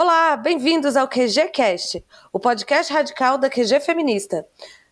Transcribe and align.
Olá, 0.00 0.36
bem-vindos 0.36 0.94
ao 0.94 1.08
QGCast, 1.08 2.04
o 2.32 2.38
podcast 2.38 2.92
radical 2.92 3.36
da 3.36 3.50
QG 3.50 3.80
Feminista. 3.80 4.46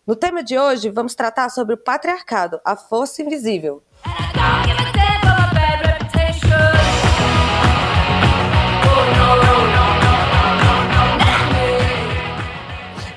No 0.05 0.17
tema 0.17 0.43
de 0.43 0.59
hoje, 0.59 0.89
vamos 0.89 1.15
tratar 1.15 1.47
sobre 1.47 1.75
o 1.75 1.77
patriarcado, 1.77 2.59
a 2.65 2.75
força 2.75 3.21
invisível. 3.21 3.81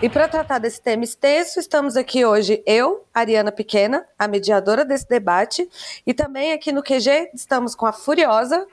E 0.00 0.08
para 0.08 0.28
tratar 0.28 0.58
desse 0.60 0.80
tema 0.80 1.02
extenso, 1.02 1.58
estamos 1.58 1.96
aqui 1.96 2.24
hoje 2.24 2.62
eu, 2.64 3.04
Ariana 3.12 3.50
Pequena, 3.50 4.06
a 4.16 4.28
mediadora 4.28 4.84
desse 4.84 5.08
debate, 5.08 5.68
e 6.06 6.14
também 6.14 6.52
aqui 6.52 6.70
no 6.70 6.84
QG 6.84 7.32
estamos 7.34 7.74
com 7.74 7.84
a 7.84 7.92
Furiosa. 7.92 8.64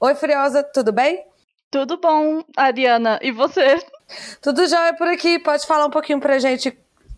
Oi, 0.00 0.14
Furiosa, 0.14 0.62
tudo 0.62 0.92
bem? 0.92 1.33
Tudo 1.74 1.96
bom, 1.96 2.44
Ariana. 2.56 3.18
E 3.20 3.32
você? 3.32 3.84
Tudo 4.40 4.64
jóia 4.64 4.94
por 4.94 5.08
aqui. 5.08 5.40
Pode 5.40 5.66
falar 5.66 5.86
um 5.86 5.90
pouquinho 5.90 6.20
pra 6.20 6.38
gente 6.38 6.68
o 6.68 6.72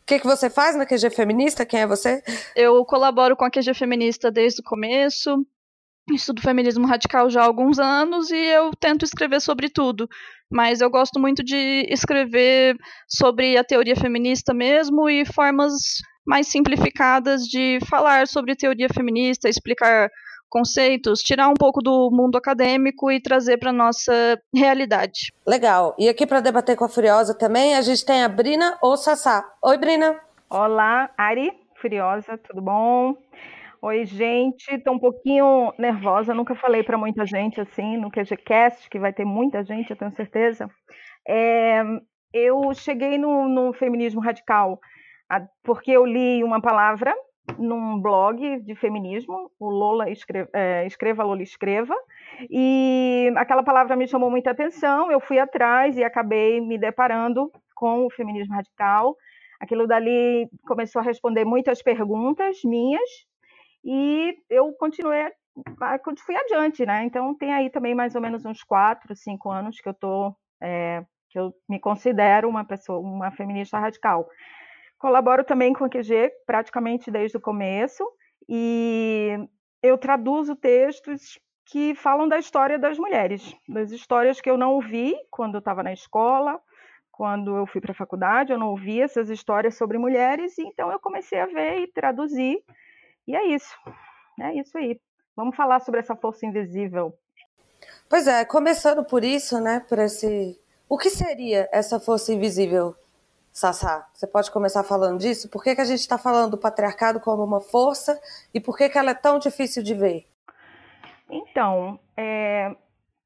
que, 0.07 0.19
que 0.19 0.27
você 0.27 0.49
faz 0.49 0.75
na 0.75 0.87
QG 0.87 1.11
Feminista? 1.11 1.67
Quem 1.67 1.81
é 1.81 1.87
você? 1.87 2.23
Eu 2.57 2.83
colaboro 2.87 3.37
com 3.37 3.45
a 3.45 3.51
QG 3.51 3.75
Feminista 3.75 4.31
desde 4.31 4.63
o 4.63 4.65
começo. 4.65 5.47
Estudo 6.11 6.41
feminismo 6.41 6.87
radical 6.87 7.29
já 7.29 7.43
há 7.43 7.45
alguns 7.45 7.79
anos 7.79 8.31
e 8.31 8.47
eu 8.47 8.71
tento 8.81 9.05
escrever 9.05 9.43
sobre 9.43 9.69
tudo. 9.69 10.09
Mas 10.51 10.81
eu 10.81 10.89
gosto 10.89 11.21
muito 11.21 11.45
de 11.45 11.87
escrever 11.91 12.79
sobre 13.07 13.59
a 13.59 13.65
teoria 13.65 13.95
feminista 13.95 14.55
mesmo 14.55 15.11
e 15.11 15.27
formas 15.27 16.01
mais 16.27 16.49
simplificadas 16.49 17.43
de 17.43 17.79
falar 17.91 18.27
sobre 18.27 18.57
teoria 18.57 18.89
feminista, 18.89 19.51
explicar 19.51 20.09
conceitos, 20.49 21.21
tirar 21.21 21.49
um 21.49 21.55
pouco 21.55 21.83
do 21.83 22.11
mundo 22.11 22.37
acadêmico 22.37 23.11
e 23.11 23.21
trazer 23.21 23.59
para 23.59 23.73
nossa 23.73 24.13
realidade. 24.55 25.33
Legal. 25.47 25.95
E 25.99 26.09
aqui 26.09 26.27
para 26.27 26.41
debater 26.41 26.77
com 26.77 26.85
a 26.85 26.89
Furiosa 26.89 27.37
também, 27.37 27.75
a 27.75 27.83
gente 27.83 28.05
tem 28.05 28.23
a 28.23 28.29
Brina 28.29 28.79
ou 28.83 28.97
Sassá. 28.97 29.45
Oi, 29.63 29.79
Brina. 29.79 30.19
Olá, 30.49 31.11
Ari, 31.17 31.53
Furiosa, 31.81 32.39
tudo 32.39 32.63
bom? 32.63 33.17
Oi, 33.83 34.05
gente. 34.05 34.75
Estou 34.75 34.95
um 34.95 34.99
pouquinho 34.99 35.73
nervosa. 35.79 36.35
Nunca 36.35 36.55
falei 36.55 36.83
para 36.83 36.99
muita 36.99 37.27
gente 37.27 37.61
assim 37.61 37.97
no 37.97 38.11
QGCast, 38.11 38.89
que 38.89 38.99
vai 38.99 39.13
ter 39.13 39.25
muita 39.25 39.63
gente, 39.63 39.91
eu 39.91 39.97
tenho 39.97 40.15
certeza. 40.17 40.71
É, 41.29 41.83
eu 42.33 42.73
cheguei 42.75 43.19
no, 43.19 43.49
no 43.49 43.73
feminismo 43.73 44.21
radical 44.21 44.81
porque 45.63 45.91
eu 45.91 46.05
li 46.05 46.45
uma 46.45 46.61
palavra 46.61 47.15
num 47.59 48.01
blog 48.01 48.61
de 48.61 48.75
feminismo, 48.75 49.51
o 49.59 49.69
Lola 49.69 50.11
escreva, 50.11 50.49
é, 50.53 50.87
escreva 50.87 51.23
Lola 51.23 51.43
escreva, 51.43 51.95
e 52.51 53.33
aquela 53.37 53.63
palavra 53.63 53.97
me 53.97 54.09
chamou 54.09 54.31
muita 54.31 54.51
atenção. 54.51 55.11
Eu 55.11 55.21
fui 55.21 55.39
atrás 55.39 55.97
e 55.97 56.05
acabei 56.05 56.61
me 56.61 56.79
deparando 56.79 57.51
com 57.75 58.07
o 58.07 58.11
feminismo 58.11 58.55
radical. 58.55 59.17
Aquilo 59.61 59.87
dali 59.87 60.49
começou 60.67 61.01
a 61.01 61.05
responder 61.05 61.45
muitas 61.45 61.83
perguntas 61.83 62.59
minhas 62.65 63.09
e 63.85 64.35
eu 64.51 64.73
continuei 64.75 65.31
fui 66.25 66.37
adiante, 66.37 66.85
né? 66.85 67.05
Então 67.05 67.35
tem 67.35 67.53
aí 67.53 67.71
também 67.71 67.95
mais 67.95 68.15
ou 68.15 68.21
menos 68.21 68.45
uns 68.45 68.63
quatro, 68.63 69.17
cinco 69.17 69.51
anos 69.51 69.81
que 69.81 69.89
eu 69.89 69.95
tô 69.95 70.35
é, 70.61 71.03
que 71.31 71.39
eu 71.39 71.53
me 71.69 71.79
considero 71.79 72.49
uma 72.49 72.65
pessoa, 72.65 72.99
uma 72.99 73.31
feminista 73.31 73.79
radical. 73.79 74.29
Colaboro 74.99 75.45
também 75.45 75.73
com 75.73 75.85
a 75.85 75.89
QG 75.89 76.33
praticamente 76.47 77.11
desde 77.11 77.37
o 77.37 77.41
começo 77.41 78.05
e 78.49 79.37
eu 79.83 79.99
traduzo 79.99 80.57
textos 80.57 81.39
que 81.67 81.95
falam 81.95 82.29
da 82.29 82.39
história 82.39 82.79
das 82.79 82.99
mulheres, 82.99 83.55
das 83.69 83.91
histórias 83.91 84.41
que 84.41 84.49
eu 84.49 84.57
não 84.57 84.73
ouvi 84.75 85.15
quando 85.31 85.57
eu 85.57 85.59
estava 85.59 85.83
na 85.83 85.93
escola, 85.93 86.61
quando 87.11 87.57
eu 87.57 87.67
fui 87.67 87.81
para 87.81 87.93
a 87.93 87.95
faculdade, 87.95 88.53
eu 88.53 88.59
não 88.59 88.69
ouvi 88.69 89.01
essas 89.01 89.29
histórias 89.31 89.77
sobre 89.77 89.99
mulheres, 89.99 90.59
então 90.59 90.93
eu 90.93 91.01
comecei 91.01 91.41
a 91.41 91.47
ver 91.47 91.81
e 91.81 91.93
traduzir. 91.93 92.63
E 93.27 93.35
é 93.35 93.47
isso. 93.47 93.75
É 94.41 94.55
isso 94.55 94.77
aí. 94.79 95.01
Vamos 95.35 95.57
falar 95.57 95.81
sobre 95.81 96.01
essa 96.01 96.15
força 96.15 96.47
invisível. 96.47 97.13
Pois 98.09 98.27
é, 98.27 98.45
começando 98.45 99.05
por 99.05 99.25
isso, 99.25 99.61
né, 99.61 99.81
por 99.89 99.99
esse 99.99 100.59
o 100.89 100.97
que 100.97 101.11
seria 101.11 101.69
essa 101.73 101.99
força 101.99 102.33
invisível? 102.33 102.95
Sassá, 103.57 104.07
você 104.13 104.27
pode 104.27 104.51
começar 104.51 104.83
falando 104.83 105.19
disso? 105.19 105.49
Por 105.49 105.65
que, 105.65 105.75
que 105.75 105.81
a 105.81 105.85
gente 105.87 106.01
está 106.01 106.19
falando 106.19 106.51
do 106.51 106.59
patriarcado 106.59 107.19
como 107.19 107.43
uma 107.43 107.59
força 107.59 108.21
e 108.53 108.61
por 108.61 108.77
que, 108.77 108.87
que 108.87 108.99
ela 108.99 109.13
é 109.13 109.15
tão 109.15 109.39
difícil 109.39 109.83
de 109.83 109.95
ver? 109.95 110.27
Então, 111.31 111.99
é, 112.15 112.77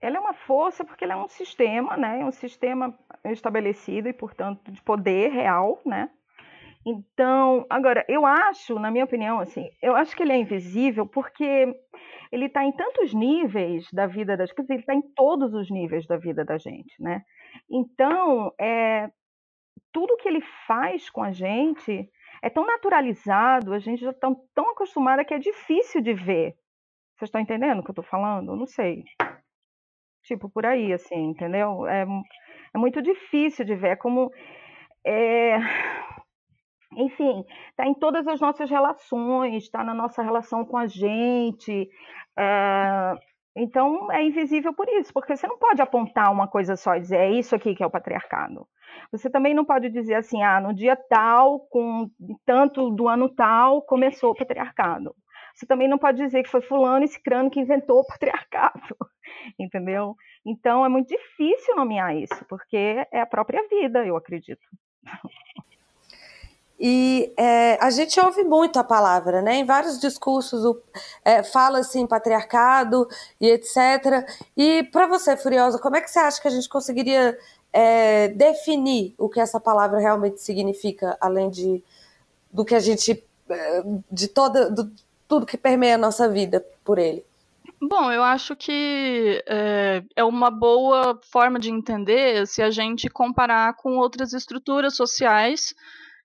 ela 0.00 0.16
é 0.18 0.20
uma 0.20 0.32
força 0.32 0.84
porque 0.84 1.02
ela 1.02 1.14
é 1.14 1.16
um 1.16 1.26
sistema, 1.26 1.96
né? 1.96 2.20
É 2.20 2.24
um 2.24 2.30
sistema 2.30 2.96
estabelecido 3.24 4.08
e, 4.08 4.12
portanto, 4.12 4.70
de 4.70 4.80
poder 4.82 5.32
real, 5.32 5.80
né? 5.84 6.08
Então, 6.86 7.66
agora, 7.68 8.04
eu 8.08 8.24
acho, 8.24 8.78
na 8.78 8.88
minha 8.88 9.06
opinião, 9.06 9.40
assim, 9.40 9.68
eu 9.82 9.96
acho 9.96 10.14
que 10.14 10.22
ele 10.22 10.32
é 10.32 10.38
invisível 10.38 11.08
porque 11.08 11.74
ele 12.30 12.46
está 12.46 12.64
em 12.64 12.70
tantos 12.70 13.12
níveis 13.12 13.84
da 13.92 14.06
vida 14.06 14.36
das 14.36 14.52
coisas, 14.52 14.70
ele 14.70 14.78
está 14.78 14.94
em 14.94 15.02
todos 15.02 15.52
os 15.54 15.68
níveis 15.68 16.06
da 16.06 16.16
vida 16.16 16.44
da 16.44 16.56
gente, 16.56 16.94
né? 17.02 17.24
Então, 17.68 18.54
é, 18.60 19.10
tudo 19.92 20.16
que 20.16 20.28
ele 20.28 20.40
faz 20.66 21.08
com 21.10 21.22
a 21.22 21.32
gente 21.32 22.08
é 22.42 22.48
tão 22.48 22.64
naturalizado, 22.66 23.72
a 23.72 23.78
gente 23.78 24.00
já 24.02 24.10
está 24.10 24.28
tão 24.54 24.70
acostumada 24.70 25.24
que 25.24 25.34
é 25.34 25.38
difícil 25.38 26.00
de 26.00 26.14
ver. 26.14 26.54
Vocês 27.16 27.28
estão 27.28 27.40
entendendo 27.40 27.80
o 27.80 27.82
que 27.82 27.90
eu 27.90 27.92
estou 27.92 28.04
falando? 28.04 28.56
Não 28.56 28.66
sei. 28.66 29.04
Tipo, 30.22 30.48
por 30.48 30.64
aí, 30.64 30.92
assim, 30.92 31.30
entendeu? 31.30 31.86
É, 31.86 32.06
é 32.74 32.78
muito 32.78 33.02
difícil 33.02 33.64
de 33.64 33.74
ver. 33.74 33.90
É 33.90 33.96
como. 33.96 34.32
É... 35.04 35.58
Enfim, 36.96 37.44
está 37.70 37.86
em 37.86 37.94
todas 37.94 38.26
as 38.26 38.40
nossas 38.40 38.68
relações, 38.68 39.62
está 39.62 39.84
na 39.84 39.94
nossa 39.94 40.22
relação 40.22 40.64
com 40.64 40.76
a 40.76 40.86
gente. 40.86 41.88
É... 42.38 43.14
Então, 43.56 44.10
é 44.12 44.22
invisível 44.22 44.72
por 44.72 44.88
isso, 44.88 45.12
porque 45.12 45.36
você 45.36 45.46
não 45.46 45.58
pode 45.58 45.82
apontar 45.82 46.32
uma 46.32 46.48
coisa 46.48 46.76
só 46.76 46.94
e 46.94 47.00
dizer 47.00 47.16
é 47.18 47.30
isso 47.30 47.54
aqui 47.54 47.74
que 47.74 47.82
é 47.82 47.86
o 47.86 47.90
patriarcado. 47.90 48.66
Você 49.12 49.28
também 49.28 49.54
não 49.54 49.64
pode 49.64 49.90
dizer 49.90 50.14
assim, 50.14 50.42
ah, 50.42 50.60
no 50.60 50.74
dia 50.74 50.96
tal, 50.96 51.60
com 51.70 52.10
tanto 52.44 52.90
do 52.90 53.08
ano 53.08 53.28
tal, 53.28 53.82
começou 53.82 54.30
o 54.30 54.34
patriarcado. 54.34 55.14
Você 55.54 55.66
também 55.66 55.88
não 55.88 55.98
pode 55.98 56.22
dizer 56.22 56.42
que 56.42 56.48
foi 56.48 56.62
fulano 56.62 57.04
e 57.04 57.08
cicrano 57.08 57.50
que 57.50 57.60
inventou 57.60 58.00
o 58.00 58.06
patriarcado, 58.06 58.96
entendeu? 59.58 60.16
Então 60.46 60.84
é 60.84 60.88
muito 60.88 61.08
difícil 61.08 61.76
nomear 61.76 62.16
isso, 62.16 62.44
porque 62.48 63.06
é 63.12 63.20
a 63.20 63.26
própria 63.26 63.66
vida, 63.68 64.06
eu 64.06 64.16
acredito. 64.16 64.62
E 66.82 67.30
é, 67.36 67.76
a 67.78 67.90
gente 67.90 68.18
ouve 68.18 68.42
muito 68.42 68.78
a 68.78 68.84
palavra, 68.84 69.42
né? 69.42 69.56
Em 69.56 69.66
vários 69.66 70.00
discursos 70.00 70.62
é, 71.22 71.42
fala 71.42 71.80
assim 71.80 72.06
patriarcado 72.06 73.06
e 73.38 73.50
etc. 73.50 74.26
E 74.56 74.84
para 74.84 75.06
você, 75.06 75.36
Furiosa, 75.36 75.78
como 75.78 75.96
é 75.96 76.00
que 76.00 76.10
você 76.10 76.18
acha 76.18 76.40
que 76.40 76.48
a 76.48 76.50
gente 76.50 76.70
conseguiria 76.70 77.36
é, 77.72 78.28
definir 78.28 79.14
o 79.18 79.28
que 79.28 79.40
essa 79.40 79.60
palavra 79.60 79.98
realmente 79.98 80.40
significa, 80.40 81.16
além 81.20 81.50
de 81.50 81.82
do 82.52 82.64
que 82.64 82.74
a 82.74 82.80
gente 82.80 83.22
é, 83.48 83.82
de 84.10 84.28
toda 84.28 84.70
do, 84.70 84.90
tudo 85.28 85.46
que 85.46 85.56
permeia 85.56 85.94
a 85.94 85.98
nossa 85.98 86.28
vida 86.28 86.64
por 86.84 86.98
ele? 86.98 87.24
Bom, 87.80 88.12
eu 88.12 88.22
acho 88.22 88.54
que 88.54 89.42
é, 89.46 90.02
é, 90.14 90.24
uma 90.24 90.50
boa 90.50 91.18
forma 91.22 91.58
de 91.58 91.70
entender 91.70 92.46
se 92.46 92.60
a 92.60 92.70
gente 92.70 93.08
comparar 93.08 93.74
com 93.74 93.96
outras 93.96 94.34
estruturas 94.34 94.94
sociais 94.94 95.74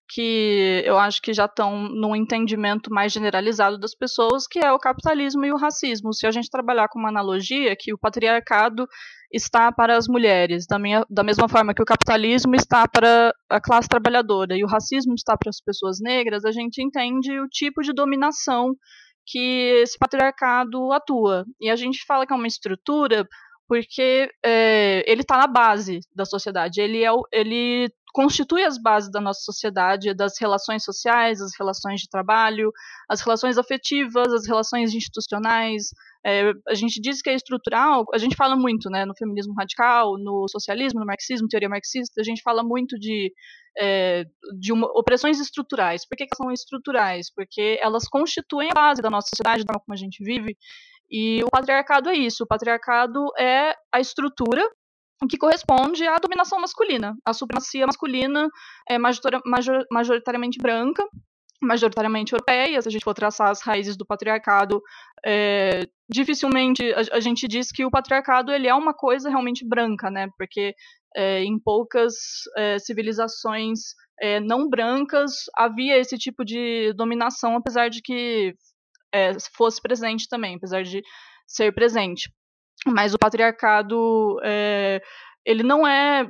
que 0.08 0.84
eu 0.86 0.98
acho 0.98 1.22
que 1.22 1.34
já 1.34 1.46
estão 1.46 1.90
num 1.90 2.16
entendimento 2.16 2.92
mais 2.92 3.12
generalizado 3.12 3.80
das 3.80 3.96
pessoas, 3.96 4.46
que 4.48 4.60
é 4.60 4.72
o 4.72 4.80
capitalismo 4.80 5.46
e 5.46 5.52
o 5.52 5.58
racismo. 5.58 6.14
Se 6.14 6.28
a 6.28 6.32
gente 6.32 6.50
trabalhar 6.50 6.88
com 6.90 7.00
uma 7.00 7.10
analogia, 7.10 7.76
que 7.78 7.94
o 7.94 7.98
patriarcado 7.98 8.88
está 9.32 9.72
para 9.72 9.98
as 9.98 10.08
mulheres, 10.08 10.66
da, 10.68 10.78
minha, 10.78 11.04
da 11.10 11.24
mesma 11.24 11.50
forma 11.50 11.74
que 11.74 11.82
o 11.82 11.86
capitalismo 11.86 12.56
está 12.56 12.88
para 12.88 13.34
a 13.50 13.60
classe 13.60 13.90
trabalhadora 13.90 14.56
e 14.56 14.64
o 14.64 14.68
racismo 14.68 15.16
está 15.16 15.36
para 15.36 15.50
as 15.50 15.60
pessoas 15.60 16.00
negras, 16.00 16.46
a 16.46 16.52
gente 16.52 16.82
entende 16.82 17.38
o 17.40 17.48
tipo 17.48 17.82
de 17.82 17.92
dominação 17.92 18.76
que 19.26 19.82
esse 19.82 19.98
patriarcado 19.98 20.92
atua. 20.92 21.46
E 21.60 21.70
a 21.70 21.76
gente 21.76 22.06
fala 22.06 22.26
que 22.26 22.34
é 22.34 22.36
uma 22.36 22.48
estrutura 22.48 23.28
porque 23.68 24.30
é, 24.44 25.04
ele 25.10 25.22
está 25.22 25.38
na 25.38 25.48
base 25.48 26.00
da 26.14 26.26
sociedade, 26.26 26.82
ele, 26.82 27.04
é, 27.04 27.10
ele 27.32 27.90
constitui 28.14 28.64
as 28.64 28.82
bases 28.82 29.12
da 29.12 29.20
nossa 29.20 29.42
sociedade, 29.42 30.14
das 30.14 30.40
relações 30.40 30.86
sociais, 30.86 31.42
as 31.42 31.52
relações 31.60 32.00
de 32.00 32.10
trabalho, 32.10 32.72
as 33.10 33.20
relações 33.20 33.58
afetivas, 33.58 34.32
as 34.32 34.48
relações 34.48 34.94
institucionais. 34.94 35.90
É, 36.26 36.54
a 36.68 36.74
gente 36.74 37.02
diz 37.02 37.22
que 37.22 37.30
é 37.30 37.36
estrutural, 37.36 38.06
a 38.14 38.18
gente 38.18 38.36
fala 38.36 38.56
muito, 38.56 38.90
né, 38.90 39.04
no 39.04 39.14
feminismo 39.16 39.54
radical, 39.54 40.18
no 40.18 40.48
socialismo, 40.48 41.02
no 41.02 41.06
marxismo, 41.06 41.48
teoria 41.50 41.68
marxista, 41.68 42.22
a 42.22 42.24
gente 42.24 42.42
fala 42.42 42.64
muito 42.64 42.98
de, 42.98 43.34
é, 43.78 44.24
de 44.60 44.72
uma, 44.72 44.88
opressões 44.98 45.40
estruturais. 45.40 46.08
Por 46.08 46.16
que, 46.16 46.26
que 46.26 46.38
são 46.38 46.50
estruturais? 46.52 47.30
Porque 47.36 47.78
elas 47.82 48.08
constituem 48.08 48.70
a 48.72 48.74
base 48.74 49.02
da 49.02 49.10
nossa 49.10 49.28
sociedade, 49.28 49.66
da 49.66 49.74
forma 49.74 49.84
como 49.86 49.94
a 49.94 50.00
gente 50.00 50.24
vive, 50.24 50.56
e 51.10 51.44
o 51.44 51.50
patriarcado 51.50 52.10
é 52.10 52.16
isso. 52.16 52.44
O 52.44 52.48
patriarcado 52.48 53.26
é 53.38 53.76
a 53.94 54.00
estrutura 54.00 54.64
que 55.30 55.38
corresponde 55.38 56.06
à 56.08 56.18
dominação 56.18 56.60
masculina. 56.60 57.16
A 57.26 57.34
supremacia 57.34 57.86
masculina 57.86 58.50
é 58.90 58.98
majoritariamente 58.98 60.60
branca, 60.60 61.04
majoritariamente 61.62 62.34
europeia, 62.34 62.82
se 62.82 62.88
a 62.88 62.92
gente 62.92 63.04
for 63.04 63.14
traçar 63.14 63.50
as 63.50 63.62
raízes 63.62 63.96
do 63.98 64.06
patriarcado, 64.06 64.82
é, 65.26 65.88
dificilmente 66.10 66.84
a, 66.94 67.18
a, 67.18 67.20
gente 67.20 67.48
diz 67.48 67.72
que 67.72 67.86
o 67.86 67.90
patriarcado 67.90 68.52
ele 68.52 68.68
é 68.68 68.74
uma 68.74 68.94
coisa 68.94 69.30
realmente 69.30 69.68
branca, 69.68 70.12
né? 70.12 70.28
Porque 70.38 70.76
é, 71.16 71.44
em 71.44 71.58
poucas 71.58 72.14
é, 72.58 72.78
civilizações 72.78 73.80
é, 74.20 74.40
não 74.40 74.70
brancas 74.70 75.46
havia 75.56 75.98
esse 75.98 76.18
tipo 76.18 76.44
de 76.44 76.94
dominação, 76.94 77.56
apesar 77.56 77.90
de 77.90 78.02
que 78.02 78.54
é, 79.16 79.38
fosse 79.56 79.82
presente 79.82 80.28
também, 80.28 80.56
apesar 80.56 80.84
de 80.84 81.02
ser 81.48 81.74
presente. 81.74 82.30
Mas 82.86 83.14
o 83.14 83.18
patriarcado 83.20 84.38
é, 84.44 85.02
ele 85.46 85.64
não 85.64 85.88
é 85.88 86.28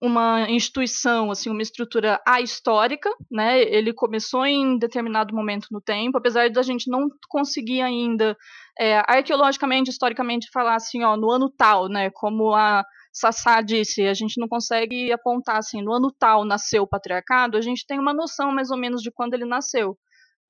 uma 0.00 0.48
instituição, 0.48 1.30
assim, 1.30 1.50
uma 1.50 1.62
estrutura 1.62 2.20
ahistórica, 2.26 3.10
né? 3.30 3.60
Ele 3.62 3.92
começou 3.92 4.46
em 4.46 4.78
determinado 4.78 5.34
momento 5.34 5.66
no 5.72 5.80
tempo, 5.80 6.16
apesar 6.18 6.48
da 6.50 6.62
gente 6.62 6.88
não 6.88 7.08
conseguir 7.28 7.80
ainda 7.82 8.36
é, 8.78 8.98
arqueologicamente, 9.08 9.90
historicamente, 9.90 10.50
falar 10.52 10.76
assim, 10.76 11.02
ó, 11.02 11.16
no 11.16 11.30
ano 11.30 11.50
tal, 11.50 11.88
né? 11.88 12.10
Como 12.10 12.54
a 12.54 12.84
Sassá 13.12 13.60
disse, 13.60 14.06
a 14.06 14.14
gente 14.14 14.40
não 14.40 14.46
consegue 14.46 15.10
apontar 15.10 15.56
assim, 15.56 15.82
no 15.82 15.92
ano 15.92 16.12
tal 16.16 16.44
nasceu 16.44 16.84
o 16.84 16.88
patriarcado, 16.88 17.56
a 17.56 17.60
gente 17.60 17.84
tem 17.84 17.98
uma 17.98 18.14
noção 18.14 18.52
mais 18.52 18.70
ou 18.70 18.76
menos 18.76 19.02
de 19.02 19.10
quando 19.10 19.34
ele 19.34 19.44
nasceu, 19.44 19.98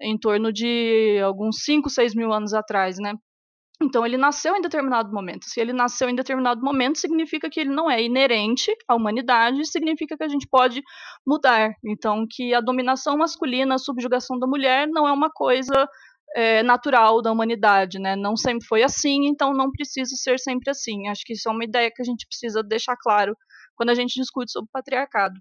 em 0.01 0.19
torno 0.19 0.53
de 0.53 1.21
alguns 1.25 1.63
5, 1.65 1.89
6 1.91 2.15
mil 2.15 2.33
anos 2.33 2.55
atrás, 2.55 2.99
né? 2.99 3.15
Então, 3.81 4.05
ele 4.05 4.17
nasceu 4.17 4.57
em 4.57 4.61
determinado 4.61 5.13
momento. 5.13 5.45
Se 5.45 5.61
ele 5.61 5.73
nasceu 5.73 6.09
em 6.09 6.15
determinado 6.15 6.61
momento, 6.61 6.99
significa 6.99 7.49
que 7.49 7.61
ele 7.61 7.71
não 7.71 7.89
é 7.89 8.03
inerente 8.03 8.73
à 8.89 8.97
humanidade, 8.97 9.65
significa 9.71 10.17
que 10.17 10.25
a 10.25 10.29
gente 10.29 10.49
pode 10.49 10.83
mudar. 11.25 11.73
Então, 11.85 12.27
que 12.29 12.53
a 12.53 12.61
dominação 12.61 13.17
masculina, 13.17 13.77
a 13.77 13.79
subjugação 13.79 14.37
da 14.37 14.49
mulher 14.49 14.89
não 14.89 15.07
é 15.07 15.13
uma 15.13 15.31
coisa 15.31 15.89
é, 16.35 16.63
natural 16.63 17.23
da 17.23 17.31
humanidade, 17.31 18.01
né? 18.01 18.17
Não 18.17 18.37
sempre 18.37 18.67
foi 18.67 18.83
assim, 18.83 19.27
então 19.27 19.53
não 19.53 19.71
precisa 19.71 20.15
ser 20.17 20.39
sempre 20.41 20.71
assim. 20.71 21.09
Acho 21.09 21.23
que 21.25 21.35
isso 21.35 21.49
é 21.49 21.53
uma 21.53 21.65
ideia 21.65 21.91
que 21.95 22.03
a 22.03 22.05
gente 22.05 22.27
precisa 22.27 22.63
deixar 22.63 22.97
claro 22.97 23.37
quando 23.77 23.91
a 23.91 23.95
gente 23.95 24.15
discute 24.21 24.51
sobre 24.51 24.67
o 24.69 24.73
patriarcado. 24.73 25.41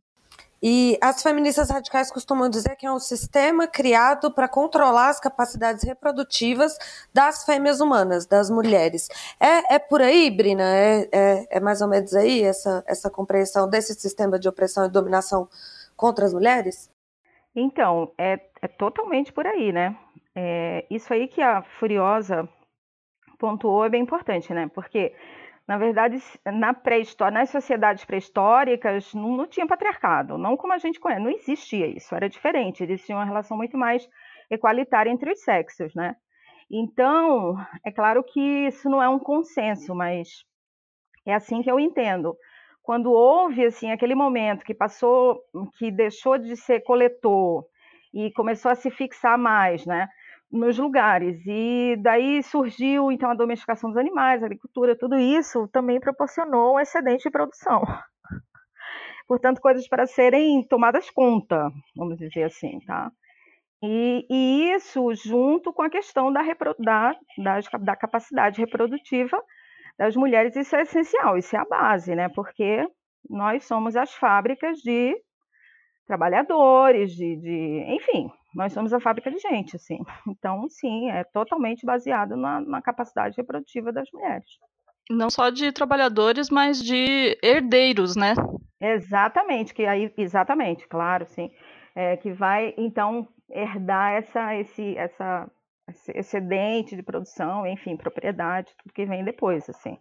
E 0.62 0.98
as 1.02 1.22
feministas 1.22 1.70
radicais 1.70 2.12
costumam 2.12 2.50
dizer 2.50 2.76
que 2.76 2.86
é 2.86 2.92
um 2.92 3.00
sistema 3.00 3.68
criado 3.68 4.32
para 4.32 4.48
controlar 4.48 5.10
as 5.10 5.20
capacidades 5.20 5.84
reprodutivas 5.84 6.76
das 7.14 7.46
fêmeas 7.46 7.80
humanas, 7.80 8.26
das 8.26 8.50
mulheres. 8.50 9.08
É, 9.40 9.76
é 9.76 9.80
por 9.80 10.02
aí, 10.02 10.32
Brina? 10.32 10.64
É, 10.64 11.10
é, 11.12 11.58
é 11.58 11.60
mais 11.60 11.82
ou 11.82 11.88
menos 11.88 12.14
aí 12.16 12.42
essa, 12.42 12.84
essa 12.88 13.10
compreensão 13.10 13.70
desse 13.70 13.94
sistema 13.94 14.40
de 14.40 14.50
opressão 14.50 14.86
e 14.86 14.90
dominação 14.90 15.48
contra 15.96 16.26
as 16.26 16.34
mulheres? 16.34 16.90
Então, 17.56 18.12
é, 18.18 18.40
é 18.62 18.68
totalmente 18.68 19.32
por 19.32 19.46
aí, 19.46 19.72
né? 19.72 19.96
É, 20.36 20.86
isso 20.90 21.12
aí 21.12 21.28
que 21.28 21.42
a 21.42 21.64
Furiosa 21.80 22.48
pontuou 23.40 23.86
é 23.86 23.90
bem 23.90 24.04
importante, 24.04 24.54
né? 24.54 24.70
Porque 24.74 25.14
na 25.68 25.78
verdade, 25.78 26.18
na 26.46 26.74
pré-história, 26.74 27.40
nas 27.40 27.50
sociedades 27.50 28.06
pré-históricas, 28.06 29.14
não, 29.14 29.36
não, 29.36 29.48
tinha 29.48 29.68
patriarcado, 29.68 30.38
não 30.38 30.56
como 30.56 30.72
a 30.72 30.78
gente 30.78 31.00
conhece, 31.00 31.22
não 31.22 31.30
existia 31.30 31.88
isso, 31.88 32.16
era 32.16 32.30
diferente, 32.30 32.84
existia 32.84 33.16
uma 33.16 33.26
relação 33.26 33.58
muito 33.58 33.78
mais 33.78 34.08
equalitária 34.50 35.10
entre 35.10 35.32
os 35.32 35.42
sexos, 35.42 35.94
né? 35.94 36.16
Então, 36.72 37.56
é 37.86 37.92
claro 37.92 38.24
que 38.24 38.40
isso 38.40 38.90
não 38.90 39.04
é 39.04 39.10
um 39.10 39.20
consenso, 39.20 39.94
mas 39.94 40.46
é 41.26 41.34
assim 41.34 41.62
que 41.62 41.70
eu 41.70 41.80
entendo. 41.80 42.38
Quando 42.82 43.12
houve 43.12 43.66
assim 43.66 43.92
aquele 43.92 44.16
momento 44.16 44.64
que 44.64 44.74
passou, 44.74 45.42
que 45.78 45.92
deixou 45.92 46.38
de 46.38 46.56
ser 46.56 46.82
coletor 46.82 47.66
e 48.14 48.32
começou 48.32 48.72
a 48.72 48.76
se 48.76 48.90
fixar 48.90 49.38
mais, 49.38 49.86
né? 49.86 50.08
Nos 50.52 50.78
lugares. 50.78 51.42
E 51.46 51.98
daí 52.02 52.42
surgiu 52.44 53.12
então 53.12 53.30
a 53.30 53.36
domesticação 53.36 53.90
dos 53.90 53.98
animais, 53.98 54.42
a 54.42 54.46
agricultura, 54.46 54.98
tudo 54.98 55.18
isso 55.18 55.68
também 55.70 56.00
proporcionou 56.00 56.76
um 56.76 56.80
excedente 56.80 57.24
de 57.24 57.32
produção. 57.32 57.82
Portanto, 59.28 59.62
coisas 59.62 59.88
para 59.88 60.06
serem 60.06 60.64
tomadas 60.64 61.10
conta, 61.10 61.70
vamos 61.96 62.18
dizer 62.18 62.44
assim, 62.44 62.80
tá? 62.86 63.12
E, 63.84 64.26
e 64.30 64.72
isso 64.74 65.14
junto 65.14 65.72
com 65.72 65.84
a 65.84 65.90
questão 65.90 66.32
da, 66.32 66.42
da, 66.80 67.16
da, 67.38 67.60
da 67.80 67.96
capacidade 67.96 68.60
reprodutiva 68.60 69.40
das 69.98 70.16
mulheres, 70.16 70.56
isso 70.56 70.76
é 70.76 70.82
essencial, 70.82 71.38
isso 71.38 71.56
é 71.56 71.60
a 71.60 71.66
base, 71.66 72.16
né? 72.16 72.30
Porque 72.30 72.88
nós 73.30 73.66
somos 73.66 73.96
as 73.96 74.14
fábricas 74.14 74.78
de 74.80 75.16
trabalhadores, 76.08 77.12
de, 77.12 77.36
de 77.36 77.84
enfim, 77.90 78.32
nós 78.58 78.74
somos 78.74 78.92
a 78.92 79.00
fábrica 79.00 79.30
de 79.30 79.38
gente, 79.38 79.76
assim. 79.76 80.00
Então, 80.28 80.68
sim, 80.68 81.12
é 81.12 81.24
totalmente 81.24 81.86
baseado 81.86 82.36
na, 82.36 82.60
na 82.60 82.82
capacidade 82.82 83.38
reprodutiva 83.38 83.92
das 83.92 84.10
mulheres. 84.12 84.50
Não 85.10 85.30
só 85.30 85.52
de 85.52 85.72
trabalhadores, 85.72 86.50
mas 86.50 86.82
de 86.82 87.38
herdeiros, 87.42 88.16
né? 88.16 88.34
Exatamente, 88.82 89.74
que 89.74 89.86
aí, 89.86 90.12
exatamente, 90.18 90.88
claro, 90.88 91.26
sim. 91.28 91.52
É, 91.96 92.18
que 92.18 92.34
vai, 92.34 92.74
então, 92.78 93.28
herdar 93.50 94.14
essa, 94.14 94.56
esse, 94.56 94.98
essa, 94.98 95.50
esse 95.88 96.12
excedente 96.18 96.96
de 96.96 97.04
produção, 97.04 97.66
enfim, 97.66 97.96
propriedade, 97.96 98.74
tudo 98.78 98.94
que 98.94 99.06
vem 99.06 99.24
depois, 99.24 99.70
assim. 99.70 99.98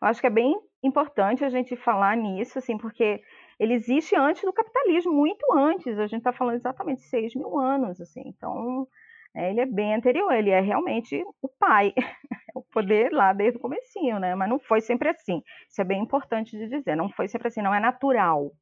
Eu 0.00 0.08
acho 0.08 0.20
que 0.20 0.26
é 0.26 0.30
bem 0.30 0.58
importante 0.82 1.44
a 1.44 1.50
gente 1.50 1.76
falar 1.76 2.16
nisso, 2.16 2.58
assim, 2.58 2.78
porque 2.78 3.22
ele 3.58 3.74
existe 3.74 4.14
antes 4.14 4.42
do 4.42 4.52
capitalismo, 4.52 5.12
muito 5.12 5.44
antes. 5.52 5.98
A 5.98 6.06
gente 6.06 6.18
está 6.18 6.32
falando 6.32 6.56
exatamente 6.56 7.00
de 7.00 7.08
6 7.08 7.34
mil 7.34 7.58
anos, 7.58 8.00
assim. 8.00 8.22
Então, 8.26 8.86
é, 9.34 9.50
ele 9.50 9.60
é 9.60 9.66
bem 9.66 9.94
anterior, 9.94 10.32
ele 10.32 10.50
é 10.50 10.60
realmente 10.60 11.24
o 11.42 11.48
pai, 11.48 11.92
o 12.54 12.62
poder 12.62 13.12
lá 13.12 13.32
desde 13.32 13.58
o 13.58 13.60
comecinho, 13.60 14.18
né? 14.18 14.34
Mas 14.34 14.48
não 14.48 14.58
foi 14.58 14.80
sempre 14.80 15.08
assim. 15.08 15.42
Isso 15.68 15.80
é 15.80 15.84
bem 15.84 16.02
importante 16.02 16.56
de 16.56 16.68
dizer. 16.68 16.96
Não 16.96 17.10
foi 17.10 17.28
sempre 17.28 17.48
assim, 17.48 17.62
não 17.62 17.74
é 17.74 17.80
natural. 17.80 18.52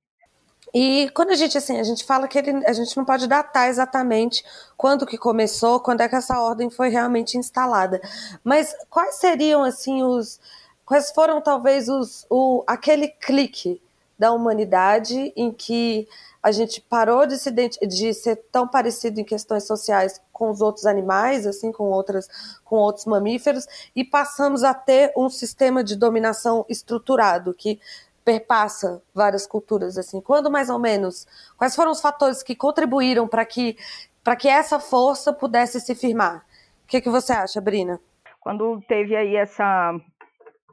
E 0.74 1.08
quando 1.14 1.30
a 1.30 1.36
gente 1.36 1.56
assim, 1.56 1.78
a 1.78 1.84
gente 1.84 2.04
fala 2.04 2.26
que 2.26 2.38
ele, 2.38 2.50
a 2.66 2.72
gente 2.72 2.96
não 2.96 3.04
pode 3.04 3.28
datar 3.28 3.68
exatamente 3.68 4.44
quando 4.76 5.06
que 5.06 5.16
começou, 5.16 5.80
quando 5.80 6.00
é 6.00 6.08
que 6.08 6.16
essa 6.16 6.40
ordem 6.40 6.70
foi 6.70 6.88
realmente 6.88 7.38
instalada. 7.38 8.00
Mas 8.42 8.74
quais 8.90 9.16
seriam 9.16 9.62
assim 9.62 10.02
os 10.02 10.40
quais 10.84 11.10
foram 11.12 11.40
talvez 11.40 11.88
os 11.88 12.26
o 12.30 12.64
aquele 12.66 13.08
clique 13.08 13.80
da 14.18 14.32
humanidade 14.32 15.32
em 15.36 15.52
que 15.52 16.08
a 16.42 16.52
gente 16.52 16.80
parou 16.80 17.26
de, 17.26 17.36
se, 17.38 17.50
de 17.50 18.14
ser 18.14 18.36
tão 18.52 18.68
parecido 18.68 19.20
em 19.20 19.24
questões 19.24 19.66
sociais 19.66 20.20
com 20.32 20.48
os 20.48 20.60
outros 20.60 20.86
animais, 20.86 21.46
assim, 21.46 21.72
com, 21.72 21.84
outras, 21.84 22.28
com 22.64 22.76
outros 22.76 23.04
mamíferos, 23.04 23.66
e 23.94 24.04
passamos 24.04 24.62
a 24.62 24.72
ter 24.72 25.12
um 25.16 25.28
sistema 25.28 25.82
de 25.82 25.96
dominação 25.96 26.64
estruturado 26.68 27.52
que 27.52 27.80
perpassa 28.24 29.02
várias 29.14 29.46
culturas, 29.46 29.98
assim. 29.98 30.20
Quando 30.20 30.50
mais 30.50 30.68
ou 30.68 30.78
menos? 30.78 31.26
Quais 31.56 31.74
foram 31.74 31.90
os 31.90 32.00
fatores 32.00 32.42
que 32.42 32.54
contribuíram 32.54 33.26
para 33.26 33.44
que 33.44 33.76
para 34.22 34.34
que 34.34 34.48
essa 34.48 34.80
força 34.80 35.32
pudesse 35.32 35.80
se 35.80 35.94
firmar? 35.94 36.44
O 36.84 36.88
que, 36.88 37.00
que 37.00 37.08
você 37.08 37.32
acha, 37.32 37.60
Brina? 37.60 38.00
Quando 38.40 38.80
teve 38.88 39.14
aí 39.14 39.36
essa 39.36 39.94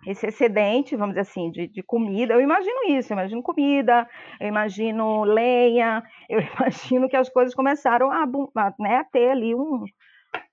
esse 0.05 0.27
excedente, 0.27 0.95
vamos 0.95 1.15
dizer 1.15 1.21
assim, 1.21 1.49
de, 1.51 1.67
de, 1.67 1.83
comida. 1.83 2.33
Eu 2.33 2.41
imagino 2.41 2.89
isso, 2.89 3.13
eu 3.13 3.15
imagino 3.15 3.43
comida, 3.43 4.07
eu 4.39 4.47
imagino 4.47 5.23
lenha, 5.23 6.03
eu 6.29 6.39
imagino 6.39 7.09
que 7.09 7.15
as 7.15 7.29
coisas 7.29 7.53
começaram 7.53 8.11
a, 8.11 8.23
a, 8.23 8.73
né, 8.79 8.97
a 8.97 9.03
ter 9.03 9.29
ali 9.29 9.55
um, 9.55 9.85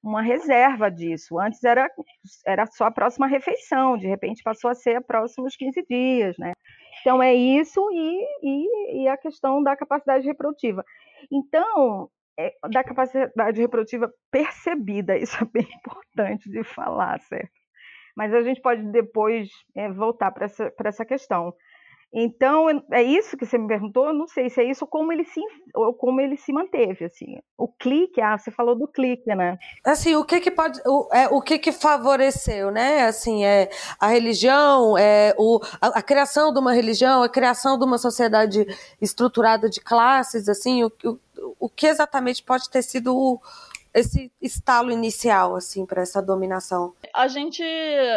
uma 0.02 0.22
reserva 0.22 0.90
disso. 0.90 1.38
Antes 1.38 1.62
era, 1.64 1.88
era 2.46 2.66
só 2.66 2.84
a 2.84 2.90
próxima 2.90 3.26
refeição, 3.26 3.96
de 3.96 4.06
repente 4.06 4.42
passou 4.42 4.70
a 4.70 4.74
ser 4.74 4.96
a 4.96 5.00
próximos 5.00 5.56
15 5.56 5.84
dias, 5.88 6.36
né? 6.38 6.52
Então 7.00 7.22
é 7.22 7.34
isso 7.34 7.80
e, 7.92 8.24
e, 8.42 9.02
e 9.02 9.08
a 9.08 9.16
questão 9.16 9.62
da 9.62 9.76
capacidade 9.76 10.26
reprodutiva. 10.26 10.84
Então, 11.32 12.10
é, 12.38 12.54
da 12.70 12.84
capacidade 12.84 13.60
reprodutiva 13.60 14.12
percebida, 14.30 15.16
isso 15.18 15.42
é 15.42 15.46
bem 15.46 15.68
importante 15.74 16.50
de 16.50 16.62
falar, 16.62 17.20
certo? 17.20 17.59
Mas 18.16 18.32
a 18.34 18.42
gente 18.42 18.60
pode 18.60 18.82
depois 18.90 19.48
é, 19.74 19.90
voltar 19.90 20.30
para 20.30 20.46
essa, 20.46 20.72
essa 20.84 21.04
questão. 21.04 21.54
Então, 22.12 22.66
é 22.90 23.04
isso 23.04 23.36
que 23.36 23.46
você 23.46 23.56
me 23.56 23.68
perguntou? 23.68 24.12
Não 24.12 24.26
sei 24.26 24.50
se 24.50 24.60
é 24.60 24.64
isso 24.68 24.84
ou 24.84 24.88
como 24.88 25.12
ele 25.12 25.22
se, 25.22 25.40
ou 25.72 25.94
como 25.94 26.20
ele 26.20 26.36
se 26.36 26.52
manteve, 26.52 27.04
assim. 27.04 27.38
O 27.56 27.68
clique, 27.68 28.20
ah, 28.20 28.36
você 28.36 28.50
falou 28.50 28.74
do 28.74 28.88
clique, 28.88 29.32
né? 29.32 29.56
Assim, 29.84 30.16
o 30.16 30.24
que 30.24 30.40
que 30.40 30.50
pode, 30.50 30.80
o, 30.84 31.08
é, 31.12 31.28
o 31.28 31.40
que 31.40 31.56
que 31.56 31.70
favoreceu, 31.70 32.72
né? 32.72 33.06
Assim, 33.06 33.44
é 33.44 33.70
a 34.00 34.08
religião, 34.08 34.98
é 34.98 35.32
o, 35.38 35.60
a, 35.80 35.98
a, 35.98 36.02
criação 36.02 36.52
de 36.52 36.58
uma 36.58 36.72
religião, 36.72 37.22
a 37.22 37.28
criação 37.28 37.78
de 37.78 37.84
uma 37.84 37.96
sociedade 37.96 38.66
estruturada 39.00 39.70
de 39.70 39.80
classes, 39.80 40.48
assim, 40.48 40.82
o, 40.82 40.92
o, 41.04 41.18
o 41.60 41.68
que 41.68 41.86
exatamente 41.86 42.42
pode 42.42 42.68
ter 42.68 42.82
sido 42.82 43.16
o, 43.16 43.40
esse 43.92 44.32
estalo 44.40 44.90
inicial 44.90 45.56
assim 45.56 45.84
para 45.84 46.02
essa 46.02 46.22
dominação? 46.22 46.94
A 47.14 47.28
gente 47.28 47.62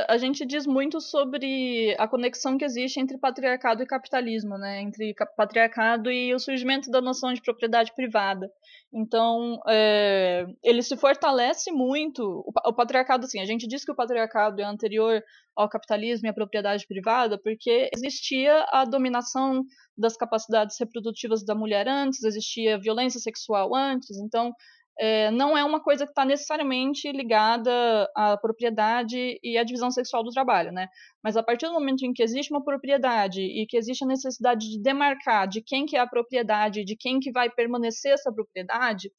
a 0.08 0.18
gente 0.18 0.46
diz 0.46 0.66
muito 0.68 1.02
sobre 1.02 1.96
a 1.98 2.08
conexão 2.08 2.58
que 2.58 2.66
existe 2.66 3.00
entre 3.00 3.18
patriarcado 3.18 3.82
e 3.82 3.88
capitalismo, 3.88 4.58
né? 4.58 4.82
Entre 4.82 5.14
patriarcado 5.36 6.12
e 6.12 6.34
o 6.34 6.40
surgimento 6.40 6.92
da 6.92 7.02
noção 7.02 7.34
de 7.34 7.42
propriedade 7.42 7.94
privada. 7.96 8.50
Então, 8.96 9.60
é, 9.68 10.46
ele 10.64 10.84
se 10.84 10.96
fortalece 10.96 11.72
muito. 11.72 12.22
O, 12.24 12.70
o 12.70 12.74
patriarcado, 12.74 13.26
assim, 13.26 13.40
a 13.40 13.46
gente 13.46 13.68
diz 13.68 13.84
que 13.84 13.92
o 13.92 13.96
patriarcado 13.96 14.62
é 14.62 14.64
anterior 14.64 15.24
ao 15.56 15.70
capitalismo 15.70 16.28
e 16.28 16.30
à 16.30 16.34
propriedade 16.34 16.86
privada 16.88 17.40
porque 17.42 17.90
existia 17.96 18.66
a 18.72 18.86
dominação 18.86 19.64
das 19.98 20.18
capacidades 20.18 20.78
reprodutivas 20.80 21.46
da 21.46 21.54
mulher 21.54 21.88
antes, 21.88 22.24
existia 22.24 22.80
violência 22.80 23.20
sexual 23.20 23.76
antes, 23.76 24.18
então 24.18 24.52
é, 25.00 25.32
não 25.32 25.58
é 25.58 25.64
uma 25.64 25.82
coisa 25.82 26.06
que 26.06 26.12
está 26.12 26.24
necessariamente 26.24 27.12
ligada 27.12 27.72
à 28.16 28.38
propriedade 28.38 29.40
e 29.44 29.58
à 29.58 29.64
divisão 29.64 29.90
sexual 29.90 30.24
do 30.24 30.30
trabalho, 30.30 30.72
né? 30.72 30.88
Mas 31.24 31.36
a 31.36 31.44
partir 31.44 31.66
do 31.66 31.74
momento 31.74 32.06
em 32.06 32.14
que 32.14 32.22
existe 32.22 32.52
uma 32.52 32.64
propriedade 32.64 33.42
e 33.42 33.66
que 33.68 33.76
existe 33.78 34.04
a 34.04 34.08
necessidade 34.08 34.70
de 34.70 34.82
demarcar 34.82 35.48
de 35.48 35.62
quem 35.62 35.86
que 35.86 35.98
é 35.98 36.00
a 36.00 36.08
propriedade, 36.08 36.86
de 36.86 36.96
quem 36.96 37.20
que 37.20 37.32
vai 37.32 37.50
permanecer 37.50 38.14
essa 38.14 38.32
propriedade, 38.32 39.12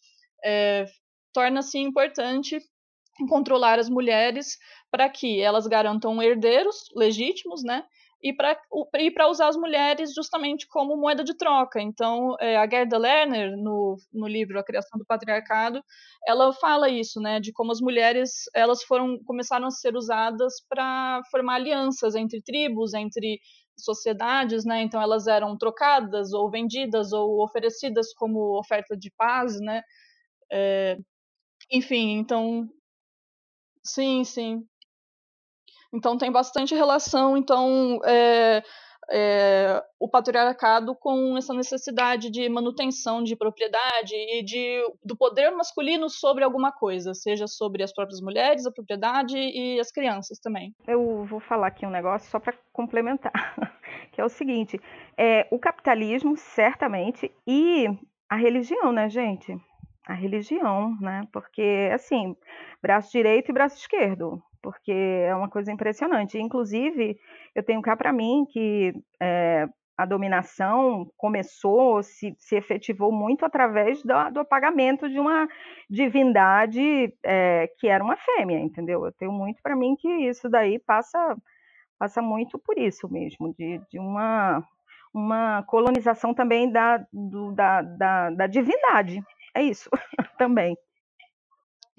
é, 0.44 0.86
torna-se 1.32 1.78
importante 1.78 2.58
controlar 3.28 3.78
as 3.78 3.88
mulheres 3.88 4.58
para 4.90 5.08
que 5.08 5.40
elas 5.40 5.66
garantam 5.66 6.22
herdeiros 6.22 6.76
legítimos, 6.94 7.62
né? 7.64 7.84
E 8.24 9.10
para 9.10 9.28
usar 9.28 9.48
as 9.48 9.56
mulheres 9.56 10.14
justamente 10.14 10.66
como 10.68 10.96
moeda 10.96 11.22
de 11.22 11.36
troca. 11.36 11.80
Então, 11.80 12.34
é, 12.40 12.56
a 12.56 12.68
Gerda 12.68 12.96
Lerner, 12.98 13.56
no, 13.56 13.96
no 14.12 14.26
livro 14.26 14.58
A 14.58 14.64
Criação 14.64 14.98
do 14.98 15.04
Patriarcado, 15.04 15.82
ela 16.26 16.52
fala 16.54 16.88
isso, 16.88 17.20
né, 17.20 17.38
de 17.38 17.52
como 17.52 17.70
as 17.70 17.80
mulheres 17.80 18.44
elas 18.54 18.82
foram 18.84 19.18
começaram 19.24 19.66
a 19.66 19.70
ser 19.70 19.94
usadas 19.94 20.54
para 20.68 21.20
formar 21.30 21.56
alianças 21.56 22.14
entre 22.14 22.40
tribos, 22.42 22.94
entre 22.94 23.38
sociedades, 23.76 24.64
né? 24.64 24.82
Então 24.82 25.02
elas 25.02 25.26
eram 25.26 25.56
trocadas 25.58 26.32
ou 26.32 26.50
vendidas 26.50 27.12
ou 27.12 27.42
oferecidas 27.42 28.12
como 28.14 28.58
oferta 28.58 28.96
de 28.96 29.10
paz, 29.16 29.60
né? 29.60 29.82
É, 30.52 30.98
enfim, 31.70 32.18
então 32.18 32.68
sim, 33.82 34.24
sim. 34.24 34.66
Então 35.94 36.18
tem 36.18 36.32
bastante 36.32 36.74
relação, 36.74 37.36
então, 37.36 38.00
é, 38.04 38.64
é, 39.08 39.80
o 40.00 40.08
patriarcado 40.08 40.92
com 40.92 41.38
essa 41.38 41.54
necessidade 41.54 42.30
de 42.30 42.48
manutenção 42.48 43.22
de 43.22 43.36
propriedade 43.36 44.12
e 44.12 44.42
de, 44.42 44.82
do 45.04 45.16
poder 45.16 45.52
masculino 45.52 46.10
sobre 46.10 46.42
alguma 46.42 46.72
coisa, 46.72 47.14
seja 47.14 47.46
sobre 47.46 47.84
as 47.84 47.92
próprias 47.92 48.20
mulheres, 48.20 48.66
a 48.66 48.72
propriedade 48.72 49.36
e 49.38 49.78
as 49.78 49.92
crianças 49.92 50.40
também. 50.40 50.74
Eu 50.84 51.24
vou 51.26 51.38
falar 51.38 51.68
aqui 51.68 51.86
um 51.86 51.90
negócio 51.90 52.28
só 52.28 52.40
para 52.40 52.54
complementar, 52.72 53.32
que 54.10 54.20
é 54.20 54.24
o 54.24 54.28
seguinte: 54.28 54.80
é, 55.16 55.46
o 55.48 55.60
capitalismo, 55.60 56.36
certamente, 56.36 57.30
e 57.46 57.86
a 58.28 58.34
religião, 58.34 58.90
né, 58.90 59.08
gente? 59.08 59.56
A 60.08 60.12
religião, 60.12 60.98
né? 61.00 61.22
Porque, 61.32 61.88
assim, 61.94 62.36
braço 62.82 63.12
direito 63.12 63.50
e 63.50 63.54
braço 63.54 63.76
esquerdo 63.76 64.42
porque 64.64 64.90
é 64.90 65.34
uma 65.34 65.48
coisa 65.48 65.70
impressionante. 65.70 66.38
Inclusive, 66.38 67.18
eu 67.54 67.62
tenho 67.62 67.82
cá 67.82 67.94
para 67.94 68.14
mim 68.14 68.46
que 68.50 68.94
é, 69.20 69.68
a 69.94 70.06
dominação 70.06 71.06
começou, 71.18 72.02
se, 72.02 72.34
se 72.38 72.56
efetivou 72.56 73.12
muito 73.12 73.44
através 73.44 74.02
do, 74.02 74.14
do 74.32 74.40
apagamento 74.40 75.06
de 75.06 75.20
uma 75.20 75.46
divindade 75.88 77.14
é, 77.22 77.70
que 77.78 77.86
era 77.88 78.02
uma 78.02 78.16
fêmea, 78.16 78.58
entendeu? 78.58 79.04
Eu 79.04 79.12
tenho 79.12 79.30
muito 79.30 79.60
para 79.62 79.76
mim 79.76 79.94
que 79.96 80.08
isso 80.08 80.48
daí 80.48 80.78
passa, 80.78 81.36
passa 81.98 82.22
muito 82.22 82.58
por 82.58 82.78
isso 82.78 83.06
mesmo, 83.12 83.54
de, 83.58 83.78
de 83.90 83.98
uma, 83.98 84.66
uma 85.12 85.62
colonização 85.64 86.32
também 86.32 86.72
da, 86.72 87.04
do, 87.12 87.52
da, 87.52 87.82
da, 87.82 88.30
da 88.30 88.46
divindade. 88.46 89.22
É 89.54 89.62
isso 89.62 89.90
também. 90.38 90.74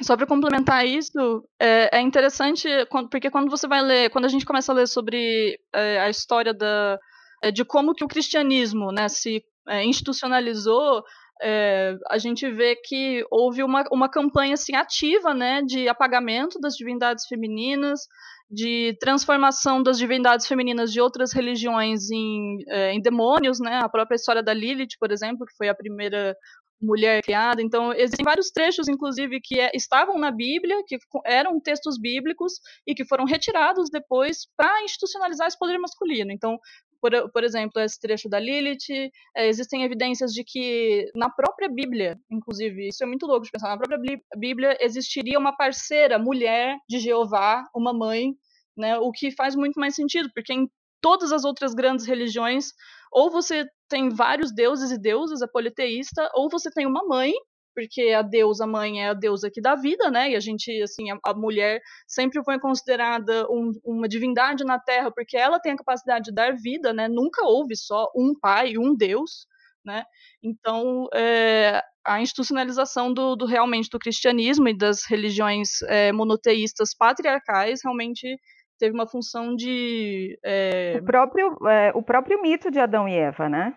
Só 0.01 0.17
para 0.17 0.27
complementar 0.27 0.85
isso, 0.85 1.47
é, 1.59 1.97
é, 1.97 2.01
interessante 2.01 2.67
porque 3.09 3.31
quando 3.31 3.49
você 3.49 3.65
vai 3.65 3.81
ler, 3.81 4.09
quando 4.09 4.25
a 4.25 4.29
gente 4.29 4.45
começa 4.45 4.71
a 4.71 4.75
ler 4.75 4.87
sobre 4.87 5.57
é, 5.73 5.99
a 5.99 6.09
história 6.09 6.53
da, 6.53 6.99
é, 7.41 7.49
de 7.49 7.63
como 7.63 7.93
que 7.93 8.03
o 8.03 8.07
cristianismo 8.07 8.91
né, 8.91 9.07
se 9.07 9.41
é, 9.69 9.85
institucionalizou, 9.85 11.01
é, 11.41 11.95
a 12.09 12.17
gente 12.17 12.49
vê 12.49 12.75
que 12.75 13.25
houve 13.31 13.63
uma, 13.63 13.83
uma 13.91 14.09
campanha 14.09 14.53
assim, 14.53 14.75
ativa 14.75 15.33
né, 15.33 15.61
de 15.61 15.87
apagamento 15.87 16.59
das 16.59 16.75
divindades 16.75 17.25
femininas, 17.27 18.01
de 18.49 18.95
transformação 18.99 19.81
das 19.81 19.97
divindades 19.97 20.47
femininas 20.47 20.91
de 20.91 21.01
outras 21.01 21.33
religiões 21.33 22.09
em, 22.11 22.57
é, 22.67 22.93
em 22.93 23.01
demônios, 23.01 23.59
né? 23.59 23.79
A 23.81 23.89
própria 23.89 24.15
história 24.15 24.43
da 24.43 24.53
Lilith, 24.53 24.97
por 24.99 25.11
exemplo, 25.11 25.45
que 25.45 25.55
foi 25.57 25.67
a 25.67 25.75
primeira 25.75 26.35
mulher 26.81 27.21
criada. 27.23 27.61
Então, 27.61 27.93
existem 27.93 28.23
vários 28.23 28.51
trechos, 28.51 28.87
inclusive, 28.87 29.39
que 29.41 29.59
é, 29.59 29.71
estavam 29.73 30.17
na 30.17 30.31
Bíblia, 30.31 30.83
que 30.87 30.97
eram 31.25 31.59
textos 31.59 31.97
bíblicos 31.99 32.53
e 32.85 32.93
que 32.93 33.05
foram 33.05 33.25
retirados 33.25 33.89
depois 33.89 34.47
para 34.55 34.83
institucionalizar 34.83 35.47
esse 35.47 35.57
poder 35.57 35.77
masculino. 35.77 36.31
Então, 36.31 36.59
por, 37.01 37.31
por 37.31 37.43
exemplo, 37.43 37.79
esse 37.81 37.99
trecho 37.99 38.27
da 38.27 38.39
Lilith, 38.39 39.11
é, 39.35 39.47
existem 39.47 39.83
evidências 39.83 40.31
de 40.31 40.43
que 40.43 41.09
na 41.15 41.29
própria 41.29 41.69
Bíblia, 41.69 42.17
inclusive, 42.31 42.87
isso 42.87 43.03
é 43.03 43.07
muito 43.07 43.27
louco 43.27 43.45
de 43.45 43.51
pensar, 43.51 43.69
na 43.69 43.77
própria 43.77 44.19
Bíblia 44.35 44.77
existiria 44.81 45.37
uma 45.37 45.55
parceira, 45.55 46.17
mulher 46.17 46.77
de 46.89 46.99
Jeová, 46.99 47.63
uma 47.75 47.93
mãe, 47.93 48.33
né, 48.75 48.97
o 48.97 49.11
que 49.11 49.31
faz 49.31 49.55
muito 49.55 49.79
mais 49.79 49.95
sentido, 49.95 50.29
porque 50.33 50.53
em 50.53 50.69
todas 50.99 51.31
as 51.31 51.45
outras 51.45 51.73
grandes 51.73 52.07
religiões, 52.07 52.71
ou 53.11 53.29
você 53.29 53.65
tem 53.89 54.09
vários 54.09 54.53
deuses 54.53 54.91
e 54.91 54.97
deusas, 54.99 55.41
é 55.41 55.47
politeísta, 55.47 56.29
ou 56.33 56.49
você 56.49 56.69
tem 56.71 56.85
uma 56.85 57.05
mãe, 57.05 57.33
porque 57.73 58.13
a 58.17 58.21
deusa 58.21 58.65
mãe 58.65 59.03
é 59.03 59.09
a 59.09 59.13
deusa 59.13 59.51
que 59.51 59.61
dá 59.61 59.75
vida, 59.75 60.09
né? 60.09 60.31
E 60.31 60.35
a 60.35 60.39
gente, 60.39 60.71
assim, 60.81 61.11
a, 61.11 61.17
a 61.25 61.33
mulher 61.33 61.81
sempre 62.07 62.41
foi 62.43 62.57
considerada 62.59 63.45
um, 63.51 63.71
uma 63.83 64.07
divindade 64.07 64.63
na 64.63 64.79
Terra, 64.79 65.11
porque 65.11 65.35
ela 65.37 65.59
tem 65.59 65.73
a 65.73 65.77
capacidade 65.77 66.25
de 66.25 66.33
dar 66.33 66.55
vida, 66.55 66.93
né? 66.93 67.07
Nunca 67.09 67.45
houve 67.45 67.75
só 67.75 68.07
um 68.15 68.33
pai, 68.39 68.77
um 68.77 68.95
deus, 68.95 69.45
né? 69.85 70.03
Então, 70.41 71.07
é, 71.13 71.81
a 72.05 72.21
institucionalização 72.21 73.13
do, 73.13 73.35
do, 73.35 73.45
realmente 73.45 73.89
do 73.89 73.99
cristianismo 73.99 74.69
e 74.69 74.77
das 74.77 75.03
religiões 75.05 75.81
é, 75.83 76.11
monoteístas 76.11 76.95
patriarcais 76.97 77.81
realmente 77.83 78.37
teve 78.77 78.93
uma 78.93 79.07
função 79.07 79.55
de. 79.55 80.37
É... 80.43 80.97
O, 81.01 81.05
próprio, 81.05 81.57
é, 81.67 81.91
o 81.95 82.01
próprio 82.01 82.41
mito 82.41 82.69
de 82.71 82.79
Adão 82.79 83.07
e 83.07 83.15
Eva, 83.15 83.49
né? 83.49 83.73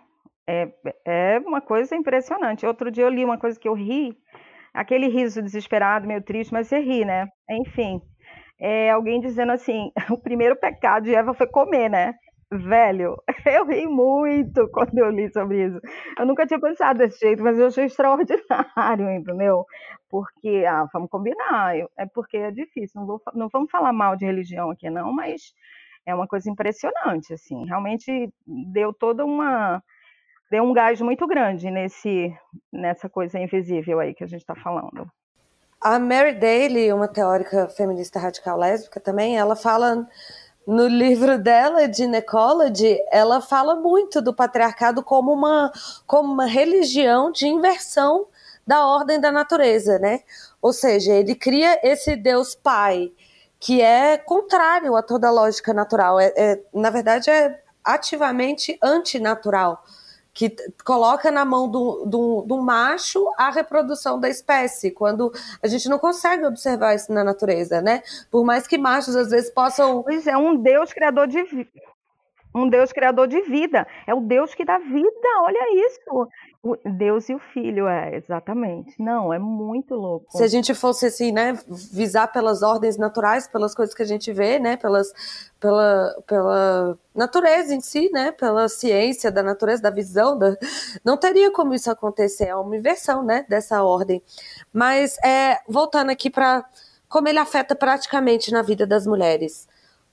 É, 0.46 0.72
é 1.04 1.38
uma 1.40 1.60
coisa 1.60 1.94
impressionante. 1.94 2.66
Outro 2.66 2.90
dia 2.90 3.04
eu 3.04 3.10
li 3.10 3.24
uma 3.24 3.38
coisa 3.38 3.58
que 3.58 3.68
eu 3.68 3.74
ri, 3.74 4.16
aquele 4.72 5.08
riso 5.08 5.42
desesperado, 5.42 6.06
meio 6.06 6.22
triste, 6.22 6.52
mas 6.52 6.68
você 6.68 6.78
ri, 6.78 7.04
né? 7.04 7.28
Enfim, 7.50 8.00
é 8.60 8.90
alguém 8.90 9.20
dizendo 9.20 9.52
assim: 9.52 9.90
o 10.10 10.18
primeiro 10.18 10.56
pecado 10.56 11.04
de 11.04 11.14
Eva 11.14 11.34
foi 11.34 11.46
comer, 11.46 11.88
né? 11.88 12.14
Velho, 12.50 13.22
eu 13.46 13.66
ri 13.66 13.86
muito 13.86 14.68
quando 14.68 14.96
eu 14.96 15.10
li 15.10 15.30
sobre 15.30 15.66
isso. 15.66 15.80
Eu 16.18 16.24
nunca 16.24 16.46
tinha 16.46 16.58
pensado 16.58 16.98
desse 16.98 17.20
jeito, 17.20 17.42
mas 17.42 17.58
eu 17.58 17.66
achei 17.66 17.84
extraordinário, 17.84 19.10
entendeu? 19.12 19.66
Porque, 20.08 20.64
ah, 20.66 20.86
vamos 20.92 21.10
combinar, 21.10 21.76
é 21.76 22.06
porque 22.06 22.38
é 22.38 22.50
difícil. 22.50 23.00
Não, 23.00 23.06
vou, 23.06 23.22
não 23.34 23.48
vamos 23.52 23.70
falar 23.70 23.92
mal 23.92 24.16
de 24.16 24.24
religião 24.24 24.70
aqui, 24.70 24.88
não, 24.88 25.12
mas 25.12 25.52
é 26.06 26.14
uma 26.14 26.26
coisa 26.26 26.48
impressionante, 26.48 27.34
assim. 27.34 27.66
Realmente 27.66 28.32
deu 28.46 28.94
toda 28.94 29.24
uma. 29.26 29.82
Deu 30.50 30.64
um 30.64 30.72
gás 30.72 30.98
muito 31.02 31.26
grande 31.26 31.70
nesse, 31.70 32.34
nessa 32.72 33.10
coisa 33.10 33.38
invisível 33.38 34.00
aí 34.00 34.14
que 34.14 34.24
a 34.24 34.26
gente 34.26 34.40
está 34.40 34.54
falando. 34.54 35.06
A 35.78 35.98
Mary 35.98 36.32
Daly, 36.32 36.90
uma 36.90 37.06
teórica 37.06 37.68
feminista 37.68 38.18
radical 38.18 38.58
lésbica 38.58 38.98
também, 38.98 39.36
ela 39.36 39.54
fala 39.54 40.08
no 40.68 40.86
livro 40.86 41.38
dela, 41.38 41.88
de 41.88 42.04
Ecology, 42.04 42.98
ela 43.10 43.40
fala 43.40 43.74
muito 43.74 44.20
do 44.20 44.34
patriarcado 44.34 45.02
como 45.02 45.32
uma, 45.32 45.72
como 46.06 46.30
uma 46.30 46.44
religião 46.44 47.32
de 47.32 47.46
inversão 47.46 48.26
da 48.66 48.84
ordem 48.86 49.18
da 49.18 49.32
natureza, 49.32 49.98
né? 49.98 50.20
Ou 50.60 50.70
seja, 50.70 51.14
ele 51.14 51.34
cria 51.34 51.80
esse 51.82 52.14
Deus 52.14 52.54
Pai 52.54 53.10
que 53.58 53.80
é 53.80 54.18
contrário 54.18 54.94
a 54.94 55.02
toda 55.02 55.28
a 55.28 55.30
lógica 55.30 55.72
natural. 55.72 56.20
É, 56.20 56.34
é 56.36 56.62
na 56.74 56.90
verdade, 56.90 57.30
é 57.30 57.62
ativamente 57.82 58.78
antinatural 58.82 59.82
que 60.38 60.54
coloca 60.84 61.32
na 61.32 61.44
mão 61.44 61.68
do, 61.68 62.04
do, 62.06 62.42
do, 62.42 62.62
macho 62.62 63.28
a 63.36 63.50
reprodução 63.50 64.20
da 64.20 64.28
espécie, 64.28 64.88
quando 64.88 65.32
a 65.60 65.66
gente 65.66 65.88
não 65.88 65.98
consegue 65.98 66.46
observar 66.46 66.94
isso 66.94 67.12
na 67.12 67.24
natureza, 67.24 67.82
né? 67.82 68.04
Por 68.30 68.44
mais 68.44 68.64
que 68.64 68.78
machos 68.78 69.16
às 69.16 69.30
vezes 69.30 69.50
possam. 69.50 70.00
Pois 70.04 70.28
é, 70.28 70.36
um 70.36 70.54
Deus 70.54 70.92
criador 70.92 71.26
de 71.26 71.42
vida. 71.42 71.82
Um 72.54 72.68
Deus 72.68 72.92
criador 72.92 73.26
de 73.26 73.40
vida. 73.42 73.84
É 74.06 74.14
o 74.14 74.20
Deus 74.20 74.54
que 74.54 74.64
dá 74.64 74.78
vida, 74.78 75.28
olha 75.42 75.86
isso. 75.86 76.28
O 76.60 76.76
Deus 76.84 77.28
e 77.28 77.34
o 77.34 77.38
Filho, 77.38 77.86
é, 77.86 78.16
exatamente. 78.16 79.00
Não, 79.00 79.32
é 79.32 79.38
muito 79.38 79.94
louco. 79.94 80.26
Se 80.36 80.42
a 80.42 80.48
gente 80.48 80.74
fosse 80.74 81.06
assim, 81.06 81.30
né, 81.30 81.56
visar 81.68 82.26
pelas 82.28 82.62
ordens 82.62 82.96
naturais, 82.96 83.46
pelas 83.46 83.76
coisas 83.76 83.94
que 83.94 84.02
a 84.02 84.06
gente 84.06 84.32
vê, 84.32 84.58
né, 84.58 84.76
pelas, 84.76 85.12
pela, 85.60 86.20
pela 86.26 86.98
natureza 87.14 87.72
em 87.72 87.80
si, 87.80 88.10
né, 88.12 88.32
pela 88.32 88.68
ciência 88.68 89.30
da 89.30 89.40
natureza, 89.40 89.82
da 89.82 89.90
visão, 89.90 90.36
da... 90.36 90.56
não 91.04 91.16
teria 91.16 91.52
como 91.52 91.74
isso 91.74 91.90
acontecer. 91.92 92.46
É 92.46 92.56
uma 92.56 92.76
inversão, 92.76 93.22
né, 93.22 93.46
dessa 93.48 93.84
ordem. 93.84 94.20
Mas, 94.72 95.16
é, 95.24 95.60
voltando 95.68 96.10
aqui 96.10 96.28
para 96.28 96.64
como 97.08 97.28
ele 97.28 97.38
afeta 97.38 97.74
praticamente 97.74 98.50
na 98.50 98.62
vida 98.62 98.86
das 98.86 99.06
mulheres 99.06 99.68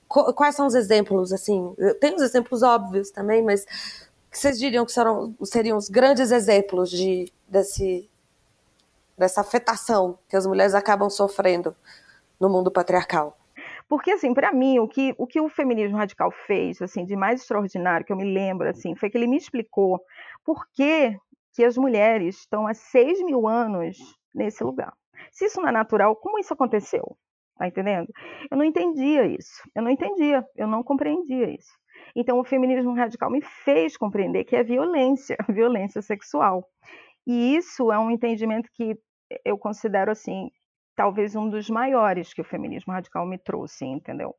quais 0.08 0.54
são 0.54 0.66
os 0.66 0.74
exemplos, 0.74 1.32
assim? 1.32 1.74
Tem 2.00 2.14
os 2.14 2.22
exemplos 2.22 2.62
óbvios 2.62 3.10
também, 3.10 3.42
mas 3.42 3.66
que 4.36 4.42
vocês 4.42 4.58
diriam 4.58 4.84
que 4.84 4.92
serão, 4.92 5.34
seriam 5.44 5.78
os 5.78 5.88
grandes 5.88 6.30
exemplos 6.30 6.90
de, 6.90 7.32
desse, 7.48 8.08
dessa 9.16 9.40
afetação 9.40 10.18
que 10.28 10.36
as 10.36 10.46
mulheres 10.46 10.74
acabam 10.74 11.08
sofrendo 11.08 11.74
no 12.38 12.50
mundo 12.50 12.70
patriarcal? 12.70 13.34
Porque, 13.88 14.10
assim, 14.10 14.34
para 14.34 14.52
mim, 14.52 14.78
o 14.78 14.86
que, 14.86 15.14
o 15.16 15.26
que 15.26 15.40
o 15.40 15.48
feminismo 15.48 15.96
radical 15.96 16.30
fez, 16.30 16.82
assim, 16.82 17.04
de 17.06 17.16
mais 17.16 17.40
extraordinário, 17.40 18.04
que 18.04 18.12
eu 18.12 18.16
me 18.16 18.30
lembro, 18.30 18.68
assim, 18.68 18.94
foi 18.94 19.08
que 19.08 19.16
ele 19.16 19.26
me 19.26 19.38
explicou 19.38 20.04
por 20.44 20.66
que, 20.74 21.16
que 21.54 21.64
as 21.64 21.78
mulheres 21.78 22.40
estão 22.40 22.66
há 22.66 22.74
seis 22.74 23.22
mil 23.22 23.48
anos 23.48 23.96
nesse 24.34 24.62
lugar. 24.62 24.92
Se 25.30 25.46
isso 25.46 25.62
não 25.62 25.68
é 25.70 25.72
natural, 25.72 26.14
como 26.14 26.38
isso 26.38 26.52
aconteceu? 26.52 27.16
Tá 27.56 27.66
entendendo? 27.66 28.12
Eu 28.50 28.58
não 28.58 28.64
entendia 28.64 29.24
isso. 29.24 29.62
Eu 29.74 29.82
não 29.82 29.90
entendia, 29.90 30.44
eu 30.54 30.66
não 30.66 30.82
compreendia 30.82 31.48
isso. 31.48 31.72
Então, 32.16 32.40
o 32.40 32.44
feminismo 32.44 32.94
radical 32.94 33.30
me 33.30 33.42
fez 33.42 33.94
compreender 33.94 34.44
que 34.44 34.56
é 34.56 34.64
violência, 34.64 35.36
violência 35.50 36.00
sexual. 36.00 36.66
E 37.26 37.54
isso 37.54 37.92
é 37.92 37.98
um 37.98 38.10
entendimento 38.10 38.70
que 38.72 38.96
eu 39.44 39.58
considero, 39.58 40.10
assim, 40.10 40.50
talvez 40.96 41.36
um 41.36 41.50
dos 41.50 41.68
maiores 41.68 42.32
que 42.32 42.40
o 42.40 42.44
feminismo 42.44 42.90
radical 42.90 43.26
me 43.26 43.36
trouxe, 43.36 43.84
entendeu? 43.84 44.34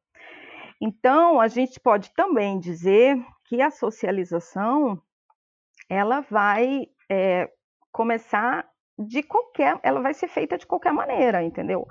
Então, 0.81 1.39
a 1.39 1.47
gente 1.47 1.79
pode 1.79 2.11
também 2.15 2.59
dizer 2.59 3.15
que 3.45 3.61
a 3.61 3.69
socialização 3.69 4.99
ela 5.87 6.21
vai 6.21 6.87
é, 7.09 7.47
começar 7.91 8.67
de 8.97 9.21
qualquer, 9.21 9.79
ela 9.83 10.01
vai 10.01 10.15
ser 10.15 10.27
feita 10.27 10.57
de 10.57 10.65
qualquer 10.65 10.91
maneira, 10.91 11.43
entendeu? 11.43 11.85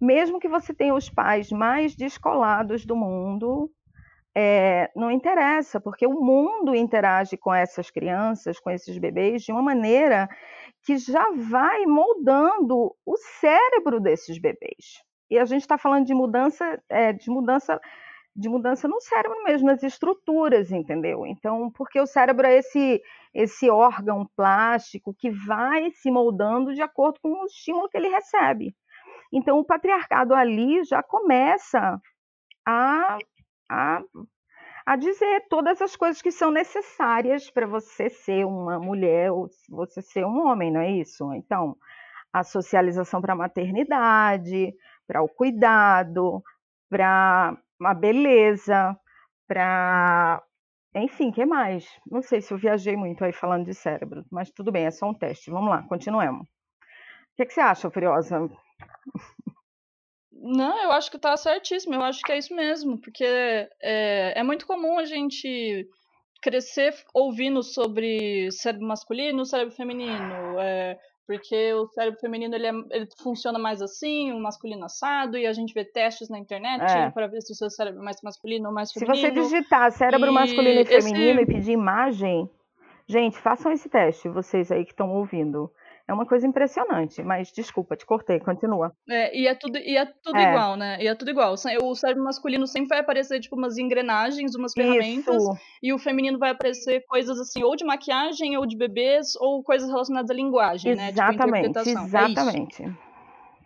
Mesmo 0.00 0.40
que 0.40 0.48
você 0.48 0.74
tenha 0.74 0.94
os 0.94 1.08
pais 1.08 1.50
mais 1.52 1.94
descolados 1.94 2.84
do 2.84 2.96
mundo, 2.96 3.70
é, 4.36 4.90
não 4.94 5.10
interessa, 5.10 5.80
porque 5.80 6.06
o 6.06 6.20
mundo 6.20 6.74
interage 6.74 7.36
com 7.36 7.52
essas 7.52 7.90
crianças, 7.90 8.60
com 8.60 8.70
esses 8.70 8.96
bebês, 8.98 9.42
de 9.42 9.52
uma 9.52 9.62
maneira 9.62 10.28
que 10.84 10.96
já 10.96 11.30
vai 11.32 11.84
moldando 11.86 12.94
o 13.04 13.16
cérebro 13.40 14.00
desses 14.00 14.38
bebês. 14.38 15.02
E 15.30 15.38
a 15.38 15.44
gente 15.44 15.62
está 15.62 15.76
falando 15.76 16.06
de 16.06 16.14
mudança, 16.14 16.80
é, 16.88 17.12
de 17.12 17.30
mudança 17.30 17.80
de 18.38 18.48
mudança 18.48 18.86
no 18.86 19.00
cérebro 19.00 19.42
mesmo, 19.42 19.66
nas 19.66 19.82
estruturas, 19.82 20.70
entendeu? 20.70 21.26
Então, 21.26 21.72
porque 21.72 22.00
o 22.00 22.06
cérebro 22.06 22.46
é 22.46 22.58
esse, 22.58 23.02
esse 23.34 23.68
órgão 23.68 24.24
plástico 24.36 25.12
que 25.12 25.28
vai 25.28 25.90
se 25.90 26.08
moldando 26.08 26.72
de 26.72 26.80
acordo 26.80 27.18
com 27.20 27.30
o 27.30 27.46
estímulo 27.46 27.88
que 27.88 27.96
ele 27.96 28.08
recebe. 28.08 28.76
Então, 29.32 29.58
o 29.58 29.64
patriarcado 29.64 30.34
ali 30.34 30.84
já 30.84 31.02
começa 31.02 32.00
a, 32.64 33.18
a, 33.68 34.02
a 34.86 34.96
dizer 34.96 35.46
todas 35.48 35.82
as 35.82 35.96
coisas 35.96 36.22
que 36.22 36.30
são 36.30 36.50
necessárias 36.50 37.50
para 37.50 37.66
você 37.66 38.08
ser 38.08 38.46
uma 38.46 38.78
mulher 38.78 39.30
ou 39.30 39.48
você 39.68 40.00
ser 40.02 40.24
um 40.24 40.46
homem, 40.46 40.70
não 40.72 40.80
é 40.80 40.90
isso? 40.90 41.32
Então, 41.34 41.76
a 42.32 42.42
socialização 42.42 43.20
para 43.20 43.32
a 43.32 43.36
maternidade, 43.36 44.74
para 45.06 45.22
o 45.22 45.28
cuidado, 45.28 46.42
para 46.88 47.56
uma 47.80 47.94
beleza, 47.94 48.98
para. 49.46 50.42
Enfim, 50.94 51.30
que 51.30 51.44
mais? 51.44 51.86
Não 52.10 52.22
sei 52.22 52.40
se 52.40 52.52
eu 52.52 52.58
viajei 52.58 52.96
muito 52.96 53.22
aí 53.24 53.32
falando 53.32 53.66
de 53.66 53.74
cérebro, 53.74 54.24
mas 54.30 54.50
tudo 54.50 54.72
bem, 54.72 54.86
é 54.86 54.90
só 54.90 55.06
um 55.08 55.14
teste. 55.14 55.50
Vamos 55.50 55.70
lá, 55.70 55.82
continuemos. 55.82 56.42
O 56.42 57.36
que, 57.36 57.46
que 57.46 57.52
você 57.54 57.60
acha, 57.60 57.90
Furiosa? 57.90 58.50
Não, 60.40 60.84
eu 60.84 60.92
acho 60.92 61.10
que 61.10 61.18
tá 61.18 61.36
certíssimo, 61.36 61.94
eu 61.94 62.02
acho 62.02 62.20
que 62.20 62.32
é 62.32 62.38
isso 62.38 62.54
mesmo, 62.54 62.98
porque 63.00 63.24
é, 63.24 64.32
é 64.36 64.42
muito 64.42 64.66
comum 64.66 64.98
a 64.98 65.04
gente 65.04 65.88
crescer 66.40 66.94
ouvindo 67.12 67.62
sobre 67.62 68.50
cérebro 68.52 68.86
masculino, 68.86 69.44
cérebro 69.44 69.74
feminino, 69.74 70.58
é, 70.60 70.96
porque 71.26 71.74
o 71.74 71.88
cérebro 71.88 72.20
feminino 72.20 72.54
ele, 72.54 72.66
é, 72.66 72.72
ele, 72.90 73.08
funciona 73.20 73.58
mais 73.58 73.82
assim, 73.82 74.32
o 74.32 74.40
masculino 74.40 74.84
assado, 74.84 75.36
e 75.36 75.46
a 75.46 75.52
gente 75.52 75.74
vê 75.74 75.84
testes 75.84 76.28
na 76.28 76.38
internet 76.38 76.82
é. 76.82 77.10
para 77.10 77.26
ver 77.26 77.42
se 77.42 77.52
o 77.52 77.56
seu 77.56 77.68
cérebro 77.68 78.00
é 78.00 78.04
mais 78.04 78.22
masculino 78.22 78.68
ou 78.68 78.74
mais 78.74 78.92
feminino. 78.92 79.16
Se 79.16 79.22
você 79.22 79.30
digitar 79.32 79.90
cérebro 79.90 80.28
e 80.28 80.32
masculino 80.32 80.80
e 80.80 80.84
feminino 80.84 81.40
esse... 81.40 81.50
e 81.50 81.54
pedir 81.54 81.72
imagem, 81.72 82.48
gente, 83.08 83.38
façam 83.38 83.72
esse 83.72 83.88
teste, 83.88 84.28
vocês 84.28 84.70
aí 84.70 84.84
que 84.84 84.92
estão 84.92 85.10
ouvindo. 85.10 85.70
É 86.08 86.12
uma 86.14 86.24
coisa 86.24 86.46
impressionante, 86.46 87.22
mas 87.22 87.52
desculpa, 87.52 87.94
te 87.94 88.06
cortei, 88.06 88.40
continua. 88.40 88.94
É, 89.06 89.38
e 89.38 89.46
é 89.46 89.54
tudo, 89.54 89.76
e 89.76 89.94
é 89.94 90.06
tudo 90.06 90.38
é. 90.38 90.50
igual, 90.50 90.74
né? 90.74 90.96
E 91.02 91.06
é 91.06 91.14
tudo 91.14 91.30
igual. 91.30 91.52
O 91.52 91.94
cérebro 91.94 92.24
masculino 92.24 92.66
sempre 92.66 92.88
vai 92.88 93.00
aparecer, 93.00 93.40
tipo, 93.40 93.54
umas 93.54 93.76
engrenagens, 93.76 94.54
umas 94.54 94.72
ferramentas. 94.72 95.36
Isso. 95.36 95.58
E 95.82 95.92
o 95.92 95.98
feminino 95.98 96.38
vai 96.38 96.52
aparecer 96.52 97.04
coisas 97.06 97.38
assim, 97.38 97.62
ou 97.62 97.76
de 97.76 97.84
maquiagem, 97.84 98.56
ou 98.56 98.64
de 98.64 98.74
bebês, 98.74 99.36
ou 99.36 99.62
coisas 99.62 99.90
relacionadas 99.90 100.30
à 100.30 100.34
linguagem, 100.34 100.92
exatamente, 100.92 101.74
né? 101.74 101.84
Tipo, 101.84 102.00
exatamente. 102.00 102.82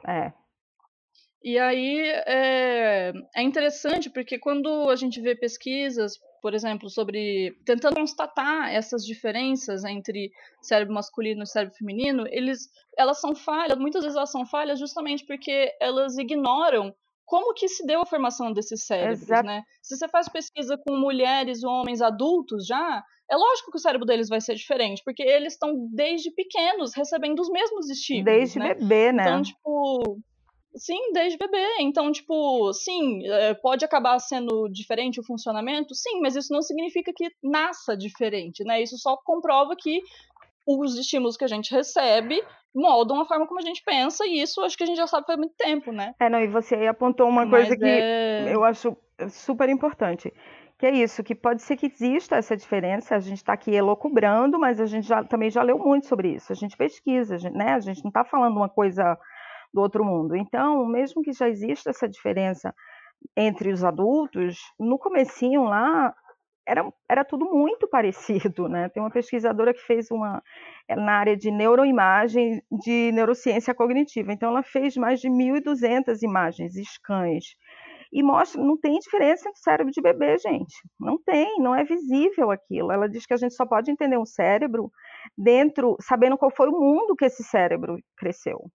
É, 0.05 0.13
é. 0.13 0.33
E 1.45 1.59
aí 1.59 2.01
é, 2.27 3.13
é 3.35 3.43
interessante 3.43 4.09
porque 4.11 4.39
quando 4.39 4.89
a 4.91 4.97
gente 4.97 5.21
vê 5.21 5.35
pesquisas 5.35 6.19
por 6.43 6.55
exemplo, 6.55 6.91
sobre 6.91 7.57
tentando 7.65 7.95
constatar 7.95 8.69
essas 8.75 9.07
diferenças 9.07 9.85
entre 9.85 10.33
cérebro 10.61 10.93
masculino 10.93 11.45
e 11.45 11.47
cérebro 11.47 11.77
feminino, 11.77 12.25
eles, 12.29 12.69
elas 12.99 13.21
são 13.21 13.33
falhas, 13.33 13.79
muitas 13.79 14.03
vezes 14.03 14.17
elas 14.17 14.33
são 14.33 14.45
falhas 14.45 14.81
justamente 14.81 15.25
porque 15.25 15.73
elas 15.81 16.19
ignoram 16.19 16.93
como 17.25 17.55
que 17.55 17.69
se 17.69 17.87
deu 17.87 18.03
a 18.03 18.07
formação 18.07 18.53
desses 18.53 18.85
cérebros, 18.85 19.23
Exato. 19.23 19.47
né? 19.47 19.63
Se 19.81 19.97
você 19.97 20.09
faz 20.09 20.29
pesquisa 20.29 20.77
com 20.77 20.99
mulheres 20.99 21.63
ou 21.63 21.71
homens 21.71 22.03
adultos 22.03 22.67
já, 22.67 23.03
é 23.31 23.37
lógico 23.37 23.71
que 23.71 23.79
o 23.79 23.81
cérebro 23.81 24.05
deles 24.05 24.29
vai 24.29 24.41
ser 24.41 24.57
diferente, 24.57 25.01
porque 25.05 25.23
eles 25.23 25.53
estão 25.53 25.89
desde 25.95 26.33
pequenos 26.33 26.93
recebendo 26.93 27.39
os 27.39 27.49
mesmos 27.49 27.89
estímulos, 27.89 28.25
Desde 28.25 28.59
né? 28.59 28.75
bebê, 28.75 29.13
né? 29.13 29.23
Então, 29.23 29.43
tipo, 29.43 30.19
Sim, 30.75 31.13
desde 31.13 31.39
bebê. 31.39 31.67
Então, 31.81 32.11
tipo, 32.11 32.73
sim, 32.73 33.27
é, 33.27 33.55
pode 33.55 33.85
acabar 33.85 34.19
sendo 34.19 34.69
diferente 34.69 35.21
o 35.21 35.25
funcionamento, 35.25 35.95
sim, 35.95 36.21
mas 36.21 36.35
isso 36.35 36.53
não 36.53 36.63
significa 36.63 37.13
que 37.15 37.31
nasça 37.43 37.97
diferente, 37.97 38.65
né? 38.65 38.83
Isso 38.83 38.97
só 38.97 39.17
comprova 39.17 39.75
que 39.77 40.01
os 40.67 40.97
estímulos 40.97 41.37
que 41.37 41.45
a 41.45 41.49
gente 41.49 41.73
recebe 41.75 42.43
moldam 42.75 43.21
a 43.21 43.27
forma 43.27 43.47
como 43.47 43.61
a 43.61 43.65
gente 43.65 43.83
pensa, 43.85 44.25
e 44.25 44.41
isso 44.41 44.63
acho 44.63 44.77
que 44.77 44.85
a 44.85 44.87
gente 44.87 44.97
já 44.97 45.07
sabe 45.07 45.27
faz 45.27 45.39
muito 45.39 45.55
tempo, 45.57 45.93
né? 45.93 46.15
É, 46.19 46.31
não, 46.31 46.41
e 46.41 46.47
você 46.47 46.75
aí 46.75 46.87
apontou 46.87 47.29
uma 47.29 47.45
mas 47.45 47.69
coisa 47.69 47.77
que 47.77 47.85
é... 47.85 48.55
eu 48.55 48.65
acho 48.65 48.97
super 49.29 49.69
importante. 49.69 50.33
Que 50.79 50.87
é 50.87 50.91
isso, 50.91 51.23
que 51.23 51.35
pode 51.35 51.63
ser 51.63 51.77
que 51.77 51.87
exista 51.87 52.37
essa 52.37 52.57
diferença, 52.57 53.15
a 53.15 53.21
gente 53.21 53.37
está 53.37 53.53
aqui 53.53 53.73
elocubrando, 53.73 54.59
mas 54.59 54.81
a 54.81 54.87
gente 54.87 55.07
já, 55.07 55.23
também 55.23 55.49
já 55.49 55.63
leu 55.63 55.79
muito 55.79 56.07
sobre 56.07 56.31
isso, 56.35 56.51
a 56.51 56.57
gente 56.57 56.77
pesquisa, 56.77 57.37
né? 57.51 57.75
A 57.75 57.81
gente 57.81 58.03
não 58.03 58.09
está 58.09 58.25
falando 58.25 58.57
uma 58.57 58.69
coisa 58.69 59.17
do 59.73 59.81
outro 59.81 60.05
mundo. 60.05 60.37
Então, 60.37 60.85
mesmo 60.87 61.23
que 61.23 61.33
já 61.33 61.49
exista 61.49 61.91
essa 61.91 62.09
diferença 62.09 62.75
entre 63.37 63.73
os 63.73 63.85
adultos, 63.85 64.59
no 64.79 64.99
comecinho 64.99 65.65
lá 65.65 66.15
era, 66.67 66.93
era 67.09 67.25
tudo 67.25 67.47
muito 67.47 67.89
parecido, 67.91 68.69
né? 68.69 68.89
Tem 68.89 69.03
uma 69.03 69.11
pesquisadora 69.11 69.75
que 69.75 69.81
fez 69.81 70.11
uma 70.11 70.43
é, 70.89 70.97
na 70.97 71.13
área 71.19 71.37
de 71.37 71.51
neuroimagem 71.51 72.63
de 72.71 73.13
neurociência 73.13 73.75
cognitiva. 73.75 74.33
Então 74.33 74.51
ela 74.51 74.63
fez 74.63 74.97
mais 74.97 75.21
de 75.21 75.29
1.200 75.29 76.23
imagens, 76.23 76.75
scans. 76.75 77.57
E 78.13 78.23
mostra, 78.23 78.63
não 78.63 78.77
tem 78.77 78.99
diferença 78.99 79.49
entre 79.49 79.61
cérebro 79.61 79.91
de 79.91 80.03
bebê, 80.03 80.37
gente. 80.37 80.75
Não 81.01 81.17
tem, 81.17 81.59
não 81.59 81.75
é 81.75 81.83
visível 81.83 82.51
aquilo. 82.51 82.93
Ela 82.93 83.09
diz 83.09 83.25
que 83.25 83.33
a 83.33 83.39
gente 83.39 83.55
só 83.55 83.65
pode 83.65 83.91
entender 83.91 84.19
um 84.19 84.27
cérebro 84.27 84.91
dentro, 85.37 85.97
sabendo 85.99 86.37
qual 86.37 86.51
foi 86.55 86.69
o 86.69 86.79
mundo 86.79 87.17
que 87.17 87.25
esse 87.25 87.43
cérebro 87.43 87.97
cresceu. 88.19 88.71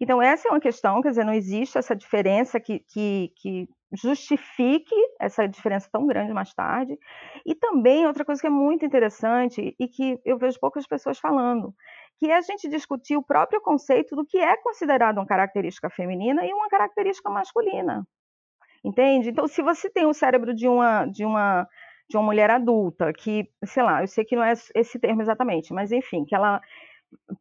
Então, 0.00 0.20
essa 0.20 0.48
é 0.48 0.50
uma 0.50 0.60
questão, 0.60 1.00
quer 1.00 1.10
dizer, 1.10 1.24
não 1.24 1.32
existe 1.32 1.78
essa 1.78 1.94
diferença 1.94 2.60
que, 2.60 2.80
que, 2.80 3.32
que 3.36 3.68
justifique 3.92 4.94
essa 5.20 5.46
diferença 5.46 5.88
tão 5.90 6.06
grande 6.06 6.32
mais 6.32 6.52
tarde. 6.52 6.98
E 7.44 7.54
também, 7.54 8.06
outra 8.06 8.24
coisa 8.24 8.40
que 8.40 8.46
é 8.46 8.50
muito 8.50 8.84
interessante 8.84 9.74
e 9.78 9.88
que 9.88 10.18
eu 10.24 10.38
vejo 10.38 10.60
poucas 10.60 10.86
pessoas 10.86 11.18
falando, 11.18 11.74
que 12.18 12.30
é 12.30 12.36
a 12.36 12.40
gente 12.40 12.68
discutir 12.68 13.16
o 13.16 13.22
próprio 13.22 13.60
conceito 13.60 14.14
do 14.16 14.24
que 14.24 14.38
é 14.38 14.56
considerado 14.58 15.18
uma 15.18 15.26
característica 15.26 15.88
feminina 15.90 16.44
e 16.44 16.52
uma 16.52 16.68
característica 16.68 17.30
masculina. 17.30 18.06
Entende? 18.84 19.30
Então, 19.30 19.46
se 19.46 19.62
você 19.62 19.90
tem 19.90 20.06
o 20.06 20.14
cérebro 20.14 20.54
de 20.54 20.68
uma, 20.68 21.06
de 21.06 21.24
uma 21.24 21.66
de 22.08 22.16
uma 22.16 22.22
mulher 22.22 22.50
adulta, 22.50 23.12
que, 23.12 23.48
sei 23.64 23.82
lá, 23.82 24.02
eu 24.02 24.06
sei 24.06 24.24
que 24.24 24.36
não 24.36 24.44
é 24.44 24.52
esse 24.74 24.98
termo 24.98 25.22
exatamente, 25.22 25.72
mas 25.72 25.90
enfim, 25.90 26.24
que 26.24 26.34
ela 26.34 26.60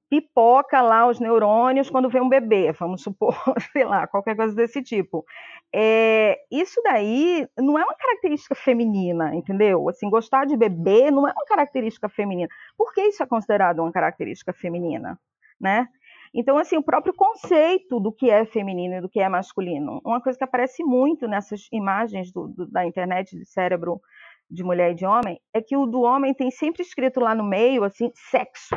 pipoca 0.09 0.81
lá 0.81 1.07
os 1.07 1.19
neurônios 1.19 1.89
quando 1.89 2.09
vê 2.09 2.21
um 2.21 2.29
bebê, 2.29 2.71
vamos 2.71 3.01
supor, 3.01 3.35
sei 3.73 3.83
lá, 3.83 4.07
qualquer 4.07 4.35
coisa 4.35 4.55
desse 4.55 4.81
tipo. 4.81 5.25
É, 5.73 6.39
isso 6.51 6.81
daí 6.83 7.47
não 7.57 7.77
é 7.77 7.83
uma 7.83 7.95
característica 7.95 8.55
feminina, 8.55 9.35
entendeu? 9.35 9.89
Assim, 9.89 10.09
gostar 10.09 10.45
de 10.45 10.55
bebê 10.55 11.11
não 11.11 11.27
é 11.27 11.31
uma 11.31 11.45
característica 11.45 12.07
feminina. 12.07 12.49
Por 12.77 12.93
que 12.93 13.01
isso 13.01 13.21
é 13.21 13.25
considerado 13.25 13.79
uma 13.79 13.91
característica 13.91 14.53
feminina, 14.53 15.19
né? 15.59 15.87
Então, 16.33 16.57
assim, 16.57 16.75
o 16.75 16.83
próprio 16.83 17.13
conceito 17.13 17.97
do 17.97 18.11
que 18.11 18.29
é 18.29 18.45
feminino 18.45 18.95
e 18.95 19.01
do 19.01 19.07
que 19.09 19.21
é 19.21 19.29
masculino, 19.29 20.01
uma 20.03 20.21
coisa 20.21 20.37
que 20.37 20.43
aparece 20.43 20.83
muito 20.83 21.29
nessas 21.29 21.67
imagens 21.71 22.29
do, 22.29 22.49
do, 22.49 22.65
da 22.65 22.85
internet 22.85 23.37
de 23.37 23.45
cérebro 23.45 24.01
de 24.49 24.61
mulher 24.61 24.91
e 24.91 24.95
de 24.95 25.05
homem, 25.05 25.39
é 25.53 25.61
que 25.61 25.77
o 25.77 25.85
do 25.85 26.01
homem 26.01 26.33
tem 26.33 26.51
sempre 26.51 26.81
escrito 26.81 27.21
lá 27.21 27.33
no 27.33 27.43
meio, 27.43 27.85
assim, 27.85 28.11
sexo, 28.13 28.75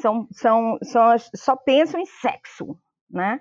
são, 0.00 0.26
são, 0.30 0.78
são 0.82 1.16
só 1.34 1.56
pensam 1.56 2.00
em 2.00 2.06
sexo, 2.06 2.78
né? 3.10 3.40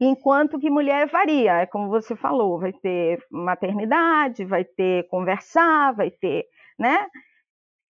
Enquanto 0.00 0.58
que 0.58 0.70
mulher 0.70 1.08
varia, 1.08 1.60
é 1.60 1.66
como 1.66 1.88
você 1.88 2.16
falou, 2.16 2.58
vai 2.58 2.72
ter 2.72 3.22
maternidade, 3.30 4.44
vai 4.44 4.64
ter 4.64 5.06
conversar, 5.08 5.92
vai 5.92 6.10
ter, 6.10 6.46
né? 6.78 7.06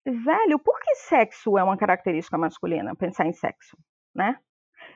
Velho, 0.04 0.58
por 0.58 0.78
que 0.80 0.94
sexo 0.96 1.56
é 1.56 1.62
uma 1.62 1.76
característica 1.76 2.36
masculina? 2.36 2.94
Pensar 2.94 3.26
em 3.26 3.32
sexo, 3.32 3.76
né? 4.14 4.38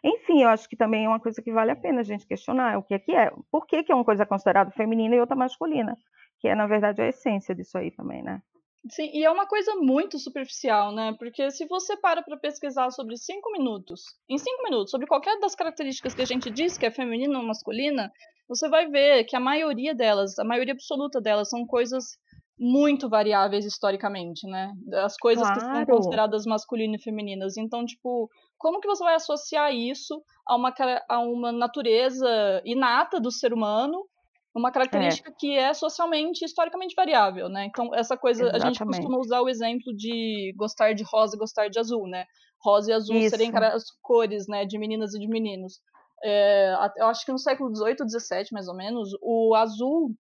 Enfim, 0.04 0.42
eu 0.42 0.48
acho 0.50 0.68
que 0.68 0.76
também 0.76 1.06
é 1.06 1.08
uma 1.08 1.20
coisa 1.20 1.40
que 1.40 1.52
vale 1.52 1.70
a 1.70 1.76
pena 1.76 2.00
a 2.00 2.04
gente 2.04 2.26
questionar 2.26 2.76
o 2.78 2.82
que 2.82 2.94
é 2.94 2.98
que 2.98 3.14
é. 3.14 3.30
Por 3.50 3.66
que, 3.66 3.82
que 3.82 3.92
é 3.92 3.94
uma 3.94 4.04
coisa 4.04 4.26
considerada 4.26 4.70
feminina 4.72 5.14
e 5.16 5.20
outra 5.20 5.36
masculina? 5.36 5.96
Que 6.40 6.48
é, 6.48 6.54
na 6.54 6.66
verdade, 6.66 7.00
a 7.00 7.08
essência 7.08 7.54
disso 7.54 7.78
aí 7.78 7.90
também, 7.90 8.22
né? 8.22 8.42
Sim, 8.90 9.10
e 9.12 9.24
é 9.24 9.30
uma 9.30 9.46
coisa 9.46 9.74
muito 9.76 10.18
superficial, 10.18 10.92
né? 10.92 11.14
Porque 11.18 11.50
se 11.50 11.66
você 11.66 11.96
para 11.96 12.22
para 12.22 12.36
pesquisar 12.36 12.90
sobre 12.90 13.16
cinco 13.16 13.50
minutos, 13.52 14.02
em 14.28 14.38
cinco 14.38 14.62
minutos, 14.62 14.90
sobre 14.90 15.06
qualquer 15.06 15.38
das 15.40 15.54
características 15.54 16.14
que 16.14 16.22
a 16.22 16.26
gente 16.26 16.50
diz 16.50 16.78
que 16.78 16.86
é 16.86 16.90
feminina 16.90 17.38
ou 17.38 17.44
masculina, 17.44 18.10
você 18.48 18.68
vai 18.68 18.88
ver 18.88 19.24
que 19.24 19.36
a 19.36 19.40
maioria 19.40 19.94
delas, 19.94 20.38
a 20.38 20.44
maioria 20.44 20.72
absoluta 20.72 21.20
delas, 21.20 21.50
são 21.50 21.66
coisas 21.66 22.16
muito 22.58 23.08
variáveis 23.08 23.64
historicamente, 23.64 24.46
né? 24.46 24.72
As 25.04 25.16
coisas 25.16 25.46
claro. 25.46 25.60
que 25.60 25.66
são 25.66 25.86
consideradas 25.86 26.44
masculinas 26.44 27.00
e 27.00 27.04
femininas. 27.04 27.56
Então, 27.56 27.84
tipo, 27.84 28.28
como 28.56 28.80
que 28.80 28.88
você 28.88 29.04
vai 29.04 29.14
associar 29.14 29.72
isso 29.72 30.20
a 30.46 30.56
uma, 30.56 30.74
a 31.08 31.20
uma 31.20 31.52
natureza 31.52 32.62
inata 32.64 33.20
do 33.20 33.30
ser 33.30 33.52
humano 33.52 34.04
uma 34.54 34.72
característica 34.72 35.30
é. 35.30 35.34
que 35.38 35.56
é 35.56 35.72
socialmente 35.74 36.44
historicamente 36.44 36.94
variável, 36.94 37.48
né? 37.48 37.66
Então, 37.66 37.94
essa 37.94 38.16
coisa, 38.16 38.44
Exatamente. 38.44 38.64
a 38.64 38.68
gente 38.68 38.84
costuma 38.84 39.18
usar 39.18 39.40
o 39.40 39.48
exemplo 39.48 39.94
de 39.94 40.52
gostar 40.56 40.94
de 40.94 41.04
rosa 41.04 41.36
e 41.36 41.38
gostar 41.38 41.68
de 41.68 41.78
azul, 41.78 42.08
né? 42.08 42.24
Rosa 42.60 42.90
e 42.90 42.94
azul 42.94 43.16
Isso. 43.16 43.30
serem 43.30 43.52
as 43.56 43.84
cores, 44.02 44.48
né, 44.48 44.64
de 44.64 44.78
meninas 44.78 45.14
e 45.14 45.20
de 45.20 45.28
meninos. 45.28 45.80
É, 46.24 46.74
eu 46.96 47.06
acho 47.06 47.24
que 47.24 47.30
no 47.30 47.38
século 47.38 47.74
XVIII, 47.74 48.08
XVII, 48.08 48.48
mais 48.52 48.66
ou 48.66 48.74
menos, 48.74 49.10
o 49.22 49.54
azul 49.54 50.12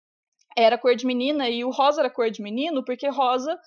era 0.57 0.77
cor 0.77 0.95
de 0.95 1.07
menina 1.07 1.49
e 1.49 1.65
o 1.65 1.71
rosa 1.71 2.01
era 2.01 2.11
cor 2.11 2.31
de 2.31 2.43
menino, 2.43 2.85
porque 2.85 3.09
rosa 3.09 3.59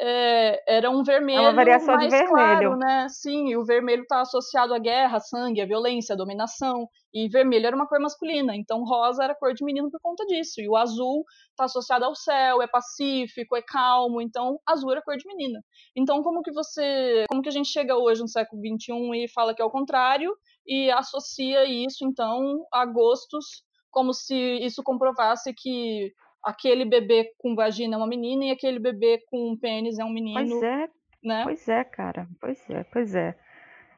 é, 0.00 0.76
era 0.76 0.90
um 0.90 1.02
vermelho 1.02 1.40
é 1.40 1.48
uma 1.48 1.54
variação 1.54 1.96
mais 1.96 2.08
de 2.08 2.16
vermelho. 2.16 2.30
claro, 2.30 2.76
né? 2.76 3.08
Sim, 3.08 3.56
o 3.56 3.64
vermelho 3.64 4.02
está 4.02 4.20
associado 4.20 4.72
à 4.72 4.78
guerra, 4.78 5.18
sangue, 5.18 5.60
à 5.60 5.66
violência, 5.66 6.12
à 6.12 6.16
dominação. 6.16 6.88
E 7.12 7.28
vermelho 7.28 7.66
era 7.66 7.74
uma 7.74 7.88
cor 7.88 7.98
masculina, 7.98 8.54
então 8.54 8.84
rosa 8.84 9.24
era 9.24 9.34
cor 9.34 9.52
de 9.54 9.64
menino 9.64 9.90
por 9.90 9.98
conta 10.00 10.24
disso. 10.26 10.60
E 10.60 10.68
o 10.68 10.76
azul 10.76 11.24
está 11.50 11.64
associado 11.64 12.04
ao 12.04 12.14
céu, 12.14 12.62
é 12.62 12.68
pacífico, 12.68 13.56
é 13.56 13.62
calmo, 13.62 14.20
então 14.20 14.60
azul 14.66 14.92
era 14.92 15.02
cor 15.02 15.16
de 15.16 15.26
menina. 15.26 15.60
Então 15.96 16.22
como 16.22 16.42
que 16.42 16.52
você, 16.52 17.24
como 17.28 17.42
que 17.42 17.48
a 17.48 17.52
gente 17.52 17.68
chega 17.68 17.96
hoje 17.96 18.20
no 18.20 18.28
século 18.28 18.62
XXI 18.62 19.24
e 19.24 19.28
fala 19.28 19.54
que 19.54 19.62
é 19.62 19.64
o 19.64 19.70
contrário 19.70 20.32
e 20.66 20.90
associa 20.90 21.64
isso 21.64 22.04
então 22.04 22.66
a 22.72 22.84
gostos 22.86 23.64
como 23.90 24.12
se 24.12 24.34
isso 24.60 24.82
comprovasse 24.82 25.52
que 25.54 26.12
aquele 26.48 26.84
bebê 26.86 27.32
com 27.36 27.54
vagina 27.54 27.94
é 27.94 27.98
uma 27.98 28.06
menina 28.06 28.46
e 28.46 28.50
aquele 28.50 28.78
bebê 28.78 29.22
com 29.30 29.56
pênis 29.56 29.98
é 29.98 30.04
um 30.04 30.10
menino. 30.10 30.48
Pois 30.48 30.62
é, 30.62 30.88
né? 31.22 31.42
Pois 31.44 31.68
é, 31.68 31.84
cara. 31.84 32.26
Pois 32.40 32.70
é, 32.70 32.84
pois 32.84 33.14
é. 33.14 33.34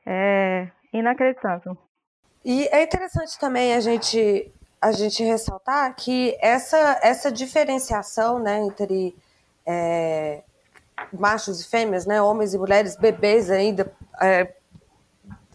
É 0.04 0.68
inacreditável. 0.92 1.78
E 2.44 2.66
é 2.68 2.82
interessante 2.82 3.38
também 3.38 3.74
a 3.74 3.80
gente 3.80 4.50
a 4.80 4.92
gente 4.92 5.22
ressaltar 5.22 5.94
que 5.94 6.36
essa 6.40 6.98
essa 7.02 7.30
diferenciação, 7.30 8.38
né, 8.38 8.58
entre 8.60 9.14
é, 9.66 10.42
machos 11.12 11.60
e 11.60 11.68
fêmeas, 11.68 12.06
né, 12.06 12.20
homens 12.20 12.54
e 12.54 12.58
mulheres, 12.58 12.96
bebês 12.96 13.50
ainda, 13.50 13.92
é, 14.20 14.54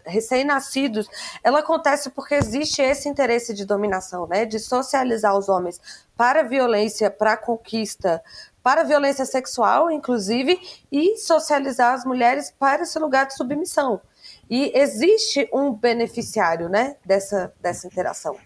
recém-nascidos, 0.05 1.07
ela 1.43 1.59
acontece 1.59 2.09
porque 2.09 2.35
existe 2.35 2.81
esse 2.81 3.09
interesse 3.09 3.53
de 3.53 3.65
dominação, 3.65 4.27
né, 4.27 4.45
de 4.45 4.59
socializar 4.59 5.37
os 5.37 5.49
homens 5.49 5.79
para 6.15 6.43
violência, 6.43 7.09
para 7.09 7.35
conquista, 7.35 8.23
para 8.63 8.83
violência 8.83 9.25
sexual, 9.25 9.91
inclusive, 9.91 10.59
e 10.91 11.17
socializar 11.17 11.93
as 11.93 12.05
mulheres 12.05 12.53
para 12.57 12.83
esse 12.83 12.97
lugar 12.97 13.25
de 13.27 13.35
submissão. 13.35 14.01
E 14.49 14.71
existe 14.75 15.49
um 15.53 15.71
beneficiário, 15.71 16.69
né, 16.69 16.95
dessa, 17.05 17.53
dessa 17.59 17.87
interação. 17.87 18.37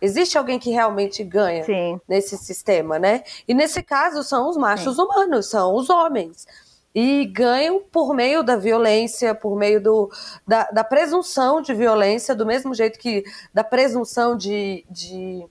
Existe 0.00 0.38
alguém 0.38 0.58
que 0.58 0.70
realmente 0.70 1.24
ganha 1.24 1.64
Sim. 1.64 2.00
nesse 2.08 2.38
sistema, 2.38 3.00
né? 3.00 3.24
E 3.48 3.52
nesse 3.52 3.82
caso 3.82 4.22
são 4.22 4.48
os 4.48 4.56
machos 4.56 4.94
Sim. 4.94 5.02
humanos, 5.02 5.50
são 5.50 5.74
os 5.74 5.90
homens 5.90 6.46
e 6.94 7.26
ganham 7.26 7.80
por 7.80 8.14
meio 8.14 8.42
da 8.42 8.56
violência, 8.56 9.34
por 9.34 9.56
meio 9.56 9.80
do, 9.80 10.10
da, 10.46 10.64
da, 10.70 10.82
presunção 10.82 11.60
de 11.60 11.74
violência, 11.74 12.34
do 12.34 12.46
mesmo 12.46 12.74
jeito 12.74 12.98
que 12.98 13.22
da 13.52 13.62
presunção 13.62 14.36
de, 14.36 14.84
de, 14.90 15.46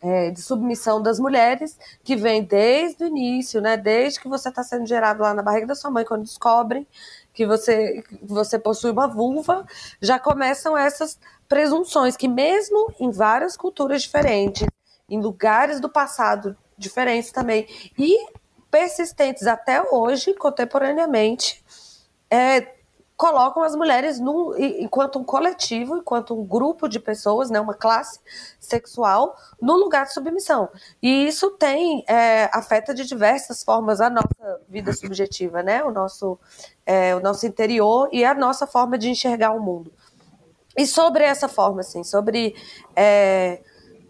é, 0.00 0.30
de 0.30 0.40
submissão 0.40 1.02
das 1.02 1.18
mulheres, 1.18 1.78
que 2.04 2.16
vem 2.16 2.42
desde 2.42 3.04
o 3.04 3.06
início, 3.06 3.60
né? 3.60 3.76
Desde 3.76 4.20
que 4.20 4.28
você 4.28 4.48
está 4.48 4.62
sendo 4.62 4.86
gerado 4.86 5.22
lá 5.22 5.34
na 5.34 5.42
barriga 5.42 5.66
da 5.66 5.74
sua 5.74 5.90
mãe, 5.90 6.04
quando 6.04 6.22
descobrem 6.22 6.86
que 7.34 7.44
você, 7.46 8.02
que 8.02 8.18
você 8.22 8.58
possui 8.58 8.90
uma 8.90 9.06
vulva, 9.06 9.66
já 10.00 10.18
começam 10.18 10.76
essas 10.76 11.18
presunções 11.48 12.16
que 12.16 12.28
mesmo 12.28 12.92
em 12.98 13.10
várias 13.10 13.56
culturas 13.56 14.02
diferentes, 14.02 14.66
em 15.08 15.20
lugares 15.20 15.80
do 15.80 15.88
passado 15.88 16.56
diferentes 16.76 17.32
também, 17.32 17.66
e 17.98 18.16
persistentes 18.70 19.46
até 19.46 19.82
hoje, 19.90 20.34
contemporaneamente, 20.34 21.64
é, 22.30 22.78
colocam 23.18 23.64
as 23.64 23.74
mulheres 23.74 24.20
num, 24.20 24.56
enquanto 24.56 25.18
um 25.18 25.24
coletivo, 25.24 25.96
enquanto 25.96 26.40
um 26.40 26.44
grupo 26.44 26.88
de 26.88 27.00
pessoas, 27.00 27.50
né, 27.50 27.58
uma 27.58 27.74
classe 27.74 28.20
sexual, 28.60 29.36
no 29.60 29.74
lugar 29.74 30.06
de 30.06 30.14
submissão. 30.14 30.68
E 31.02 31.26
isso 31.26 31.50
tem 31.50 32.04
é, 32.06 32.48
afeta 32.52 32.94
de 32.94 33.04
diversas 33.04 33.64
formas 33.64 34.00
a 34.00 34.08
nossa 34.08 34.60
vida 34.68 34.92
subjetiva, 34.92 35.64
né, 35.64 35.82
o 35.82 35.90
nosso, 35.90 36.38
é, 36.86 37.12
o 37.16 37.20
nosso 37.20 37.44
interior 37.44 38.08
e 38.12 38.24
a 38.24 38.34
nossa 38.34 38.68
forma 38.68 38.96
de 38.96 39.10
enxergar 39.10 39.50
o 39.50 39.60
mundo. 39.60 39.92
E 40.76 40.86
sobre 40.86 41.24
essa 41.24 41.48
forma, 41.48 41.80
assim, 41.80 42.04
sobre 42.04 42.54
é, 42.94 43.60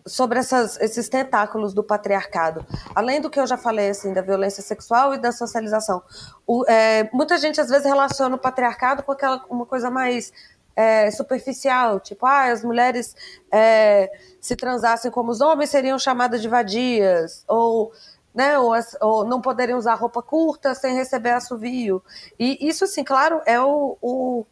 sobre 0.09 0.39
essas, 0.39 0.79
esses 0.81 1.09
tentáculos 1.09 1.75
do 1.75 1.83
patriarcado. 1.85 2.65
Além 2.95 3.21
do 3.21 3.31
que 3.31 3.39
eu 3.39 3.47
já 3.47 3.57
falei, 3.57 3.91
assim, 3.91 4.13
da 4.13 4.23
violência 4.23 4.63
sexual 4.63 5.15
e 5.15 5.19
da 5.19 5.33
socialização. 5.33 6.03
O, 6.47 6.65
é, 6.69 7.09
muita 7.13 7.39
gente, 7.39 7.61
às 7.61 7.69
vezes, 7.69 7.85
relaciona 7.87 8.35
o 8.35 8.39
patriarcado 8.39 9.03
com 9.03 9.13
aquela, 9.13 9.45
uma 9.49 9.67
coisa 9.67 9.91
mais 9.91 10.33
é, 10.79 11.11
superficial, 11.11 11.99
tipo, 11.99 12.25
ah, 12.25 12.53
as 12.53 12.63
mulheres 12.63 13.17
é, 13.51 14.09
se 14.41 14.55
transassem 14.55 15.11
como 15.11 15.33
os 15.33 15.41
homens 15.41 15.71
seriam 15.71 15.99
chamadas 15.99 16.41
de 16.41 16.47
vadias, 16.47 17.43
ou, 17.49 17.91
né, 18.33 18.57
ou, 18.57 18.73
ou, 19.01 19.25
não 19.25 19.41
poderiam 19.41 19.77
usar 19.77 19.95
roupa 19.95 20.23
curta 20.23 20.77
sem 20.77 20.95
receber 20.95 21.31
assovio. 21.31 22.01
E 22.39 22.57
isso, 22.61 22.85
assim, 22.85 23.03
claro, 23.03 23.43
é 23.45 23.61
o, 23.61 23.99
o, 24.01 24.47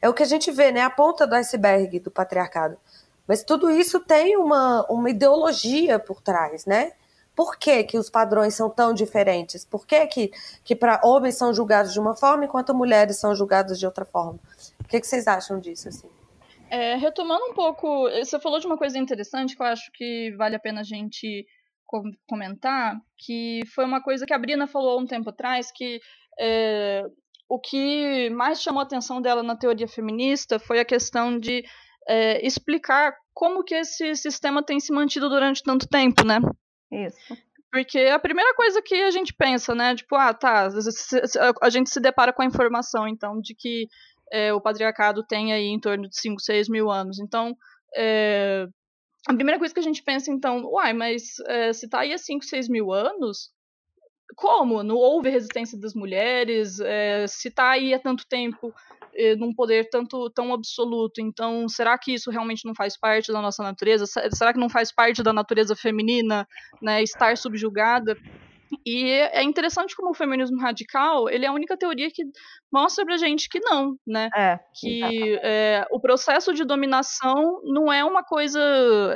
é 0.00 0.08
o 0.08 0.14
que 0.14 0.22
a 0.22 0.26
gente 0.26 0.52
vê, 0.52 0.70
né, 0.70 0.80
a 0.80 0.90
ponta 0.90 1.26
do 1.26 1.34
iceberg 1.34 1.98
do 1.98 2.10
patriarcado. 2.10 2.78
Mas 3.26 3.42
tudo 3.42 3.70
isso 3.70 4.00
tem 4.00 4.36
uma, 4.36 4.86
uma 4.90 5.10
ideologia 5.10 5.98
por 5.98 6.20
trás, 6.20 6.66
né? 6.66 6.92
Por 7.34 7.58
que, 7.58 7.82
que 7.82 7.98
os 7.98 8.08
padrões 8.08 8.54
são 8.54 8.70
tão 8.70 8.94
diferentes? 8.94 9.64
Por 9.64 9.86
que, 9.86 10.06
que, 10.06 10.30
que 10.62 10.76
para 10.76 11.00
homens 11.02 11.36
são 11.36 11.52
julgados 11.52 11.92
de 11.92 11.98
uma 11.98 12.14
forma 12.14 12.44
enquanto 12.44 12.74
mulheres 12.74 13.18
são 13.18 13.34
julgadas 13.34 13.78
de 13.78 13.86
outra 13.86 14.04
forma? 14.04 14.38
O 14.80 14.84
que, 14.84 15.00
que 15.00 15.06
vocês 15.06 15.26
acham 15.26 15.58
disso? 15.58 15.88
Assim? 15.88 16.08
É, 16.70 16.94
retomando 16.94 17.44
um 17.46 17.54
pouco, 17.54 18.08
você 18.10 18.38
falou 18.38 18.60
de 18.60 18.66
uma 18.66 18.78
coisa 18.78 18.98
interessante 18.98 19.56
que 19.56 19.62
eu 19.62 19.66
acho 19.66 19.90
que 19.92 20.32
vale 20.36 20.54
a 20.54 20.60
pena 20.60 20.80
a 20.80 20.84
gente 20.84 21.44
comentar, 22.26 22.96
que 23.18 23.60
foi 23.74 23.84
uma 23.84 24.02
coisa 24.02 24.26
que 24.26 24.32
a 24.32 24.38
Brina 24.38 24.66
falou 24.66 24.98
há 24.98 25.00
um 25.00 25.06
tempo 25.06 25.30
atrás, 25.30 25.70
que 25.72 26.00
é, 26.38 27.04
o 27.48 27.58
que 27.58 28.30
mais 28.30 28.62
chamou 28.62 28.80
a 28.80 28.84
atenção 28.84 29.20
dela 29.20 29.42
na 29.42 29.56
teoria 29.56 29.86
feminista 29.86 30.58
foi 30.58 30.80
a 30.80 30.84
questão 30.84 31.38
de 31.38 31.64
é, 32.08 32.44
explicar 32.46 33.14
como 33.32 33.64
que 33.64 33.74
esse 33.74 34.14
sistema 34.14 34.62
tem 34.62 34.78
se 34.78 34.92
mantido 34.92 35.28
durante 35.28 35.62
tanto 35.62 35.88
tempo, 35.88 36.24
né? 36.24 36.38
Isso. 36.90 37.36
Porque 37.70 37.98
a 37.98 38.18
primeira 38.18 38.54
coisa 38.54 38.80
que 38.80 38.94
a 38.94 39.10
gente 39.10 39.34
pensa, 39.34 39.74
né? 39.74 39.96
Tipo, 39.96 40.14
ah, 40.14 40.32
tá, 40.32 40.68
a 41.60 41.70
gente 41.70 41.90
se 41.90 41.98
depara 41.98 42.32
com 42.32 42.42
a 42.42 42.46
informação, 42.46 43.08
então, 43.08 43.40
de 43.40 43.54
que 43.54 43.88
é, 44.32 44.52
o 44.52 44.60
patriarcado 44.60 45.26
tem 45.26 45.52
aí 45.52 45.66
em 45.66 45.80
torno 45.80 46.08
de 46.08 46.16
5, 46.16 46.40
6 46.40 46.68
mil 46.68 46.90
anos. 46.90 47.18
Então, 47.18 47.56
é, 47.96 48.66
a 49.28 49.34
primeira 49.34 49.58
coisa 49.58 49.74
que 49.74 49.80
a 49.80 49.82
gente 49.82 50.02
pensa, 50.02 50.30
então, 50.30 50.64
uai, 50.66 50.92
mas 50.92 51.40
é, 51.48 51.72
se 51.72 51.88
tá 51.88 52.00
aí 52.00 52.12
há 52.12 52.18
5, 52.18 52.44
6 52.44 52.68
mil 52.68 52.92
anos, 52.92 53.50
como? 54.34 54.82
Não 54.82 54.96
houve 54.96 55.30
resistência 55.30 55.78
das 55.78 55.94
mulheres? 55.94 56.80
É, 56.80 57.26
se 57.26 57.48
está 57.48 57.70
aí 57.70 57.94
há 57.94 57.98
tanto 57.98 58.26
tempo 58.26 58.74
é, 59.14 59.36
num 59.36 59.54
poder 59.54 59.88
tanto 59.88 60.28
tão 60.30 60.52
absoluto, 60.52 61.20
então 61.20 61.68
será 61.68 61.96
que 61.96 62.12
isso 62.12 62.30
realmente 62.30 62.64
não 62.66 62.74
faz 62.74 62.96
parte 62.96 63.32
da 63.32 63.40
nossa 63.40 63.62
natureza? 63.62 64.06
Será 64.06 64.52
que 64.52 64.58
não 64.58 64.68
faz 64.68 64.92
parte 64.92 65.22
da 65.22 65.32
natureza 65.32 65.76
feminina, 65.76 66.46
né, 66.82 67.02
estar 67.02 67.36
subjugada? 67.36 68.16
E 68.84 69.10
é 69.10 69.42
interessante 69.42 69.94
como 69.96 70.10
o 70.10 70.14
feminismo 70.14 70.60
radical, 70.60 71.28
ele 71.28 71.44
é 71.44 71.48
a 71.48 71.52
única 71.52 71.76
teoria 71.76 72.08
que 72.10 72.22
mostra 72.72 73.04
pra 73.04 73.16
gente 73.16 73.48
que 73.48 73.60
não, 73.60 73.96
né? 74.04 74.28
É, 74.34 74.58
que 74.80 75.38
é, 75.42 75.86
o 75.92 76.00
processo 76.00 76.52
de 76.52 76.64
dominação 76.64 77.60
não 77.62 77.92
é 77.92 78.04
uma 78.04 78.24
coisa 78.24 78.60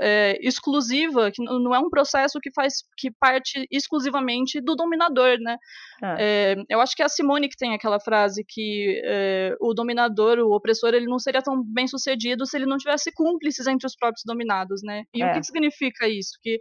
é, 0.00 0.38
exclusiva, 0.40 1.30
que 1.32 1.42
não 1.42 1.74
é 1.74 1.78
um 1.80 1.90
processo 1.90 2.38
que 2.40 2.52
faz 2.54 2.84
que 2.96 3.10
parte 3.10 3.66
exclusivamente 3.70 4.60
do 4.60 4.76
dominador, 4.76 5.38
né? 5.40 5.56
É. 6.02 6.16
é 6.18 6.56
eu 6.68 6.80
acho 6.80 6.94
que 6.94 7.02
é 7.02 7.06
a 7.06 7.08
Simone 7.08 7.48
que 7.48 7.56
tem 7.56 7.74
aquela 7.74 7.98
frase 7.98 8.44
que 8.46 9.02
é, 9.04 9.56
o 9.60 9.74
dominador, 9.74 10.38
o 10.38 10.54
opressor, 10.54 10.94
ele 10.94 11.06
não 11.06 11.18
seria 11.18 11.42
tão 11.42 11.60
bem 11.60 11.88
sucedido 11.88 12.46
se 12.46 12.56
ele 12.56 12.66
não 12.66 12.76
tivesse 12.76 13.10
cúmplices 13.12 13.66
entre 13.66 13.86
os 13.86 13.96
próprios 13.96 14.22
dominados, 14.24 14.82
né? 14.84 15.02
E 15.12 15.24
o 15.24 15.32
que, 15.32 15.40
que 15.40 15.46
significa 15.46 16.08
isso? 16.08 16.38
Que 16.40 16.58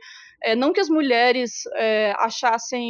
não 0.58 0.74
que 0.74 0.80
as 0.80 0.90
mulheres 0.90 1.62
achassem 2.18 2.87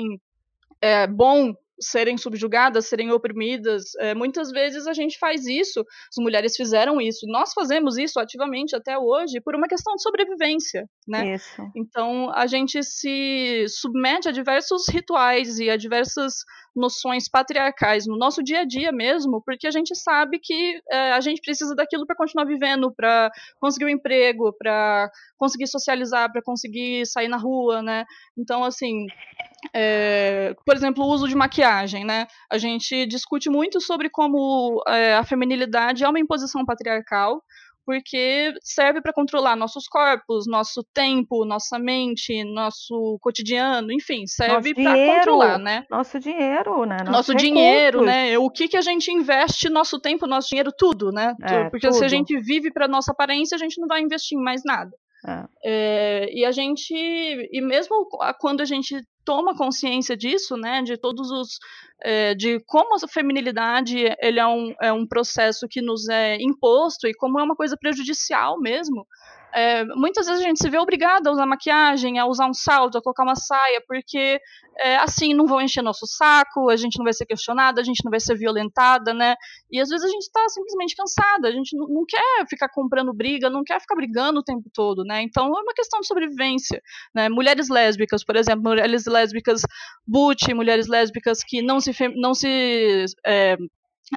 bom 1.10 1.53
serem 1.79 2.17
subjugadas, 2.17 2.88
serem 2.88 3.12
oprimidas. 3.12 3.95
É, 3.99 4.13
muitas 4.15 4.49
vezes 4.49 4.88
a 4.88 4.93
gente 4.93 5.17
faz 5.19 5.45
isso, 5.45 5.79
as 5.81 6.23
mulheres 6.23 6.55
fizeram 6.55 6.99
isso, 6.99 7.25
e 7.25 7.31
nós 7.31 7.53
fazemos 7.53 7.97
isso 7.97 8.19
ativamente 8.19 8.75
até 8.75 8.97
hoje 8.97 9.39
por 9.41 9.55
uma 9.55 9.67
questão 9.67 9.95
de 9.95 10.01
sobrevivência, 10.01 10.89
né? 11.07 11.36
Isso. 11.36 11.62
Então 11.75 12.31
a 12.33 12.47
gente 12.47 12.81
se 12.83 13.65
submete 13.69 14.27
a 14.27 14.31
diversos 14.31 14.88
rituais 14.89 15.60
e 15.60 15.69
a 15.69 15.77
diversas 15.77 16.33
noções 16.77 17.27
patriarcais 17.27 18.05
no 18.05 18.17
nosso 18.17 18.43
dia 18.43 18.61
a 18.61 18.65
dia 18.65 18.91
mesmo, 18.91 19.41
porque 19.43 19.67
a 19.67 19.71
gente 19.71 19.95
sabe 19.95 20.39
que 20.39 20.79
é, 20.89 21.11
a 21.13 21.19
gente 21.19 21.41
precisa 21.41 21.75
daquilo 21.75 22.05
para 22.05 22.15
continuar 22.15 22.45
vivendo, 22.45 22.93
para 22.95 23.29
conseguir 23.59 23.85
um 23.85 23.89
emprego, 23.89 24.53
para 24.57 25.09
conseguir 25.37 25.67
socializar, 25.67 26.31
para 26.31 26.41
conseguir 26.41 27.05
sair 27.05 27.27
na 27.27 27.37
rua, 27.37 27.81
né? 27.81 28.05
Então, 28.37 28.63
assim, 28.63 29.07
é, 29.73 30.55
por 30.65 30.75
exemplo, 30.75 31.03
o 31.03 31.09
uso 31.09 31.27
de 31.27 31.35
maquiagem, 31.35 32.05
né? 32.05 32.27
A 32.49 32.57
gente 32.57 33.05
discute 33.05 33.49
muito 33.49 33.81
sobre 33.81 34.09
como 34.09 34.81
é, 34.87 35.15
a 35.15 35.23
feminilidade 35.23 36.03
é 36.03 36.09
uma 36.09 36.19
imposição 36.19 36.65
patriarcal, 36.65 37.41
porque 37.88 38.54
serve 38.62 39.02
para 39.02 39.13
controlar 39.13 39.56
nossos 39.56 39.88
corpos, 39.88 40.45
nosso 40.45 40.84
tempo, 40.93 41.45
nossa 41.45 41.80
mente, 41.80 42.43
nosso 42.43 43.17
cotidiano, 43.21 43.93
enfim, 43.93 44.28
serve 44.28 44.73
para 44.73 44.93
controlar, 44.93 45.58
né? 45.58 45.86
Nosso 45.89 46.19
dinheiro, 46.19 46.86
né? 46.86 46.97
Nosso, 46.97 47.12
nosso 47.12 47.36
dinheiro, 47.36 48.02
né? 48.02 48.38
O 48.38 48.50
que 48.50 48.67
que 48.67 48.76
a 48.76 48.82
gente 48.82 49.10
investe 49.10 49.69
nosso 49.69 50.02
tempo, 50.02 50.28
nosso 50.28 50.50
dinheiro, 50.50 50.73
tudo, 50.78 51.13
né? 51.13 51.34
É, 51.41 51.69
porque 51.69 51.88
tudo. 51.88 51.97
se 51.97 52.04
a 52.04 52.10
gente 52.10 52.38
vive 52.38 52.73
para 52.73 52.89
nossa 52.89 53.13
aparência, 53.13 53.56
a 53.56 53.58
gente 53.58 53.80
não 53.80 53.88
vai 53.88 54.02
investir 54.02 54.38
em 54.38 54.43
mais 54.43 54.63
nada. 54.65 54.91
É. 55.25 55.45
É, 55.63 56.34
e 56.34 56.45
a 56.45 56.51
gente, 56.51 56.93
e 56.93 57.62
mesmo 57.62 58.08
quando 58.39 58.62
a 58.62 58.65
gente 58.65 59.03
toma 59.25 59.58
consciência 59.58 60.15
disso, 60.15 60.56
né, 60.56 60.82
de 60.84 60.97
todos 60.97 61.30
os, 61.32 61.60
é, 62.01 62.34
de 62.34 62.60
como 62.65 62.95
a 62.95 63.08
feminilidade 63.08 63.97
ele 64.21 64.39
é 64.39 64.47
um, 64.47 64.73
é 64.82 64.93
um 64.93 65.06
processo 65.06 65.67
que 65.67 65.82
nos 65.82 66.08
é 66.08 66.38
imposto 66.39 67.08
e 67.08 67.13
como 67.13 67.39
é 67.39 67.43
uma 67.43 67.56
coisa 67.56 67.75
prejudicial 67.77 68.60
mesmo, 68.60 69.06
é, 69.53 69.83
muitas 69.86 70.27
vezes 70.27 70.43
a 70.43 70.47
gente 70.47 70.60
se 70.62 70.69
vê 70.69 70.77
obrigada 70.77 71.29
a 71.29 71.33
usar 71.33 71.45
maquiagem, 71.45 72.19
a 72.19 72.25
usar 72.25 72.47
um 72.47 72.53
salto, 72.53 72.97
a 72.97 73.01
colocar 73.01 73.23
uma 73.23 73.36
saia, 73.36 73.81
porque 73.88 74.39
é, 74.79 74.97
assim 74.97 75.33
não 75.33 75.47
vão 75.47 75.62
encher 75.62 75.81
nosso 75.81 76.05
saco, 76.05 76.69
a 76.69 76.75
gente 76.75 76.97
não 76.97 77.03
vai 77.03 77.13
ser 77.13 77.25
questionada, 77.25 77.81
a 77.81 77.83
gente 77.83 78.03
não 78.03 78.12
vai 78.12 78.19
ser 78.19 78.36
violentada, 78.36 79.13
né? 79.13 79.36
E 79.71 79.79
às 79.79 79.89
vezes 79.89 80.05
a 80.05 80.10
gente 80.10 80.23
está 80.23 80.47
simplesmente 80.49 80.95
cansada, 80.95 81.47
a 81.47 81.51
gente 81.51 81.75
não, 81.75 82.05
quer 82.07 82.47
ficar 82.47 82.69
comprando 82.69 83.13
briga, 83.13 83.49
não 83.49 83.63
quer 83.63 83.79
ficar 83.79 83.95
brigando 83.95 84.39
o 84.39 84.43
tempo 84.43 84.69
todo, 84.73 85.03
né? 85.03 85.21
Então 85.21 85.45
é 85.47 85.62
uma 85.62 85.73
questão 85.73 85.99
de 86.01 86.07
sobrevivência, 86.07 86.81
né? 87.15 87.29
Mulheres 87.29 87.69
lésbicas, 87.69 88.23
por 88.23 88.36
exemplo, 88.36 88.63
mulheres 88.63 89.05
lésbicas 89.05 89.62
butch, 90.05 90.49
mulheres 90.53 90.88
lésbicas 90.88 91.43
que 91.43 91.62
não 91.62 91.79
se, 91.79 91.91
não 92.15 92.33
se 92.33 93.05
é, 93.25 93.57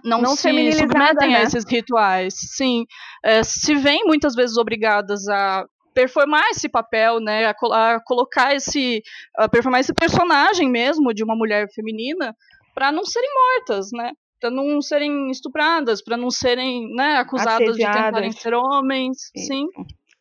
não, 0.04 0.20
não 0.20 0.36
se 0.36 0.72
submetem 0.72 1.30
né? 1.30 1.38
a 1.38 1.42
esses 1.42 1.64
rituais. 1.64 2.34
Sim, 2.36 2.84
é, 3.24 3.42
se 3.42 3.74
veem 3.74 4.04
muitas 4.04 4.34
vezes 4.34 4.56
obrigadas 4.56 5.26
a 5.28 5.64
performar 5.92 6.44
esse 6.50 6.68
papel, 6.68 7.20
né, 7.20 7.46
a, 7.46 7.50
a 7.94 8.00
colocar 8.00 8.54
esse, 8.54 9.02
a 9.36 9.48
performar 9.48 9.80
esse 9.80 9.92
personagem 9.92 10.70
mesmo 10.70 11.12
de 11.12 11.24
uma 11.24 11.34
mulher 11.34 11.66
feminina 11.74 12.34
para 12.74 12.92
não 12.92 13.04
serem 13.04 13.28
mortas, 13.34 13.88
né, 13.92 14.12
para 14.40 14.50
não 14.50 14.80
serem 14.80 15.30
estupradas, 15.30 16.02
para 16.02 16.16
não 16.16 16.30
serem, 16.30 16.94
né, 16.94 17.16
acusadas 17.16 17.68
Assediadas. 17.68 17.96
de 17.96 18.04
tentarem 18.04 18.32
ser 18.32 18.54
homens, 18.54 19.30
sim. 19.36 19.66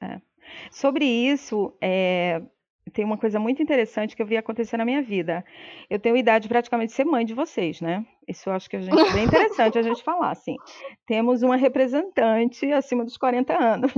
É. 0.01 0.19
Sobre 0.71 1.05
isso, 1.05 1.73
é, 1.81 2.41
tem 2.89 3.05
uma 3.05 3.17
coisa 3.17 3.39
muito 3.39 3.61
interessante 3.61 4.15
que 4.15 4.21
eu 4.21 4.25
vi 4.25 4.37
acontecer 4.37 4.77
na 4.77 4.85
minha 4.85 5.01
vida. 5.01 5.45
Eu 5.89 5.99
tenho 5.99 6.17
idade 6.17 6.47
praticamente 6.47 6.89
de 6.89 6.95
ser 6.95 7.05
mãe 7.05 7.25
de 7.25 7.33
vocês, 7.33 7.79
né? 7.81 8.05
Isso 8.29 8.47
eu 8.47 8.53
acho 8.53 8.69
que 8.69 8.75
a 8.75 8.81
gente, 8.81 8.99
é 8.99 9.11
bem 9.11 9.25
interessante 9.25 9.79
a 9.79 9.81
gente 9.81 10.03
falar, 10.03 10.31
assim. 10.31 10.55
Temos 11.07 11.41
uma 11.41 11.55
representante 11.55 12.71
acima 12.71 13.03
dos 13.03 13.17
40 13.17 13.57
anos. 13.57 13.91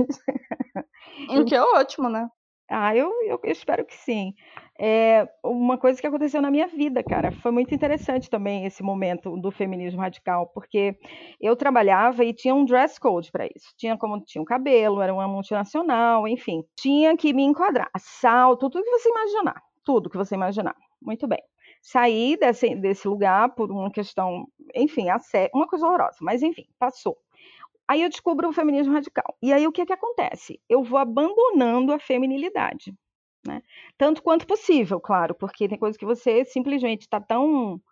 O 1.28 1.44
que 1.44 1.54
é 1.54 1.62
ótimo, 1.62 2.08
né? 2.08 2.28
Ah, 2.70 2.96
eu, 2.96 3.10
eu, 3.24 3.38
eu 3.44 3.52
espero 3.52 3.84
que 3.84 3.94
sim. 3.94 4.32
É 4.80 5.28
uma 5.44 5.76
coisa 5.76 6.00
que 6.00 6.06
aconteceu 6.06 6.40
na 6.40 6.50
minha 6.50 6.66
vida, 6.66 7.02
cara. 7.02 7.30
Foi 7.30 7.50
muito 7.52 7.74
interessante 7.74 8.30
também 8.30 8.64
esse 8.64 8.82
momento 8.82 9.36
do 9.36 9.50
feminismo 9.50 10.00
radical, 10.00 10.50
porque 10.54 10.96
eu 11.38 11.54
trabalhava 11.54 12.24
e 12.24 12.32
tinha 12.32 12.54
um 12.54 12.64
dress 12.64 12.98
code 12.98 13.30
para 13.30 13.44
isso. 13.44 13.74
Tinha 13.76 13.98
como 13.98 14.22
tinha 14.24 14.40
um 14.40 14.46
cabelo, 14.46 15.02
era 15.02 15.12
uma 15.12 15.28
multinacional, 15.28 16.26
enfim. 16.26 16.62
Tinha 16.74 17.14
que 17.14 17.34
me 17.34 17.42
enquadrar. 17.42 17.90
Salto, 17.98 18.70
tudo 18.70 18.84
que 18.84 18.90
você 18.90 19.10
imaginar. 19.10 19.62
Tudo 19.84 20.08
que 20.08 20.16
você 20.16 20.34
imaginar. 20.34 20.74
Muito 21.02 21.28
bem. 21.28 21.42
Saí 21.82 22.36
desse, 22.36 22.76
desse 22.76 23.08
lugar 23.08 23.54
por 23.56 23.70
uma 23.70 23.90
questão, 23.90 24.46
enfim, 24.74 25.06
uma 25.52 25.66
coisa 25.66 25.84
horrorosa, 25.84 26.18
mas 26.20 26.40
enfim, 26.40 26.64
passou. 26.78 27.18
Aí 27.88 28.02
eu 28.02 28.08
descubro 28.08 28.48
o 28.48 28.52
feminismo 28.52 28.92
radical. 28.92 29.36
E 29.42 29.52
aí 29.52 29.66
o 29.66 29.72
que, 29.72 29.84
que 29.84 29.92
acontece? 29.92 30.60
Eu 30.68 30.84
vou 30.84 30.98
abandonando 30.98 31.92
a 31.92 31.98
feminilidade. 31.98 32.94
Né? 33.44 33.60
Tanto 33.98 34.22
quanto 34.22 34.46
possível, 34.46 35.00
claro, 35.00 35.34
porque 35.34 35.68
tem 35.68 35.76
coisas 35.76 35.96
que 35.96 36.06
você 36.06 36.44
simplesmente 36.44 37.02
está 37.02 37.20
tão, 37.20 37.82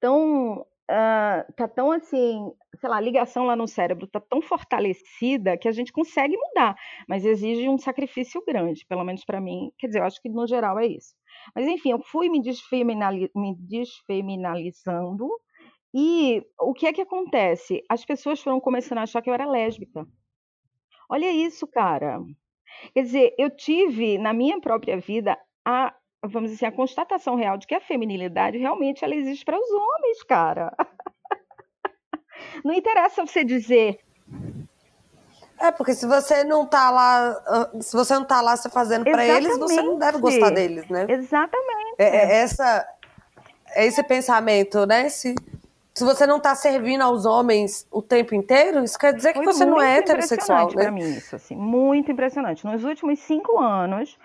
tão, 0.00 0.66
uh, 0.90 1.52
tá 1.54 1.68
tão 1.68 1.92
assim, 1.92 2.52
sei 2.80 2.90
lá, 2.90 2.96
a 2.96 3.00
ligação 3.00 3.46
lá 3.46 3.54
no 3.54 3.68
cérebro 3.68 4.06
está 4.06 4.18
tão 4.18 4.42
fortalecida 4.42 5.56
que 5.56 5.68
a 5.68 5.72
gente 5.72 5.92
consegue 5.92 6.36
mudar, 6.36 6.76
mas 7.08 7.24
exige 7.24 7.68
um 7.68 7.78
sacrifício 7.78 8.42
grande, 8.44 8.84
pelo 8.86 9.04
menos 9.04 9.24
para 9.24 9.40
mim. 9.40 9.70
Quer 9.78 9.86
dizer, 9.86 10.00
eu 10.00 10.04
acho 10.04 10.20
que 10.20 10.28
no 10.28 10.46
geral 10.46 10.76
é 10.80 10.86
isso. 10.86 11.14
Mas 11.54 11.66
enfim, 11.66 11.90
eu 11.90 11.98
fui 12.00 12.28
me, 12.28 12.42
desfeminali 12.42 13.30
me 13.34 13.54
desfeminalizando 13.58 15.28
e 15.94 16.44
o 16.60 16.74
que 16.74 16.86
é 16.86 16.92
que 16.92 17.00
acontece? 17.00 17.82
As 17.88 18.04
pessoas 18.04 18.42
foram 18.42 18.60
começando 18.60 18.98
a 18.98 19.02
achar 19.02 19.22
que 19.22 19.30
eu 19.30 19.34
era 19.34 19.46
lésbica. 19.46 20.06
Olha 21.08 21.30
isso, 21.30 21.66
cara. 21.66 22.20
Quer 22.92 23.02
dizer, 23.02 23.34
eu 23.38 23.48
tive 23.50 24.18
na 24.18 24.32
minha 24.32 24.60
própria 24.60 24.98
vida 24.98 25.38
a, 25.64 25.94
vamos 26.22 26.50
dizer 26.50 26.66
assim, 26.66 26.74
a 26.74 26.76
constatação 26.76 27.34
real 27.34 27.56
de 27.56 27.66
que 27.66 27.74
a 27.74 27.80
feminilidade 27.80 28.58
realmente 28.58 29.04
ela 29.04 29.14
existe 29.14 29.44
para 29.44 29.58
os 29.58 29.70
homens, 29.70 30.22
cara. 30.24 30.74
Não 32.64 32.74
interessa 32.74 33.24
você 33.24 33.44
dizer 33.44 33.98
é, 35.58 35.70
porque 35.70 35.94
se 35.94 36.06
você 36.06 36.44
não 36.44 36.66
tá 36.66 36.90
lá, 36.90 37.30
ah, 37.46 37.70
se 37.80 37.96
você 37.96 38.14
não 38.14 38.24
tá 38.24 38.40
lá 38.40 38.56
se 38.56 38.68
fazendo 38.68 39.04
para 39.04 39.24
eles, 39.24 39.58
você 39.58 39.82
não 39.82 39.98
deve 39.98 40.18
gostar 40.18 40.50
deles, 40.50 40.88
né? 40.88 41.06
Exatamente. 41.08 41.94
É, 41.98 42.04
é 42.04 42.36
essa, 42.42 42.86
é 43.74 43.86
esse 43.86 44.02
pensamento, 44.02 44.86
né? 44.86 45.08
Se, 45.08 45.34
se 45.94 46.04
você 46.04 46.26
não 46.26 46.36
está 46.36 46.54
servindo 46.54 47.00
aos 47.00 47.24
homens 47.24 47.86
o 47.90 48.02
tempo 48.02 48.34
inteiro, 48.34 48.84
isso 48.84 48.98
quer 48.98 49.14
dizer 49.14 49.32
que 49.32 49.42
Foi 49.42 49.52
você 49.52 49.64
não 49.64 49.80
é 49.80 49.96
heterossexual, 49.96 50.68
né? 50.68 50.74
para 50.74 50.90
mim 50.90 51.10
isso, 51.16 51.34
assim, 51.34 51.56
muito 51.56 52.12
impressionante. 52.12 52.64
Nos 52.66 52.84
últimos 52.84 53.18
cinco 53.20 53.58
anos, 53.58 54.18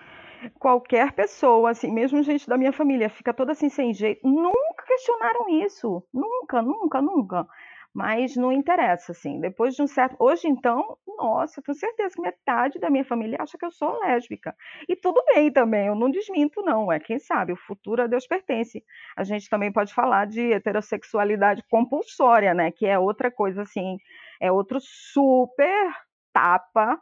qualquer 0.58 1.12
pessoa, 1.12 1.70
assim, 1.70 1.90
mesmo 1.90 2.22
gente 2.22 2.46
da 2.46 2.58
minha 2.58 2.72
família, 2.72 3.08
fica 3.08 3.32
toda 3.32 3.52
assim 3.52 3.70
sem 3.70 3.94
jeito, 3.94 4.26
nunca 4.26 4.84
questionaram 4.86 5.48
isso, 5.48 6.02
nunca, 6.12 6.60
nunca, 6.60 7.00
nunca. 7.00 7.46
Mas 7.94 8.36
não 8.36 8.50
interessa, 8.50 9.12
assim. 9.12 9.38
Depois 9.40 9.74
de 9.74 9.82
um 9.82 9.86
certo. 9.86 10.16
Hoje, 10.18 10.48
então, 10.48 10.96
nossa, 11.06 11.60
tenho 11.60 11.76
certeza 11.76 12.14
que 12.14 12.22
metade 12.22 12.78
da 12.78 12.88
minha 12.88 13.04
família 13.04 13.36
acha 13.40 13.58
que 13.58 13.64
eu 13.66 13.70
sou 13.70 13.98
lésbica. 14.00 14.56
E 14.88 14.96
tudo 14.96 15.22
bem 15.34 15.52
também, 15.52 15.86
eu 15.88 15.94
não 15.94 16.10
desminto, 16.10 16.62
não. 16.62 16.90
É 16.90 16.98
quem 16.98 17.18
sabe, 17.18 17.52
o 17.52 17.56
futuro 17.56 18.02
a 18.02 18.06
Deus 18.06 18.26
pertence. 18.26 18.82
A 19.16 19.24
gente 19.24 19.48
também 19.48 19.70
pode 19.70 19.92
falar 19.92 20.26
de 20.26 20.52
heterossexualidade 20.52 21.62
compulsória, 21.70 22.54
né? 22.54 22.70
Que 22.70 22.86
é 22.86 22.98
outra 22.98 23.30
coisa, 23.30 23.62
assim, 23.62 23.98
é 24.40 24.50
outro 24.50 24.78
super 24.80 25.92
tapa 26.32 26.98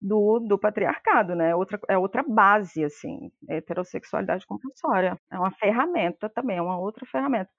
do, 0.00 0.38
do 0.40 0.58
patriarcado, 0.58 1.34
né? 1.34 1.54
Outra, 1.54 1.80
é 1.88 1.96
outra 1.96 2.22
base, 2.22 2.84
assim, 2.84 3.30
heterossexualidade 3.48 4.46
compulsória. 4.46 5.18
É 5.32 5.38
uma 5.38 5.50
ferramenta 5.52 6.28
também, 6.28 6.58
é 6.58 6.62
uma 6.62 6.78
outra 6.78 7.06
ferramenta 7.06 7.50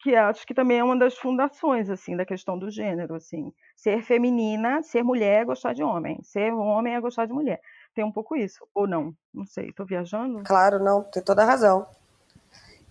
que 0.00 0.14
acho 0.14 0.46
que 0.46 0.54
também 0.54 0.78
é 0.78 0.84
uma 0.84 0.98
das 0.98 1.16
fundações 1.16 1.88
assim 1.88 2.16
da 2.16 2.24
questão 2.24 2.58
do 2.58 2.70
gênero 2.70 3.14
assim. 3.14 3.52
Ser 3.76 4.02
feminina 4.02 4.82
ser 4.82 5.02
mulher 5.02 5.42
é 5.42 5.44
gostar 5.44 5.72
de 5.72 5.82
homem. 5.82 6.22
Ser 6.22 6.52
homem 6.52 6.94
é 6.94 7.00
gostar 7.00 7.26
de 7.26 7.32
mulher. 7.32 7.60
Tem 7.94 8.04
um 8.04 8.12
pouco 8.12 8.36
isso 8.36 8.66
ou 8.74 8.86
não? 8.86 9.14
Não 9.32 9.46
sei 9.46 9.68
estou 9.68 9.86
viajando? 9.86 10.42
Claro 10.44 10.78
não 10.78 11.02
tem 11.04 11.22
toda 11.22 11.42
a 11.42 11.46
razão 11.46 11.86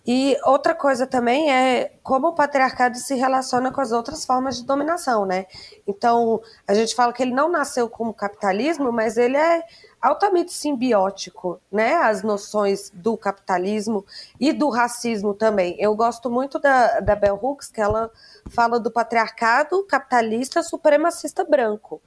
e 0.06 0.36
outra 0.44 0.74
coisa 0.74 1.06
também 1.06 1.50
é 1.50 1.92
como 2.02 2.28
o 2.28 2.34
patriarcado 2.34 2.98
se 2.98 3.14
relaciona 3.14 3.72
com 3.72 3.80
as 3.80 3.90
outras 3.90 4.26
formas 4.26 4.58
de 4.58 4.64
dominação, 4.64 5.24
né? 5.24 5.46
Então, 5.86 6.42
a 6.68 6.74
gente 6.74 6.94
fala 6.94 7.10
que 7.10 7.22
ele 7.22 7.32
não 7.32 7.50
nasceu 7.50 7.88
como 7.88 8.12
capitalismo, 8.12 8.92
mas 8.92 9.16
ele 9.16 9.38
é 9.38 9.62
altamente 10.02 10.52
simbiótico, 10.52 11.58
né? 11.72 11.94
As 11.94 12.22
noções 12.22 12.90
do 12.90 13.16
capitalismo 13.16 14.04
e 14.38 14.52
do 14.52 14.68
racismo 14.68 15.32
também. 15.32 15.74
Eu 15.78 15.96
gosto 15.96 16.30
muito 16.30 16.58
da, 16.58 17.00
da 17.00 17.16
Bell 17.16 17.40
Hooks, 17.42 17.68
que 17.68 17.80
ela 17.80 18.10
fala 18.50 18.78
do 18.78 18.90
patriarcado 18.90 19.82
capitalista 19.84 20.62
supremacista 20.62 21.44
branco, 21.44 22.02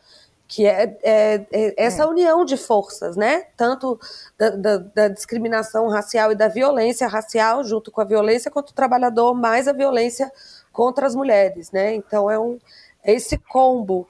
que 0.48 0.66
é, 0.66 0.98
é, 1.04 1.46
é 1.52 1.74
essa 1.78 2.04
é. 2.04 2.06
união 2.06 2.46
de 2.46 2.56
forças, 2.56 3.18
né? 3.18 3.48
Tanto 3.58 4.00
da, 4.38 4.50
da, 4.52 4.78
da, 4.78 5.08
discriminação 5.10 5.90
racial 5.90 6.32
e 6.32 6.36
da 6.36 6.48
violência 6.48 7.08
racial, 7.08 7.64
junto 7.64 7.92
com 7.92 8.00
a 8.00 8.06
violência 8.06 8.50
contra 8.50 8.72
o 8.72 8.76
trabalhador, 8.76 9.34
mais 9.34 9.68
a 9.68 9.74
violência 9.74 10.32
contra 10.72 11.06
as 11.06 11.16
mulheres, 11.16 11.72
né? 11.72 11.94
Então 11.94 12.32
é 12.32 12.40
um 12.40 12.58
é 13.04 13.14
esse 13.14 13.38
combo 13.38 14.08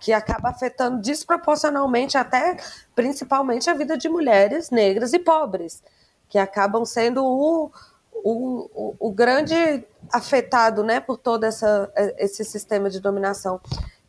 que 0.00 0.12
acaba 0.12 0.48
afetando 0.48 1.00
desproporcionalmente 1.00 2.18
até 2.18 2.56
principalmente 2.94 3.70
a 3.70 3.74
vida 3.74 3.96
de 3.96 4.08
mulheres 4.08 4.70
negras 4.70 5.12
e 5.12 5.18
pobres, 5.18 5.82
que 6.28 6.38
acabam 6.38 6.84
sendo 6.84 7.24
o, 7.24 7.70
o, 8.12 8.70
o, 8.74 8.96
o 8.98 9.12
grande 9.12 9.84
afetado 10.12 10.82
né, 10.82 10.98
por 10.98 11.16
todo 11.16 11.44
essa, 11.44 11.92
esse 12.18 12.44
sistema 12.44 12.90
de 12.90 13.00
dominação. 13.00 13.60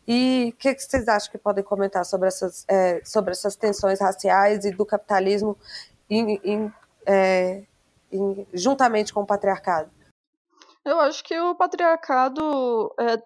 E 0.07 0.51
o 0.53 0.57
que, 0.57 0.73
que, 0.73 0.81
vocês 0.81 1.07
acham 1.07 1.31
que 1.31 1.37
podem 1.37 1.63
comentar 1.63 2.05
sobre 2.05 2.27
essas, 2.27 2.65
é, 2.67 3.01
sobre 3.05 3.31
essas 3.31 3.55
tensões 3.55 4.01
raciais 4.01 4.65
e 4.65 4.71
do 4.71 4.85
capitalismo 4.85 5.57
em, 6.09 6.39
em, 6.43 6.73
é, 7.05 7.63
em, 8.11 8.45
juntamente 8.53 9.13
com 9.13 9.21
o 9.21 9.25
patriarcado? 9.25 9.89
Eu 10.85 10.99
acho 10.99 11.23
que 11.23 11.39
o 11.39 11.55
patriarcado 11.55 12.93
é, 12.99 13.21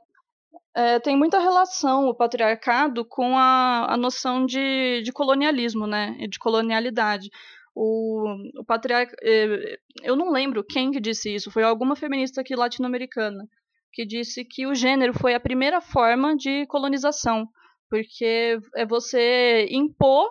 é, 0.76 1.00
tem 1.00 1.18
muita 1.18 1.40
relação 1.40 2.08
o 2.08 2.14
patriarcado 2.14 3.04
com 3.04 3.36
a, 3.36 3.94
a 3.94 3.98
noção 3.98 4.46
de, 4.46 5.02
de 5.04 5.12
colonialismo, 5.12 5.88
né? 5.88 6.16
De 6.30 6.38
colonialidade. 6.38 7.30
O, 7.74 8.36
o 8.60 8.64
patriarca. 8.64 9.16
É, 9.24 9.80
eu 10.04 10.16
não 10.16 10.32
lembro 10.32 10.64
quem 10.64 10.92
que 10.92 11.00
disse 11.00 11.34
isso, 11.34 11.50
foi 11.50 11.64
alguma 11.64 11.96
feminista 11.96 12.42
aqui 12.42 12.56
latino-americana 12.56 13.48
que 13.92 14.06
disse 14.06 14.46
que 14.46 14.68
o 14.68 14.76
gênero 14.76 15.14
foi 15.14 15.34
a 15.34 15.40
primeira 15.40 15.82
forma 15.82 16.36
de 16.36 16.66
colonização, 16.68 17.48
porque 17.90 18.60
é 18.76 18.86
você 18.86 19.68
impor 19.72 20.30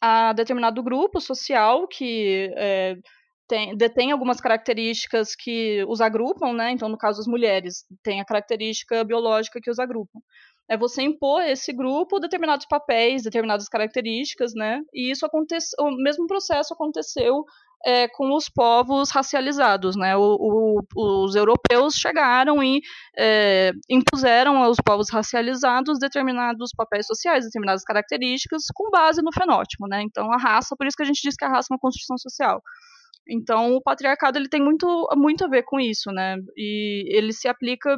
a 0.00 0.32
determinado 0.32 0.82
grupo 0.82 1.20
social 1.20 1.86
que 1.86 2.52
é, 2.56 2.96
tem, 3.50 3.76
detém 3.76 4.12
algumas 4.12 4.40
características 4.40 5.34
que 5.34 5.84
os 5.88 6.00
agrupam, 6.00 6.52
né? 6.52 6.70
Então, 6.70 6.88
no 6.88 6.96
caso, 6.96 7.20
as 7.20 7.26
mulheres 7.26 7.84
têm 8.02 8.20
a 8.20 8.24
característica 8.24 9.02
biológica 9.04 9.60
que 9.60 9.70
os 9.70 9.78
agrupam. 9.78 10.20
É 10.68 10.76
você 10.76 11.02
impor 11.02 11.42
esse 11.42 11.72
grupo 11.72 12.20
determinados 12.20 12.64
papéis, 12.66 13.24
determinadas 13.24 13.68
características, 13.68 14.54
né? 14.54 14.80
E 14.94 15.10
isso 15.10 15.26
acontece, 15.26 15.74
o 15.80 15.90
mesmo 15.90 16.28
processo 16.28 16.72
aconteceu 16.72 17.44
é, 17.84 18.08
com 18.08 18.34
os 18.34 18.48
povos 18.48 19.10
racializados, 19.10 19.96
né? 19.96 20.16
O, 20.16 20.82
o, 20.94 21.24
os 21.24 21.34
europeus 21.34 21.94
chegaram 21.94 22.62
e 22.62 22.80
é, 23.16 23.72
impuseram 23.88 24.62
aos 24.62 24.76
povos 24.84 25.08
racializados 25.10 25.98
determinados 25.98 26.72
papéis 26.76 27.06
sociais, 27.06 27.44
determinadas 27.44 27.82
características, 27.82 28.64
com 28.74 28.90
base 28.90 29.22
no 29.22 29.32
fenótipo, 29.32 29.86
né? 29.88 30.02
Então, 30.02 30.32
a 30.32 30.36
raça, 30.36 30.76
por 30.76 30.86
isso 30.86 30.96
que 30.96 31.02
a 31.02 31.06
gente 31.06 31.22
diz 31.22 31.34
que 31.36 31.44
a 31.44 31.48
raça 31.48 31.68
é 31.70 31.74
uma 31.74 31.80
construção 31.80 32.18
social. 32.18 32.62
Então, 33.28 33.74
o 33.76 33.82
patriarcado 33.82 34.38
ele 34.38 34.48
tem 34.48 34.60
muito, 34.60 35.08
muito 35.16 35.44
a 35.44 35.48
ver 35.48 35.62
com 35.62 35.78
isso, 35.78 36.10
né? 36.10 36.36
E 36.56 37.04
ele 37.16 37.32
se 37.32 37.48
aplica 37.48 37.96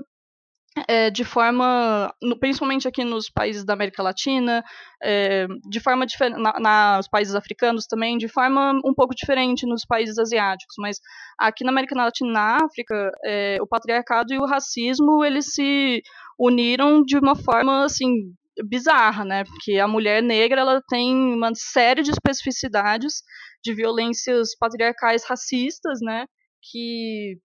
é, 0.88 1.10
de 1.10 1.24
forma, 1.24 2.12
principalmente 2.40 2.88
aqui 2.88 3.04
nos 3.04 3.28
países 3.28 3.64
da 3.64 3.74
América 3.74 4.02
Latina, 4.02 4.64
é, 5.02 5.46
de 5.68 5.80
forma 5.80 6.06
diferente, 6.06 6.40
na, 6.40 6.96
nos 6.96 7.08
países 7.08 7.34
africanos 7.34 7.86
também, 7.86 8.16
de 8.16 8.28
forma 8.28 8.72
um 8.84 8.94
pouco 8.94 9.14
diferente 9.14 9.66
nos 9.66 9.84
países 9.84 10.18
asiáticos, 10.18 10.74
mas 10.78 10.98
aqui 11.38 11.62
na 11.64 11.70
América 11.70 11.94
Latina 11.94 12.30
e 12.30 12.32
na 12.32 12.56
África, 12.64 13.10
é, 13.24 13.58
o 13.60 13.66
patriarcado 13.66 14.32
e 14.32 14.38
o 14.38 14.46
racismo, 14.46 15.24
eles 15.24 15.52
se 15.52 16.02
uniram 16.38 17.02
de 17.02 17.18
uma 17.18 17.36
forma, 17.36 17.84
assim, 17.84 18.32
bizarra, 18.66 19.24
né, 19.24 19.44
porque 19.44 19.78
a 19.78 19.88
mulher 19.88 20.22
negra, 20.22 20.62
ela 20.62 20.82
tem 20.88 21.14
uma 21.34 21.50
série 21.54 22.02
de 22.02 22.10
especificidades 22.10 23.22
de 23.62 23.74
violências 23.74 24.56
patriarcais 24.58 25.24
racistas, 25.28 25.98
né, 26.00 26.24
que 26.70 27.38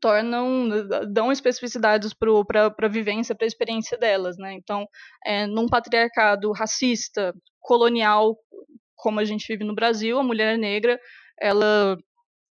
tornam, 0.00 0.68
dão 1.12 1.30
especificidades 1.32 2.12
para 2.14 2.66
a 2.66 2.88
vivência, 2.88 3.34
para 3.34 3.46
a 3.46 3.48
experiência 3.48 3.98
delas, 3.98 4.36
né? 4.38 4.54
Então, 4.54 4.86
é, 5.24 5.46
num 5.46 5.68
patriarcado 5.68 6.52
racista, 6.52 7.34
colonial, 7.60 8.36
como 8.96 9.20
a 9.20 9.24
gente 9.24 9.46
vive 9.48 9.64
no 9.64 9.74
Brasil, 9.74 10.18
a 10.18 10.22
mulher 10.22 10.56
negra, 10.56 10.98
ela 11.40 11.96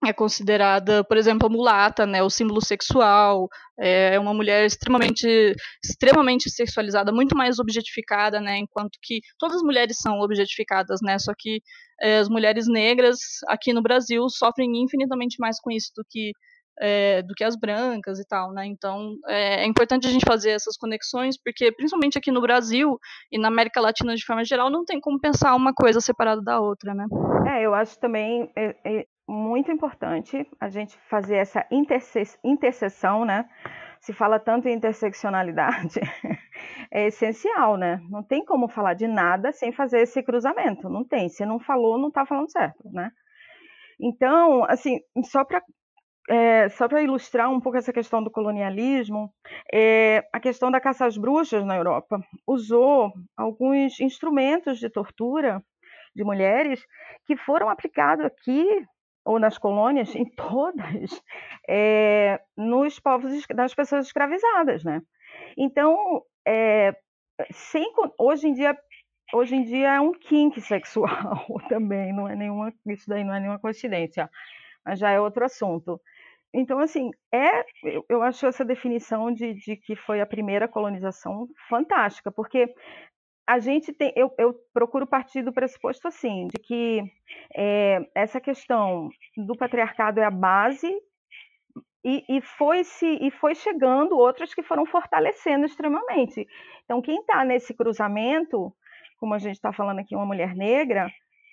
é 0.04 0.12
considerada, 0.12 1.04
por 1.04 1.16
exemplo, 1.16 1.46
a 1.46 1.50
mulata, 1.50 2.04
né, 2.04 2.22
o 2.22 2.30
símbolo 2.30 2.60
sexual, 2.60 3.48
é 3.78 4.18
uma 4.18 4.34
mulher 4.34 4.66
extremamente, 4.66 5.54
extremamente 5.84 6.50
sexualizada, 6.50 7.12
muito 7.12 7.36
mais 7.36 7.60
objetificada, 7.60 8.40
né, 8.40 8.58
enquanto 8.58 8.98
que 9.00 9.20
todas 9.38 9.58
as 9.58 9.62
mulheres 9.62 9.98
são 9.98 10.18
objetificadas, 10.20 11.00
né, 11.02 11.18
só 11.20 11.32
que 11.38 11.60
é, 12.00 12.18
as 12.18 12.28
mulheres 12.28 12.66
negras 12.66 13.18
aqui 13.46 13.72
no 13.72 13.82
Brasil 13.82 14.28
sofrem 14.28 14.82
infinitamente 14.82 15.36
mais 15.38 15.60
com 15.60 15.70
isso 15.70 15.92
do 15.96 16.04
que 16.08 16.32
é, 16.80 17.22
do 17.22 17.34
que 17.34 17.44
as 17.44 17.56
brancas 17.56 18.18
e 18.18 18.26
tal, 18.26 18.52
né? 18.52 18.66
Então 18.66 19.16
é, 19.26 19.62
é, 19.62 19.66
importante 19.66 20.06
a 20.06 20.10
gente 20.10 20.24
fazer 20.26 20.50
essas 20.50 20.76
conexões, 20.76 21.36
porque 21.36 21.72
principalmente 21.72 22.18
aqui 22.18 22.30
no 22.30 22.40
Brasil 22.40 22.98
e 23.30 23.38
na 23.38 23.48
América 23.48 23.80
Latina 23.80 24.14
de 24.14 24.24
forma 24.24 24.44
geral, 24.44 24.70
não 24.70 24.84
tem 24.84 25.00
como 25.00 25.20
pensar 25.20 25.54
uma 25.54 25.72
coisa 25.72 26.00
separada 26.00 26.42
da 26.42 26.60
outra, 26.60 26.94
né? 26.94 27.06
É, 27.46 27.62
eu 27.62 27.74
acho 27.74 27.98
também 27.98 28.50
é, 28.56 28.74
é 28.84 29.06
muito 29.28 29.70
importante 29.70 30.46
a 30.60 30.68
gente 30.68 30.96
fazer 31.08 31.36
essa 31.36 31.66
interseção, 32.42 33.24
né? 33.24 33.48
Se 34.00 34.12
fala 34.12 34.40
tanto 34.40 34.68
em 34.68 34.74
interseccionalidade, 34.74 36.00
é 36.90 37.06
essencial, 37.06 37.76
né? 37.76 38.00
Não 38.10 38.22
tem 38.22 38.44
como 38.44 38.68
falar 38.68 38.94
de 38.94 39.06
nada 39.06 39.52
sem 39.52 39.72
fazer 39.72 40.00
esse 40.00 40.22
cruzamento, 40.22 40.88
não 40.88 41.04
tem. 41.04 41.28
Se 41.28 41.46
não 41.46 41.60
falou, 41.60 41.98
não 41.98 42.08
está 42.08 42.26
falando 42.26 42.50
certo, 42.50 42.90
né? 42.90 43.10
Então, 44.00 44.64
assim, 44.64 44.98
só 45.24 45.44
para 45.44 45.62
é, 46.28 46.68
só 46.70 46.88
para 46.88 47.02
ilustrar 47.02 47.50
um 47.50 47.60
pouco 47.60 47.78
essa 47.78 47.92
questão 47.92 48.22
do 48.22 48.30
colonialismo, 48.30 49.32
é, 49.72 50.24
a 50.32 50.38
questão 50.38 50.70
da 50.70 50.80
caça 50.80 51.06
às 51.06 51.16
bruxas 51.16 51.64
na 51.64 51.76
Europa 51.76 52.20
usou 52.46 53.12
alguns 53.36 54.00
instrumentos 54.00 54.78
de 54.78 54.88
tortura 54.88 55.62
de 56.14 56.22
mulheres 56.24 56.84
que 57.26 57.36
foram 57.36 57.68
aplicados 57.68 58.24
aqui 58.24 58.64
ou 59.24 59.38
nas 59.38 59.56
colônias, 59.56 60.14
em 60.14 60.24
todas, 60.24 61.22
é, 61.68 62.40
nos 62.56 62.98
povos 62.98 63.46
das 63.54 63.74
pessoas 63.74 64.06
escravizadas, 64.06 64.82
né? 64.82 65.00
Então, 65.56 66.22
é, 66.46 66.94
sem, 67.52 67.86
hoje 68.18 68.48
em 68.48 68.52
dia 68.52 68.76
hoje 69.32 69.56
em 69.56 69.64
dia 69.64 69.94
é 69.94 70.00
um 70.00 70.12
kink 70.12 70.60
sexual 70.60 71.46
também, 71.68 72.12
não 72.12 72.28
é 72.28 72.36
nenhuma, 72.36 72.72
isso 72.86 73.08
daí 73.08 73.24
não 73.24 73.34
é 73.34 73.40
nenhuma 73.40 73.58
coincidência, 73.58 74.28
mas 74.84 74.98
já 74.98 75.10
é 75.10 75.20
outro 75.20 75.44
assunto. 75.44 76.00
Então, 76.54 76.78
assim, 76.78 77.10
é, 77.32 77.64
eu, 77.82 78.04
eu 78.08 78.22
acho 78.22 78.46
essa 78.46 78.64
definição 78.64 79.32
de, 79.32 79.54
de 79.54 79.76
que 79.76 79.96
foi 79.96 80.20
a 80.20 80.26
primeira 80.26 80.68
colonização 80.68 81.48
fantástica, 81.68 82.30
porque 82.30 82.72
a 83.46 83.58
gente 83.58 83.92
tem, 83.92 84.12
eu, 84.14 84.32
eu, 84.38 84.54
procuro 84.72 85.06
partir 85.06 85.42
do 85.42 85.52
pressuposto 85.52 86.06
assim, 86.06 86.46
de 86.48 86.58
que 86.58 87.02
é, 87.54 88.00
essa 88.14 88.40
questão 88.40 89.08
do 89.36 89.56
patriarcado 89.56 90.20
é 90.20 90.24
a 90.24 90.30
base 90.30 90.88
e, 92.04 92.24
e, 92.28 92.40
foi 92.40 92.84
se 92.84 93.06
e 93.06 93.30
foi 93.30 93.54
chegando 93.54 94.16
outras 94.16 94.54
que 94.54 94.62
foram 94.62 94.84
fortalecendo 94.84 95.64
extremamente. 95.64 96.46
Então, 96.84 97.00
quem 97.00 97.20
está 97.20 97.44
nesse 97.44 97.74
cruzamento, 97.74 98.72
como 99.18 99.34
a 99.34 99.38
gente 99.38 99.54
está 99.54 99.72
falando 99.72 100.00
aqui, 100.00 100.14
uma 100.14 100.26
mulher 100.26 100.54
negra, 100.54 101.08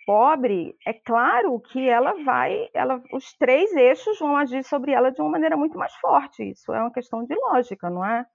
pobre, 0.06 0.76
é 0.86 0.93
claro 0.93 1.60
que 1.60 1.88
ela 1.88 2.14
vai, 2.24 2.68
ela, 2.74 3.02
os 3.14 3.34
três 3.34 3.72
eixos 3.76 4.18
vão 4.20 4.36
agir 4.36 4.64
sobre 4.64 4.91
ela 4.91 5.12
de 5.12 5.22
uma 5.22 5.30
maneira 5.30 5.56
muito 5.56 5.78
mais 5.78 5.93
forte. 5.95 6.50
Isso 6.50 6.74
é 6.74 6.80
uma 6.82 6.91
questão 6.91 7.24
de 7.24 7.36
lógica, 7.36 7.89
não 7.89 8.06
é? 8.06 8.26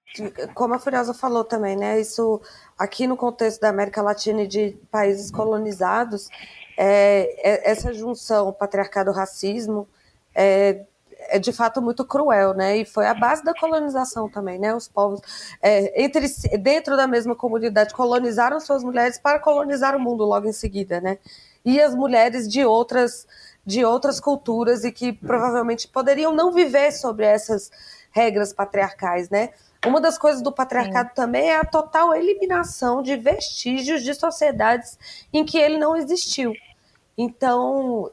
Como 0.54 0.74
a 0.74 0.78
Furiosa 0.78 1.12
falou 1.12 1.44
também, 1.44 1.76
né? 1.76 2.00
Isso 2.00 2.40
aqui 2.78 3.06
no 3.06 3.16
contexto 3.16 3.60
da 3.60 3.70
América 3.70 4.02
Latina 4.02 4.42
e 4.42 4.46
de 4.46 4.78
países 4.90 5.30
colonizados, 5.30 6.28
é, 6.76 7.34
é, 7.42 7.70
essa 7.70 7.92
junção 7.92 8.52
patriarcado-racismo 8.52 9.88
é, 10.34 10.84
é 11.28 11.38
de 11.38 11.52
fato 11.52 11.80
muito 11.80 12.04
cruel, 12.04 12.54
né? 12.54 12.78
E 12.78 12.84
foi 12.84 13.06
a 13.06 13.14
base 13.14 13.42
da 13.44 13.54
colonização 13.54 14.28
também, 14.28 14.58
né? 14.58 14.74
Os 14.74 14.88
povos 14.88 15.20
é, 15.62 16.02
entre 16.02 16.26
dentro 16.58 16.96
da 16.96 17.06
mesma 17.06 17.34
comunidade 17.34 17.94
colonizaram 17.94 18.60
suas 18.60 18.82
mulheres 18.84 19.18
para 19.18 19.38
colonizar 19.38 19.96
o 19.96 20.00
mundo 20.00 20.24
logo 20.24 20.48
em 20.48 20.52
seguida, 20.52 21.00
né? 21.00 21.18
E 21.64 21.80
as 21.80 21.94
mulheres 21.94 22.48
de 22.48 22.64
outras 22.64 23.26
de 23.66 23.84
outras 23.84 24.20
culturas 24.20 24.84
e 24.84 24.92
que 24.92 25.12
provavelmente 25.12 25.88
poderiam 25.88 26.32
não 26.32 26.52
viver 26.52 26.92
sobre 26.92 27.24
essas 27.24 27.70
regras 28.10 28.52
patriarcais, 28.52 29.30
né? 29.30 29.50
Uma 29.86 30.00
das 30.00 30.16
coisas 30.18 30.42
do 30.42 30.52
patriarcado 30.52 31.10
Sim. 31.10 31.14
também 31.14 31.50
é 31.50 31.58
a 31.58 31.64
total 31.64 32.14
eliminação 32.14 33.02
de 33.02 33.16
vestígios 33.16 34.02
de 34.02 34.14
sociedades 34.14 34.98
em 35.32 35.44
que 35.44 35.58
ele 35.58 35.78
não 35.78 35.96
existiu. 35.96 36.52
Então, 37.18 38.10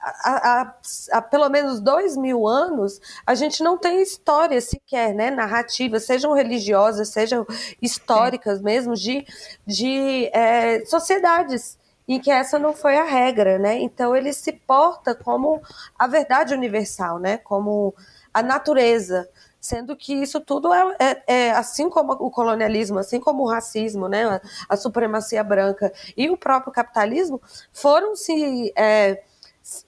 há, 0.00 0.74
há, 1.12 1.22
pelo 1.22 1.48
menos 1.48 1.80
dois 1.80 2.16
mil 2.16 2.46
anos, 2.46 3.00
a 3.26 3.34
gente 3.34 3.62
não 3.62 3.78
tem 3.78 4.02
história 4.02 4.60
sequer, 4.60 5.14
né? 5.14 5.30
Narrativas, 5.30 6.04
sejam 6.04 6.34
religiosas, 6.34 7.08
sejam 7.08 7.46
históricas 7.80 8.58
Sim. 8.58 8.64
mesmo, 8.64 8.94
de, 8.94 9.26
de 9.66 10.26
é, 10.32 10.84
sociedades 10.84 11.78
em 12.06 12.20
que 12.20 12.30
essa 12.30 12.58
não 12.58 12.72
foi 12.74 12.96
a 12.96 13.04
regra, 13.04 13.58
né? 13.58 13.78
Então 13.78 14.14
ele 14.14 14.32
se 14.32 14.52
porta 14.52 15.14
como 15.14 15.60
a 15.98 16.06
verdade 16.06 16.54
universal, 16.54 17.18
né? 17.18 17.38
Como 17.38 17.94
a 18.32 18.42
natureza, 18.42 19.28
sendo 19.60 19.96
que 19.96 20.12
isso 20.12 20.40
tudo 20.40 20.72
é, 20.72 20.96
é, 20.98 21.22
é, 21.26 21.50
assim 21.52 21.88
como 21.88 22.12
o 22.12 22.30
colonialismo, 22.30 22.98
assim 22.98 23.20
como 23.20 23.42
o 23.42 23.48
racismo, 23.48 24.08
né? 24.08 24.24
A, 24.24 24.40
a 24.68 24.76
supremacia 24.76 25.42
branca 25.42 25.92
e 26.16 26.28
o 26.28 26.36
próprio 26.36 26.72
capitalismo 26.72 27.40
foram 27.72 28.14
se 28.14 28.72
é, 28.76 29.22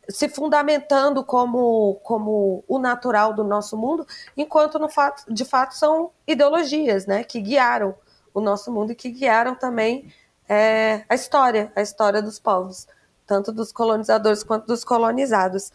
se 0.09 0.29
fundamentando 0.31 1.23
como, 1.23 1.97
como 2.03 2.65
o 2.67 2.79
natural 2.79 3.35
do 3.35 3.45
nosso 3.45 3.77
mundo, 3.77 4.07
enquanto 4.35 4.79
no 4.79 4.89
fato, 4.89 5.23
de 5.33 5.45
fato 5.45 5.75
são 5.77 6.11
ideologias 6.27 7.07
né, 7.07 7.23
que 7.23 7.41
guiaram 7.43 7.95
o 8.33 8.41
nosso 8.41 8.73
mundo 8.73 8.93
e 8.93 8.95
que 8.95 9.11
guiaram 9.11 9.55
também 9.55 10.11
é, 10.49 11.05
a 11.09 11.15
história, 11.15 11.73
a 11.75 11.83
história 11.83 12.23
dos 12.23 12.39
povos, 12.39 12.87
tanto 13.27 13.53
dos 13.53 13.73
colonizadores 13.73 14.43
quanto 14.43 14.67
dos 14.67 14.85
colonizados. 14.85 15.73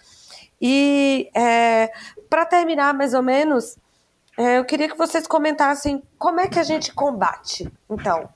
E 0.61 1.29
é, 1.35 1.91
para 2.29 2.45
terminar, 2.45 2.93
mais 2.93 3.13
ou 3.13 3.21
menos, 3.21 3.77
é, 4.37 4.57
eu 4.59 4.65
queria 4.65 4.89
que 4.89 4.97
vocês 4.97 5.27
comentassem 5.27 6.01
como 6.17 6.39
é 6.39 6.47
que 6.47 6.59
a 6.59 6.63
gente 6.63 6.93
combate, 6.93 7.71
então, 7.89 8.29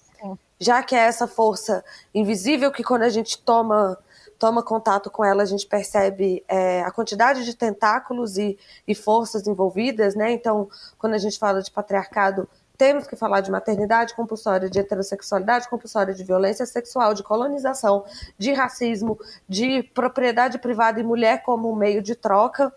já 0.60 0.82
que 0.84 0.96
é 0.96 1.00
essa 1.00 1.28
força 1.28 1.84
invisível 2.14 2.72
que 2.72 2.84
quando 2.84 3.04
a 3.04 3.10
gente 3.10 3.38
toma 3.40 3.98
toma 4.38 4.62
contato 4.62 5.10
com 5.10 5.24
ela, 5.24 5.44
a 5.44 5.46
gente 5.46 5.66
percebe 5.66 6.44
é, 6.48 6.82
a 6.82 6.92
quantidade 6.92 7.46
de 7.46 7.56
tentáculos 7.56 8.38
e, 8.38 8.58
e 8.88 8.94
forças 8.94 9.48
envolvidas, 9.48 10.14
né? 10.14 10.32
Então, 10.32 10.70
quando 10.98 11.14
a 11.14 11.18
gente 11.18 11.40
fala 11.40 11.62
de 11.62 11.72
patriarcado, 11.72 12.48
temos 12.78 13.08
que 13.08 13.16
falar 13.16 13.42
de 13.42 13.52
maternidade 13.52 14.16
compulsória, 14.16 14.70
de 14.70 14.80
heterossexualidade 14.80 15.70
compulsória, 15.70 16.14
de 16.14 16.24
violência 16.24 16.66
sexual, 16.66 17.14
de 17.14 17.24
colonização, 17.24 18.06
de 18.38 18.54
racismo, 18.54 19.18
de 19.48 19.84
propriedade 19.94 20.58
privada 20.60 21.00
e 21.00 21.04
mulher 21.04 21.44
como 21.44 21.76
meio 21.76 22.02
de 22.02 22.16
troca. 22.16 22.74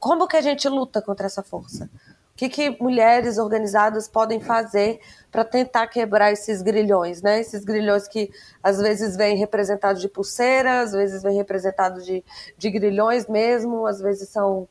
Como 0.00 0.28
que 0.28 0.36
a 0.36 0.40
gente 0.40 0.68
luta 0.68 1.00
contra 1.00 1.26
essa 1.26 1.42
força? 1.42 1.88
O 2.34 2.36
que, 2.36 2.48
que 2.48 2.82
mulheres 2.82 3.38
organizadas 3.38 4.08
podem 4.08 4.40
fazer 4.40 5.00
para 5.30 5.44
tentar 5.44 5.86
quebrar 5.86 6.32
esses 6.32 6.62
grilhões, 6.62 7.22
né? 7.22 7.40
Esses 7.40 7.64
grilhões 7.64 8.08
que 8.08 8.28
às 8.60 8.78
vezes 8.78 9.16
vêm 9.16 9.36
representados 9.36 10.02
de 10.02 10.08
pulseira, 10.08 10.80
às 10.80 10.90
vezes 10.90 11.22
vêm 11.22 11.36
representados 11.36 12.04
de, 12.04 12.24
de 12.58 12.70
grilhões 12.70 13.28
mesmo, 13.28 13.86
às 13.86 14.00
vezes 14.00 14.28
são 14.30 14.68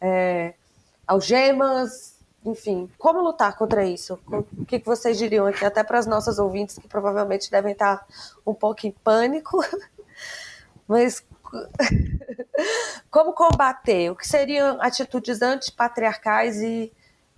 é, 0.00 0.54
algemas, 1.06 2.11
enfim. 2.44 2.90
Como 2.98 3.20
lutar 3.20 3.56
contra 3.56 3.84
isso? 3.84 4.18
O 4.26 4.64
que, 4.64 4.80
que 4.80 4.86
vocês 4.86 5.16
diriam 5.18 5.46
aqui, 5.46 5.64
até 5.64 5.82
para 5.82 5.98
as 5.98 6.06
nossas 6.06 6.38
ouvintes 6.38 6.78
que 6.78 6.88
provavelmente 6.88 7.50
devem 7.50 7.72
estar 7.72 8.06
um 8.46 8.54
pouco 8.54 8.86
em 8.86 8.90
pânico, 8.90 9.58
mas 10.86 11.24
como 13.10 13.32
combater? 13.32 14.10
O 14.10 14.16
que 14.16 14.26
seriam 14.26 14.80
atitudes 14.80 15.42
antipatriarcais 15.42 16.60
e 16.60 16.92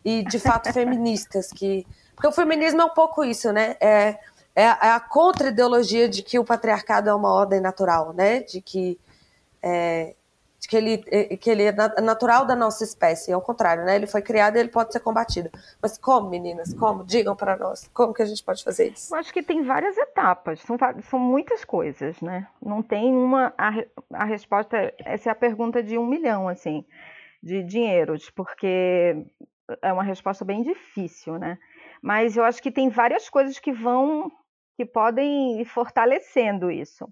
e 0.05 0.23
de 0.23 0.39
fato 0.39 0.71
feministas 0.71 1.51
que 1.51 1.87
porque 2.15 2.29
o 2.29 2.33
feminismo 2.33 2.81
é 2.81 2.85
um 2.85 2.91
pouco 2.91 3.25
isso, 3.25 3.53
né? 3.53 3.77
É, 3.81 4.19
é, 4.55 4.69
a 4.69 4.97
é 4.97 5.01
contra-ideologia 5.11 6.09
de 6.09 6.23
que 6.23 6.39
o 6.39 6.45
patriarcado 6.45 7.11
é 7.11 7.15
uma 7.15 7.33
ordem 7.33 7.61
natural, 7.61 8.13
né? 8.13 8.41
De 8.41 8.61
que, 8.61 8.99
é, 9.61 10.15
que, 10.67 10.77
ele, 10.77 11.05
é, 11.09 11.37
que 11.37 11.51
ele 11.51 11.65
é 11.65 11.73
natural 12.01 12.47
da 12.47 12.55
nossa 12.55 12.85
espécie. 12.85 13.33
Ao 13.33 13.41
contrário, 13.41 13.85
né? 13.85 13.97
Ele 13.97 14.07
foi 14.07 14.23
criado 14.23 14.57
e 14.57 14.61
ele 14.61 14.69
pode 14.69 14.93
ser 14.93 15.01
combatido. 15.01 15.51
Mas 15.83 15.99
como, 15.99 16.29
meninas? 16.29 16.73
Como? 16.75 17.05
Digam 17.05 17.37
para 17.37 17.57
nós. 17.57 17.89
Como 17.93 18.15
que 18.15 18.23
a 18.23 18.27
gente 18.27 18.43
pode 18.43 18.63
fazer 18.63 18.93
isso? 18.93 19.15
Eu 19.15 19.19
acho 19.19 19.33
que 19.33 19.43
tem 19.43 19.63
várias 19.63 19.97
etapas. 19.97 20.61
São, 20.61 20.77
são 21.09 21.19
muitas 21.19 21.65
coisas, 21.65 22.21
né? 22.21 22.47
Não 22.61 22.83
tem 22.83 23.15
uma... 23.15 23.53
A, 23.59 23.73
a 24.13 24.25
resposta... 24.25 24.93
Essa 24.99 25.31
é 25.31 25.33
a 25.33 25.37
pergunta 25.37 25.83
de 25.83 25.99
um 25.99 26.07
milhão, 26.07 26.49
assim, 26.49 26.85
de 27.43 27.63
dinheiros. 27.63 28.31
Porque 28.31 29.27
é 29.83 29.93
uma 29.93 30.05
resposta 30.05 30.45
bem 30.45 30.63
difícil, 30.63 31.39
né? 31.39 31.59
Mas 32.03 32.37
eu 32.37 32.45
acho 32.45 32.63
que 32.63 32.71
tem 32.71 32.89
várias 32.89 33.31
coisas 33.31 33.59
que 33.59 33.73
vão, 33.73 34.31
que 34.77 34.85
podem 34.85 35.61
ir 35.61 35.65
fortalecendo 35.65 36.71
isso. 36.71 37.09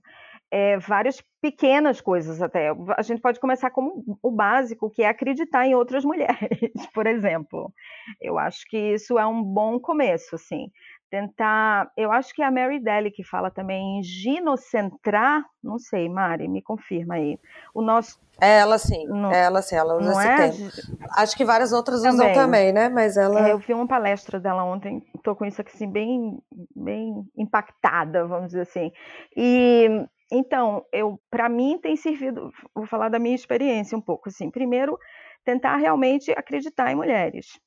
É, 0.55 0.79
várias 0.79 1.23
pequenas 1.41 2.01
coisas 2.01 2.43
até. 2.43 2.71
A 2.97 3.01
gente 3.01 3.23
pode 3.23 3.41
começar 3.41 3.71
como 3.71 4.05
o 4.23 4.31
básico, 4.31 4.91
que 4.91 5.03
é 5.03 5.09
acreditar 5.09 5.67
em 5.67 5.75
outras 5.75 6.05
mulheres, 6.05 6.87
por 6.93 7.07
exemplo. 7.07 7.73
Eu 8.21 8.39
acho 8.39 8.67
que 8.69 8.77
isso 8.77 9.19
é 9.19 9.27
um 9.27 9.43
bom 9.43 9.81
começo, 9.81 10.35
assim 10.35 10.71
tentar. 11.13 11.93
Eu 11.95 12.11
acho 12.11 12.35
que 12.35 12.41
é 12.41 12.47
a 12.47 12.51
Mary 12.51 12.83
Daly 12.83 13.11
que 13.11 13.23
fala 13.23 13.51
também 13.51 13.99
em 13.99 14.03
ginocentrar, 14.03 15.45
não 15.63 15.79
sei, 15.79 16.09
Mari, 16.09 16.49
me 16.49 16.63
confirma 16.63 17.17
aí. 17.17 17.39
O 17.75 17.83
nosso. 17.83 18.19
É 18.41 18.61
ela 18.61 18.79
sim, 18.79 19.05
ela 19.31 19.61
sim, 19.61 19.77
ela 19.77 19.99
usa 19.99 20.11
esse 20.49 20.65
é? 20.65 21.07
Acho 21.19 21.37
que 21.37 21.45
várias 21.45 21.71
outras 21.71 22.01
também. 22.01 22.15
usam 22.15 22.33
também, 22.33 22.73
né? 22.73 22.89
Mas 22.89 23.19
ela. 23.19 23.47
É, 23.47 23.53
eu 23.53 23.59
vi 23.59 23.75
uma 23.75 23.87
palestra 23.87 24.41
dela 24.41 24.65
ontem, 24.65 25.05
estou 25.15 25.37
com 25.37 25.45
isso 25.45 25.61
aqui 25.61 25.71
assim, 25.75 25.87
bem, 25.87 26.39
bem 26.75 27.23
impactada, 27.37 28.27
vamos 28.27 28.47
dizer 28.47 28.63
assim. 28.63 28.91
E 29.37 30.07
então, 30.35 30.83
eu, 30.91 31.21
para 31.31 31.47
mim 31.47 31.79
tem 31.79 31.95
servido, 31.95 32.51
vou 32.75 32.87
falar 32.87 33.11
da 33.11 33.19
minha 33.19 33.35
experiência 33.35 33.97
um 33.97 34.01
pouco 34.01 34.31
assim. 34.31 34.51
Primeiro, 34.51 34.99
tentar 35.45 35.77
realmente 35.77 36.33
acreditar 36.33 36.91
em 36.91 36.95
mulheres 36.97 37.61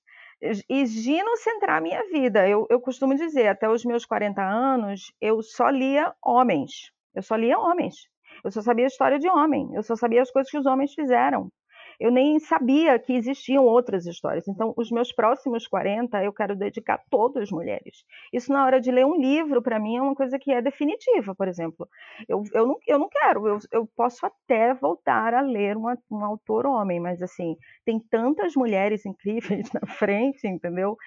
e 0.68 0.86
ginocentrar 0.88 1.78
a 1.78 1.82
minha 1.82 2.04
vida. 2.10 2.50
Eu, 2.50 2.66
eu 2.70 2.82
costumo 2.82 3.14
dizer, 3.14 3.48
até 3.48 3.70
os 3.70 3.86
meus 3.86 4.04
40 4.04 4.42
anos, 4.42 5.12
eu 5.22 5.44
só 5.44 5.70
lia 5.70 6.12
homens. 6.24 6.92
Eu 7.14 7.22
só 7.22 7.36
lia 7.36 7.60
homens. 7.60 8.08
Eu 8.44 8.52
só 8.52 8.62
sabia 8.62 8.86
a 8.86 8.88
história 8.88 9.20
de 9.20 9.30
homem. 9.30 9.70
Eu 9.76 9.84
só 9.84 9.96
sabia 9.96 10.24
as 10.24 10.32
coisas 10.32 10.50
que 10.50 10.58
os 10.58 10.66
homens 10.66 10.94
fizeram 10.94 11.52
eu 12.00 12.12
nem 12.12 12.40
sabia 12.40 12.98
que 13.00 13.14
existiam 13.14 13.64
outras 13.64 14.06
histórias. 14.06 14.48
Então, 14.48 14.74
os 14.78 14.92
meus 14.92 15.12
próximos 15.12 15.68
40 15.68 16.24
eu 16.24 16.34
quero 16.34 16.56
dedicar 16.56 17.02
todas 17.10 17.44
as 17.44 17.52
mulheres. 17.52 18.04
Isso 18.34 18.52
na 18.52 18.66
hora 18.66 18.80
de 18.80 18.92
ler 18.92 19.06
um 19.06 19.16
livro, 19.16 19.62
para 19.62 19.80
mim, 19.80 19.98
é 19.98 20.02
uma 20.02 20.16
coisa 20.16 20.38
que 20.38 20.52
é 20.52 20.62
definitiva, 20.62 21.34
por 21.36 21.48
exemplo. 21.48 21.88
Eu, 22.28 22.44
eu, 22.54 22.68
não, 22.68 22.78
eu 22.88 23.00
não 23.00 23.10
quero, 23.10 23.48
eu, 23.48 23.60
eu 23.72 23.88
posso 23.96 24.26
até 24.26 24.74
voltar 24.74 25.34
a 25.34 25.42
ler 25.42 25.78
uma, 25.78 25.98
um 26.12 26.24
autor 26.24 26.66
homem, 26.66 27.00
mas 27.00 27.22
assim, 27.22 27.56
tem 27.86 28.00
tantas 28.00 28.56
mulheres 28.56 29.06
incríveis 29.06 29.70
na 29.74 29.88
frente, 29.88 30.48
entendeu? 30.48 30.98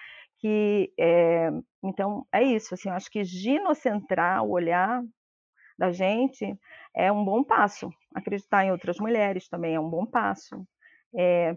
Que, 0.40 0.92
é, 0.98 1.50
então, 1.82 2.24
é 2.32 2.42
isso, 2.42 2.74
assim, 2.74 2.88
eu 2.88 2.94
acho 2.94 3.10
que 3.10 3.24
ginocentrar 3.24 4.44
o 4.44 4.50
olhar 4.50 5.02
da 5.76 5.92
gente 5.92 6.56
é 6.94 7.10
um 7.10 7.24
bom 7.24 7.42
passo. 7.44 7.90
Acreditar 8.14 8.64
em 8.64 8.72
outras 8.72 8.98
mulheres 8.98 9.48
também 9.48 9.74
é 9.74 9.80
um 9.80 9.88
bom 9.88 10.06
passo 10.06 10.66
é, 11.16 11.56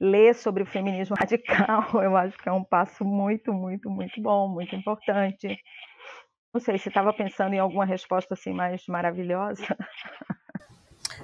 ler 0.00 0.34
sobre 0.34 0.62
o 0.62 0.66
feminismo 0.66 1.16
radical, 1.18 2.02
eu 2.02 2.16
acho 2.16 2.36
que 2.38 2.48
é 2.48 2.52
um 2.52 2.64
passo 2.64 3.04
muito, 3.04 3.52
muito, 3.52 3.90
muito 3.90 4.20
bom, 4.20 4.48
muito 4.48 4.74
importante. 4.74 5.58
Não 6.52 6.60
sei, 6.60 6.78
você 6.78 6.88
estava 6.88 7.12
pensando 7.12 7.54
em 7.54 7.58
alguma 7.58 7.84
resposta 7.84 8.34
assim 8.34 8.52
mais 8.52 8.86
maravilhosa? 8.86 9.76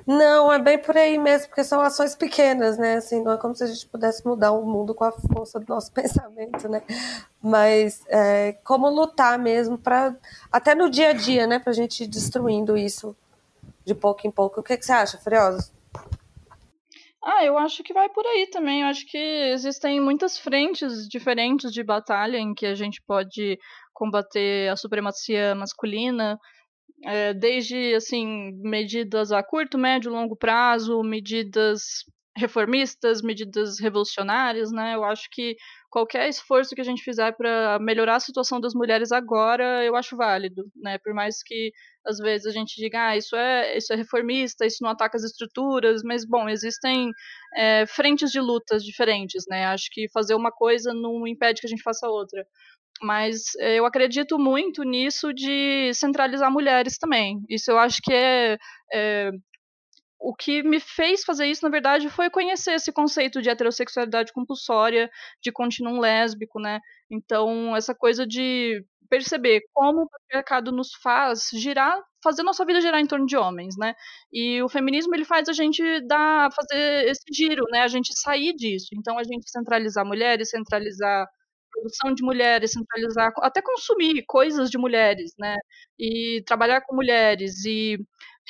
Não, 0.06 0.52
é 0.52 0.58
bem 0.58 0.78
por 0.78 0.96
aí 0.96 1.18
mesmo, 1.18 1.48
porque 1.48 1.64
são 1.64 1.80
ações 1.80 2.14
pequenas, 2.14 2.78
né? 2.78 2.96
Assim, 2.96 3.22
não 3.22 3.32
é 3.32 3.36
como 3.36 3.54
se 3.54 3.64
a 3.64 3.66
gente 3.66 3.86
pudesse 3.86 4.26
mudar 4.26 4.52
o 4.52 4.64
mundo 4.64 4.94
com 4.94 5.04
a 5.04 5.12
força 5.12 5.58
do 5.60 5.66
nosso 5.68 5.92
pensamento, 5.94 6.68
né? 6.68 6.82
Mas 7.40 8.02
é, 8.08 8.52
como 8.64 8.88
lutar 8.88 9.38
mesmo 9.38 9.78
para 9.78 10.14
até 10.50 10.74
no 10.74 10.90
dia 10.90 11.10
a 11.10 11.12
dia, 11.12 11.46
né? 11.46 11.58
Para 11.58 11.70
a 11.70 11.74
gente 11.74 12.04
ir 12.04 12.06
destruindo 12.06 12.76
isso 12.76 13.16
de 13.84 13.94
pouco 13.94 14.26
em 14.26 14.30
pouco. 14.30 14.60
O 14.60 14.62
que, 14.62 14.76
que 14.76 14.84
você 14.84 14.92
acha, 14.92 15.18
Furiosa? 15.18 15.70
Ah, 17.22 17.44
eu 17.44 17.58
acho 17.58 17.82
que 17.82 17.92
vai 17.92 18.08
por 18.08 18.24
aí 18.26 18.46
também. 18.50 18.82
Eu 18.82 18.88
acho 18.88 19.04
que 19.06 19.18
existem 19.18 20.00
muitas 20.00 20.38
frentes 20.38 21.06
diferentes 21.08 21.70
de 21.72 21.82
batalha 21.82 22.38
em 22.38 22.54
que 22.54 22.64
a 22.66 22.74
gente 22.74 23.00
pode 23.06 23.58
combater 23.92 24.70
a 24.70 24.76
supremacia 24.76 25.54
masculina, 25.54 26.38
é, 27.04 27.34
desde 27.34 27.94
assim 27.94 28.52
medidas 28.62 29.32
a 29.32 29.42
curto, 29.42 29.78
médio, 29.78 30.12
longo 30.12 30.36
prazo, 30.36 31.02
medidas 31.02 32.04
reformistas, 32.36 33.22
medidas 33.22 33.78
revolucionárias, 33.80 34.72
né? 34.72 34.94
Eu 34.94 35.04
acho 35.04 35.28
que 35.30 35.56
qualquer 35.90 36.28
esforço 36.28 36.74
que 36.74 36.80
a 36.80 36.84
gente 36.84 37.02
fizer 37.02 37.32
para 37.32 37.78
melhorar 37.80 38.16
a 38.16 38.20
situação 38.20 38.60
das 38.60 38.72
mulheres 38.74 39.10
agora, 39.10 39.84
eu 39.84 39.96
acho 39.96 40.16
válido, 40.16 40.64
né? 40.76 40.98
Por 40.98 41.12
mais 41.12 41.42
que 41.42 41.72
às 42.06 42.18
vezes 42.18 42.46
a 42.46 42.50
gente 42.50 42.76
diga, 42.76 43.08
ah, 43.08 43.16
isso 43.16 43.36
é, 43.36 43.76
isso 43.76 43.92
é 43.92 43.96
reformista, 43.96 44.64
isso 44.64 44.82
não 44.82 44.90
ataca 44.90 45.16
as 45.16 45.24
estruturas, 45.24 46.02
mas 46.02 46.24
bom, 46.24 46.48
existem 46.48 47.10
é, 47.56 47.84
frentes 47.86 48.30
de 48.30 48.40
lutas 48.40 48.84
diferentes, 48.84 49.44
né? 49.48 49.66
Acho 49.66 49.88
que 49.90 50.08
fazer 50.12 50.34
uma 50.34 50.52
coisa 50.52 50.94
não 50.94 51.26
impede 51.26 51.60
que 51.60 51.66
a 51.66 51.70
gente 51.70 51.82
faça 51.82 52.08
outra. 52.08 52.46
Mas 53.02 53.42
é, 53.58 53.78
eu 53.78 53.86
acredito 53.86 54.38
muito 54.38 54.82
nisso 54.84 55.32
de 55.32 55.92
centralizar 55.94 56.50
mulheres 56.52 56.98
também. 56.98 57.40
Isso 57.48 57.70
eu 57.70 57.78
acho 57.78 57.98
que 58.02 58.12
é, 58.12 58.58
é 58.92 59.30
o 60.20 60.34
que 60.34 60.62
me 60.62 60.78
fez 60.80 61.24
fazer 61.24 61.46
isso, 61.46 61.64
na 61.64 61.70
verdade, 61.70 62.10
foi 62.10 62.30
conhecer 62.30 62.72
esse 62.74 62.92
conceito 62.92 63.40
de 63.42 63.48
heterossexualidade 63.50 64.32
compulsória, 64.32 65.10
de 65.42 65.50
continuum 65.50 65.98
lésbico, 66.00 66.60
né? 66.60 66.80
Então, 67.10 67.74
essa 67.76 67.94
coisa 67.94 68.26
de 68.26 68.84
perceber 69.08 69.62
como 69.72 70.02
o 70.02 70.08
patriarcado 70.08 70.70
nos 70.70 70.94
faz 71.02 71.48
girar, 71.54 72.00
fazer 72.22 72.42
nossa 72.44 72.64
vida 72.64 72.80
girar 72.80 73.00
em 73.00 73.06
torno 73.06 73.26
de 73.26 73.36
homens, 73.36 73.76
né? 73.78 73.94
E 74.32 74.62
o 74.62 74.68
feminismo 74.68 75.14
ele 75.14 75.24
faz 75.24 75.48
a 75.48 75.52
gente 75.52 75.82
dar, 76.06 76.50
fazer 76.52 77.08
esse 77.08 77.24
giro, 77.32 77.64
né? 77.70 77.80
A 77.82 77.88
gente 77.88 78.12
sair 78.18 78.54
disso. 78.54 78.88
Então, 78.94 79.18
a 79.18 79.24
gente 79.24 79.50
centralizar 79.50 80.04
mulheres, 80.06 80.50
centralizar 80.50 81.26
produção 81.72 82.12
de 82.14 82.22
mulheres, 82.22 82.72
centralizar, 82.72 83.32
até 83.38 83.62
consumir 83.62 84.24
coisas 84.26 84.70
de 84.70 84.78
mulheres, 84.78 85.32
né? 85.38 85.56
E 85.98 86.42
trabalhar 86.46 86.80
com 86.82 86.94
mulheres 86.94 87.64
e 87.64 87.98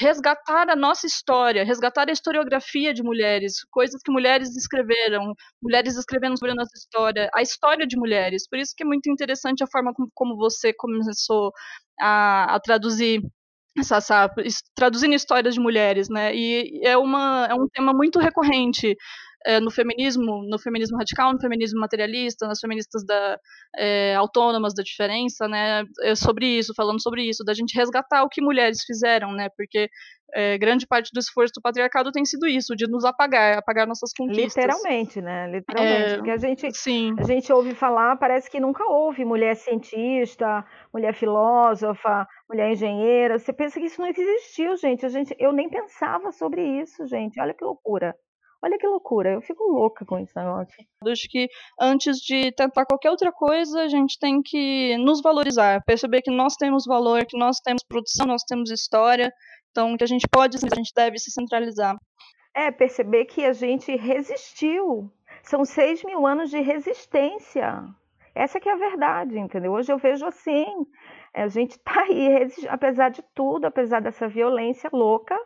resgatar 0.00 0.70
a 0.70 0.74
nossa 0.76 1.06
história, 1.06 1.62
resgatar 1.64 2.08
a 2.08 2.12
historiografia 2.12 2.94
de 2.94 3.02
mulheres, 3.02 3.64
coisas 3.70 4.00
que 4.02 4.10
mulheres 4.10 4.56
escreveram, 4.56 5.34
mulheres 5.62 5.94
escrevendo 5.96 6.38
sobre 6.38 6.52
a 6.52 6.54
nossa 6.54 6.72
história, 6.74 7.30
a 7.34 7.42
história 7.42 7.86
de 7.86 7.98
mulheres. 7.98 8.48
Por 8.48 8.58
isso 8.58 8.72
que 8.74 8.82
é 8.82 8.86
muito 8.86 9.10
interessante 9.10 9.62
a 9.62 9.66
forma 9.66 9.92
como, 9.92 10.10
como 10.14 10.36
você 10.36 10.72
começou 10.72 11.52
a, 12.00 12.56
a 12.56 12.60
traduzir 12.60 13.20
traduzindo 14.74 15.14
histórias 15.14 15.54
de 15.54 15.60
mulheres, 15.60 16.08
né? 16.08 16.34
E 16.34 16.80
é, 16.84 16.96
uma, 16.96 17.46
é 17.48 17.54
um 17.54 17.68
tema 17.68 17.92
muito 17.92 18.18
recorrente 18.18 18.96
é, 19.46 19.58
no 19.58 19.70
feminismo, 19.70 20.42
no 20.48 20.58
feminismo 20.58 20.98
radical, 20.98 21.32
no 21.32 21.40
feminismo 21.40 21.80
materialista, 21.80 22.46
nas 22.46 22.60
feministas 22.60 23.04
da, 23.04 23.38
é, 23.76 24.14
autônomas 24.14 24.74
da 24.74 24.82
diferença, 24.82 25.48
né, 25.48 25.84
é 26.02 26.14
sobre 26.14 26.46
isso, 26.46 26.74
falando 26.74 27.00
sobre 27.00 27.22
isso, 27.22 27.44
da 27.44 27.54
gente 27.54 27.76
resgatar 27.76 28.22
o 28.22 28.28
que 28.28 28.42
mulheres 28.42 28.82
fizeram, 28.84 29.32
né, 29.32 29.48
porque 29.56 29.88
é, 30.32 30.58
grande 30.58 30.86
parte 30.86 31.10
do 31.12 31.18
esforço 31.18 31.54
do 31.54 31.62
patriarcado 31.62 32.12
tem 32.12 32.24
sido 32.24 32.46
isso, 32.46 32.76
de 32.76 32.86
nos 32.86 33.04
apagar, 33.04 33.58
apagar 33.58 33.86
nossas 33.86 34.12
conquistas. 34.16 34.62
Literalmente, 34.62 35.20
né, 35.22 35.50
literalmente, 35.50 36.10
é, 36.10 36.16
porque 36.16 36.30
a 36.30 36.36
gente, 36.36 36.72
sim. 36.76 37.14
a 37.18 37.24
gente 37.24 37.50
ouve 37.52 37.74
falar, 37.74 38.16
parece 38.16 38.50
que 38.50 38.60
nunca 38.60 38.84
houve 38.84 39.24
mulher 39.24 39.56
cientista, 39.56 40.64
mulher 40.92 41.14
filósofa, 41.14 42.26
mulher 42.48 42.72
engenheira, 42.72 43.38
você 43.38 43.52
pensa 43.52 43.80
que 43.80 43.86
isso 43.86 44.00
não 44.00 44.08
existiu, 44.08 44.76
gente, 44.76 45.06
a 45.06 45.08
gente, 45.08 45.34
eu 45.38 45.50
nem 45.50 45.68
pensava 45.68 46.30
sobre 46.30 46.62
isso, 46.62 47.06
gente, 47.06 47.40
olha 47.40 47.54
que 47.54 47.64
loucura. 47.64 48.14
Olha 48.62 48.76
que 48.76 48.86
loucura, 48.86 49.32
eu 49.32 49.40
fico 49.40 49.64
louca 49.64 50.04
com 50.04 50.18
esse 50.18 50.36
negócio. 50.36 50.74
Acho 51.06 51.28
que 51.30 51.48
antes 51.80 52.18
de 52.18 52.52
tentar 52.52 52.84
qualquer 52.84 53.10
outra 53.10 53.32
coisa, 53.32 53.82
a 53.82 53.88
gente 53.88 54.18
tem 54.18 54.42
que 54.42 54.98
nos 54.98 55.22
valorizar, 55.22 55.82
perceber 55.84 56.20
que 56.20 56.30
nós 56.30 56.56
temos 56.56 56.84
valor, 56.84 57.24
que 57.24 57.38
nós 57.38 57.58
temos 57.60 57.82
produção, 57.82 58.26
nós 58.26 58.44
temos 58.44 58.70
história, 58.70 59.32
então 59.70 59.96
que 59.96 60.04
a 60.04 60.06
gente 60.06 60.28
pode, 60.30 60.58
a 60.58 60.74
gente 60.74 60.92
deve 60.94 61.18
se 61.18 61.30
centralizar. 61.30 61.96
É, 62.54 62.70
perceber 62.70 63.24
que 63.24 63.44
a 63.44 63.52
gente 63.54 63.96
resistiu. 63.96 65.10
São 65.42 65.64
seis 65.64 66.04
mil 66.04 66.26
anos 66.26 66.50
de 66.50 66.60
resistência. 66.60 67.82
Essa 68.34 68.60
que 68.60 68.68
é 68.68 68.72
a 68.72 68.76
verdade, 68.76 69.38
entendeu? 69.38 69.72
Hoje 69.72 69.90
eu 69.90 69.98
vejo 69.98 70.24
assim, 70.26 70.66
a 71.34 71.48
gente 71.48 71.72
está 71.72 72.02
aí, 72.02 72.46
apesar 72.68 73.08
de 73.08 73.22
tudo, 73.34 73.64
apesar 73.64 74.00
dessa 74.00 74.28
violência 74.28 74.90
louca, 74.92 75.36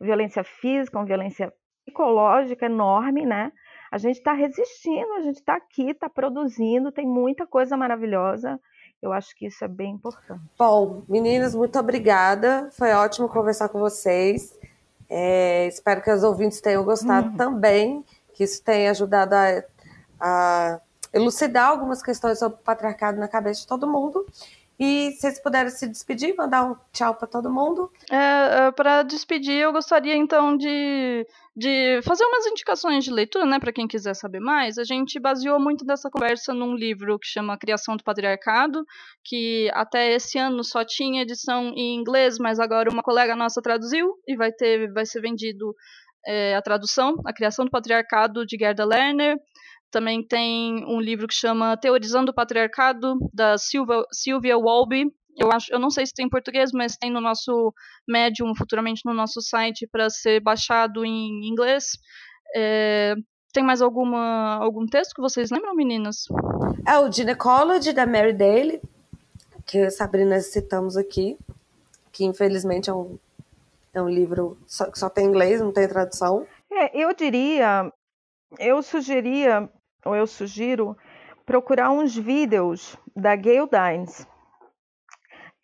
violência 0.00 0.42
física, 0.42 1.04
violência 1.04 1.52
psicológica 1.84 2.66
enorme, 2.66 3.26
né? 3.26 3.52
A 3.90 3.98
gente 3.98 4.16
está 4.16 4.32
resistindo, 4.32 5.12
a 5.14 5.20
gente 5.20 5.36
está 5.36 5.54
aqui, 5.54 5.90
está 5.90 6.08
produzindo, 6.08 6.90
tem 6.90 7.06
muita 7.06 7.46
coisa 7.46 7.76
maravilhosa. 7.76 8.58
Eu 9.02 9.12
acho 9.12 9.34
que 9.36 9.46
isso 9.46 9.64
é 9.64 9.68
bem 9.68 9.94
importante. 9.94 10.40
Bom, 10.58 11.02
meninas, 11.08 11.54
muito 11.54 11.78
obrigada. 11.78 12.70
Foi 12.72 12.92
ótimo 12.92 13.28
conversar 13.28 13.68
com 13.68 13.80
vocês. 13.80 14.58
É, 15.10 15.66
espero 15.66 16.00
que 16.00 16.10
os 16.10 16.22
ouvintes 16.22 16.60
tenham 16.60 16.84
gostado 16.84 17.30
uhum. 17.30 17.36
também, 17.36 18.04
que 18.32 18.44
isso 18.44 18.62
tenha 18.64 18.90
ajudado 18.92 19.34
a, 19.34 19.62
a 20.18 20.80
elucidar 21.12 21.68
algumas 21.68 22.02
questões 22.02 22.38
sobre 22.38 22.58
o 22.58 22.62
patriarcado 22.62 23.18
na 23.18 23.28
cabeça 23.28 23.60
de 23.60 23.66
todo 23.66 23.86
mundo. 23.86 24.24
E 24.84 25.12
se 25.12 25.20
vocês 25.20 25.40
puderem 25.40 25.70
se 25.70 25.86
despedir, 25.86 26.34
mandar 26.36 26.64
um 26.64 26.74
tchau 26.92 27.14
para 27.14 27.28
todo 27.28 27.48
mundo. 27.48 27.88
É, 28.10 28.66
é 28.66 28.72
para 28.72 29.04
despedir, 29.04 29.54
eu 29.54 29.72
gostaria 29.72 30.16
então 30.16 30.56
de, 30.56 31.24
de 31.56 32.00
fazer 32.02 32.24
umas 32.24 32.46
indicações 32.46 33.04
de 33.04 33.12
leitura, 33.12 33.46
né, 33.46 33.60
para 33.60 33.72
quem 33.72 33.86
quiser 33.86 34.14
saber 34.14 34.40
mais. 34.40 34.78
A 34.78 34.82
gente 34.84 35.20
baseou 35.20 35.60
muito 35.60 35.84
dessa 35.84 36.10
conversa 36.10 36.52
num 36.52 36.74
livro 36.74 37.16
que 37.16 37.28
chama 37.28 37.56
Criação 37.56 37.96
do 37.96 38.02
Patriarcado, 38.02 38.84
que 39.22 39.70
até 39.72 40.14
esse 40.14 40.36
ano 40.36 40.64
só 40.64 40.84
tinha 40.84 41.22
edição 41.22 41.68
em 41.76 41.94
inglês, 41.94 42.36
mas 42.40 42.58
agora 42.58 42.90
uma 42.90 43.04
colega 43.04 43.36
nossa 43.36 43.62
traduziu 43.62 44.16
e 44.26 44.34
vai 44.34 44.50
ter, 44.50 44.92
vai 44.92 45.06
ser 45.06 45.20
vendido 45.20 45.76
é, 46.26 46.56
a 46.56 46.62
tradução, 46.62 47.14
A 47.24 47.32
Criação 47.32 47.64
do 47.64 47.70
Patriarcado 47.70 48.44
de 48.44 48.56
Gerda 48.58 48.84
Lerner. 48.84 49.36
Também 49.92 50.26
tem 50.26 50.86
um 50.86 50.98
livro 50.98 51.28
que 51.28 51.34
chama 51.34 51.76
Teorizando 51.76 52.30
o 52.30 52.34
Patriarcado, 52.34 53.18
da 53.32 53.58
Silvia, 53.58 54.02
Sylvia 54.10 54.56
Walby. 54.56 55.04
Eu, 55.36 55.52
acho, 55.52 55.70
eu 55.70 55.78
não 55.78 55.90
sei 55.90 56.06
se 56.06 56.14
tem 56.14 56.24
em 56.24 56.30
português, 56.30 56.70
mas 56.72 56.96
tem 56.96 57.10
no 57.10 57.20
nosso 57.20 57.74
Medium, 58.08 58.54
futuramente 58.56 59.02
no 59.04 59.12
nosso 59.12 59.42
site, 59.42 59.86
para 59.86 60.08
ser 60.08 60.40
baixado 60.40 61.04
em 61.04 61.46
inglês. 61.46 61.90
É, 62.56 63.14
tem 63.52 63.62
mais 63.62 63.82
alguma, 63.82 64.56
algum 64.56 64.86
texto 64.86 65.14
que 65.14 65.20
vocês 65.20 65.50
lembram, 65.50 65.74
meninas? 65.74 66.24
É 66.88 66.98
o 66.98 67.12
Gynecology, 67.12 67.92
da 67.92 68.06
Mary 68.06 68.32
Daly, 68.32 68.80
que 69.66 69.90
Sabrina 69.90 70.40
citamos 70.40 70.96
aqui, 70.96 71.36
que 72.10 72.24
infelizmente 72.24 72.88
é 72.88 72.94
um, 72.94 73.18
é 73.92 74.00
um 74.00 74.08
livro 74.08 74.56
só, 74.66 74.90
que 74.90 74.98
só 74.98 75.10
tem 75.10 75.26
inglês, 75.26 75.60
não 75.60 75.70
tem 75.70 75.86
tradução. 75.86 76.46
É, 76.72 76.98
eu 76.98 77.14
diria, 77.14 77.92
eu 78.58 78.82
sugeria 78.82 79.68
ou 80.04 80.14
eu 80.14 80.26
sugiro 80.26 80.96
procurar 81.44 81.90
uns 81.90 82.16
vídeos 82.16 82.96
da 83.14 83.34
Gail 83.36 83.68
Dines, 83.68 84.26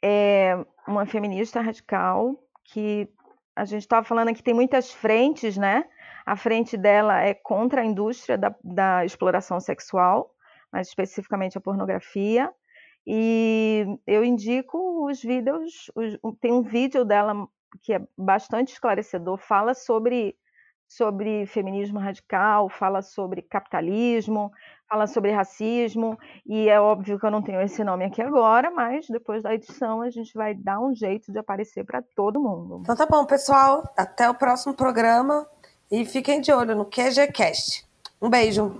é 0.03 0.57
uma 0.86 1.07
feminista 1.07 1.61
radical 1.61 2.34
que 2.64 3.09
a 3.55 3.64
gente 3.64 3.82
estava 3.82 4.07
falando 4.07 4.28
aqui 4.28 4.43
tem 4.43 4.55
muitas 4.55 4.93
frentes, 4.93 5.57
né? 5.57 5.84
A 6.24 6.36
frente 6.36 6.76
dela 6.76 7.20
é 7.22 7.34
contra 7.34 7.80
a 7.80 7.84
indústria 7.84 8.39
da, 8.39 8.55
da 8.62 9.05
exploração 9.05 9.59
sexual, 9.59 10.30
mais 10.72 10.89
especificamente 10.89 11.59
a 11.59 11.61
pornografia. 11.61 12.53
E 13.07 13.84
eu 14.07 14.22
indico 14.22 15.07
os 15.07 15.22
vídeos, 15.22 15.91
os, 15.95 16.18
tem 16.41 16.53
um 16.53 16.62
vídeo 16.62 17.05
dela 17.05 17.49
que 17.82 17.95
é 17.95 18.03
bastante 18.16 18.72
esclarecedor, 18.72 19.39
fala 19.39 19.74
sobre 19.74 20.36
sobre 20.89 21.45
feminismo 21.47 21.99
radical, 21.99 22.68
fala 22.70 23.03
sobre 23.03 23.43
capitalismo, 23.43 24.51
fala 24.89 25.07
sobre 25.07 25.30
racismo, 25.30 26.18
e 26.47 26.68
é 26.68 26.80
óbvio 26.80 27.18
que 27.18 27.26
eu 27.26 27.30
não 27.30 27.43
tenho 27.43 27.61
esse 27.61 27.84
nome 27.84 28.07
aqui 28.07 28.22
agora, 28.22 28.70
mas 28.70 29.07
depois 29.07 29.43
da 29.43 29.55
edição 29.55 30.01
a 30.01 30.09
gente 30.09 30.32
vai 30.32 30.55
dar 30.55 30.80
um 30.80 30.95
jeito 30.95 31.30
de 31.30 31.39
aparecer 31.39 31.84
para 31.84 32.03
todo 32.16 32.41
mundo. 32.41 32.78
Então 32.80 32.97
tá 32.97 33.05
bom, 33.05 33.26
pessoal, 33.26 33.82
até 33.97 34.30
o 34.30 34.34
próximo 34.34 34.74
programa 34.74 35.47
e 35.91 36.07
fiquem 36.07 36.41
de 36.41 36.51
olho 36.51 36.74
no 36.74 36.86
QGCast. 36.86 37.86
Um 38.20 38.30
beijo. 38.30 38.74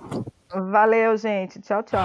Valeu, 0.51 1.15
gente. 1.15 1.61
Tchau, 1.61 1.83
tchau. 1.83 1.99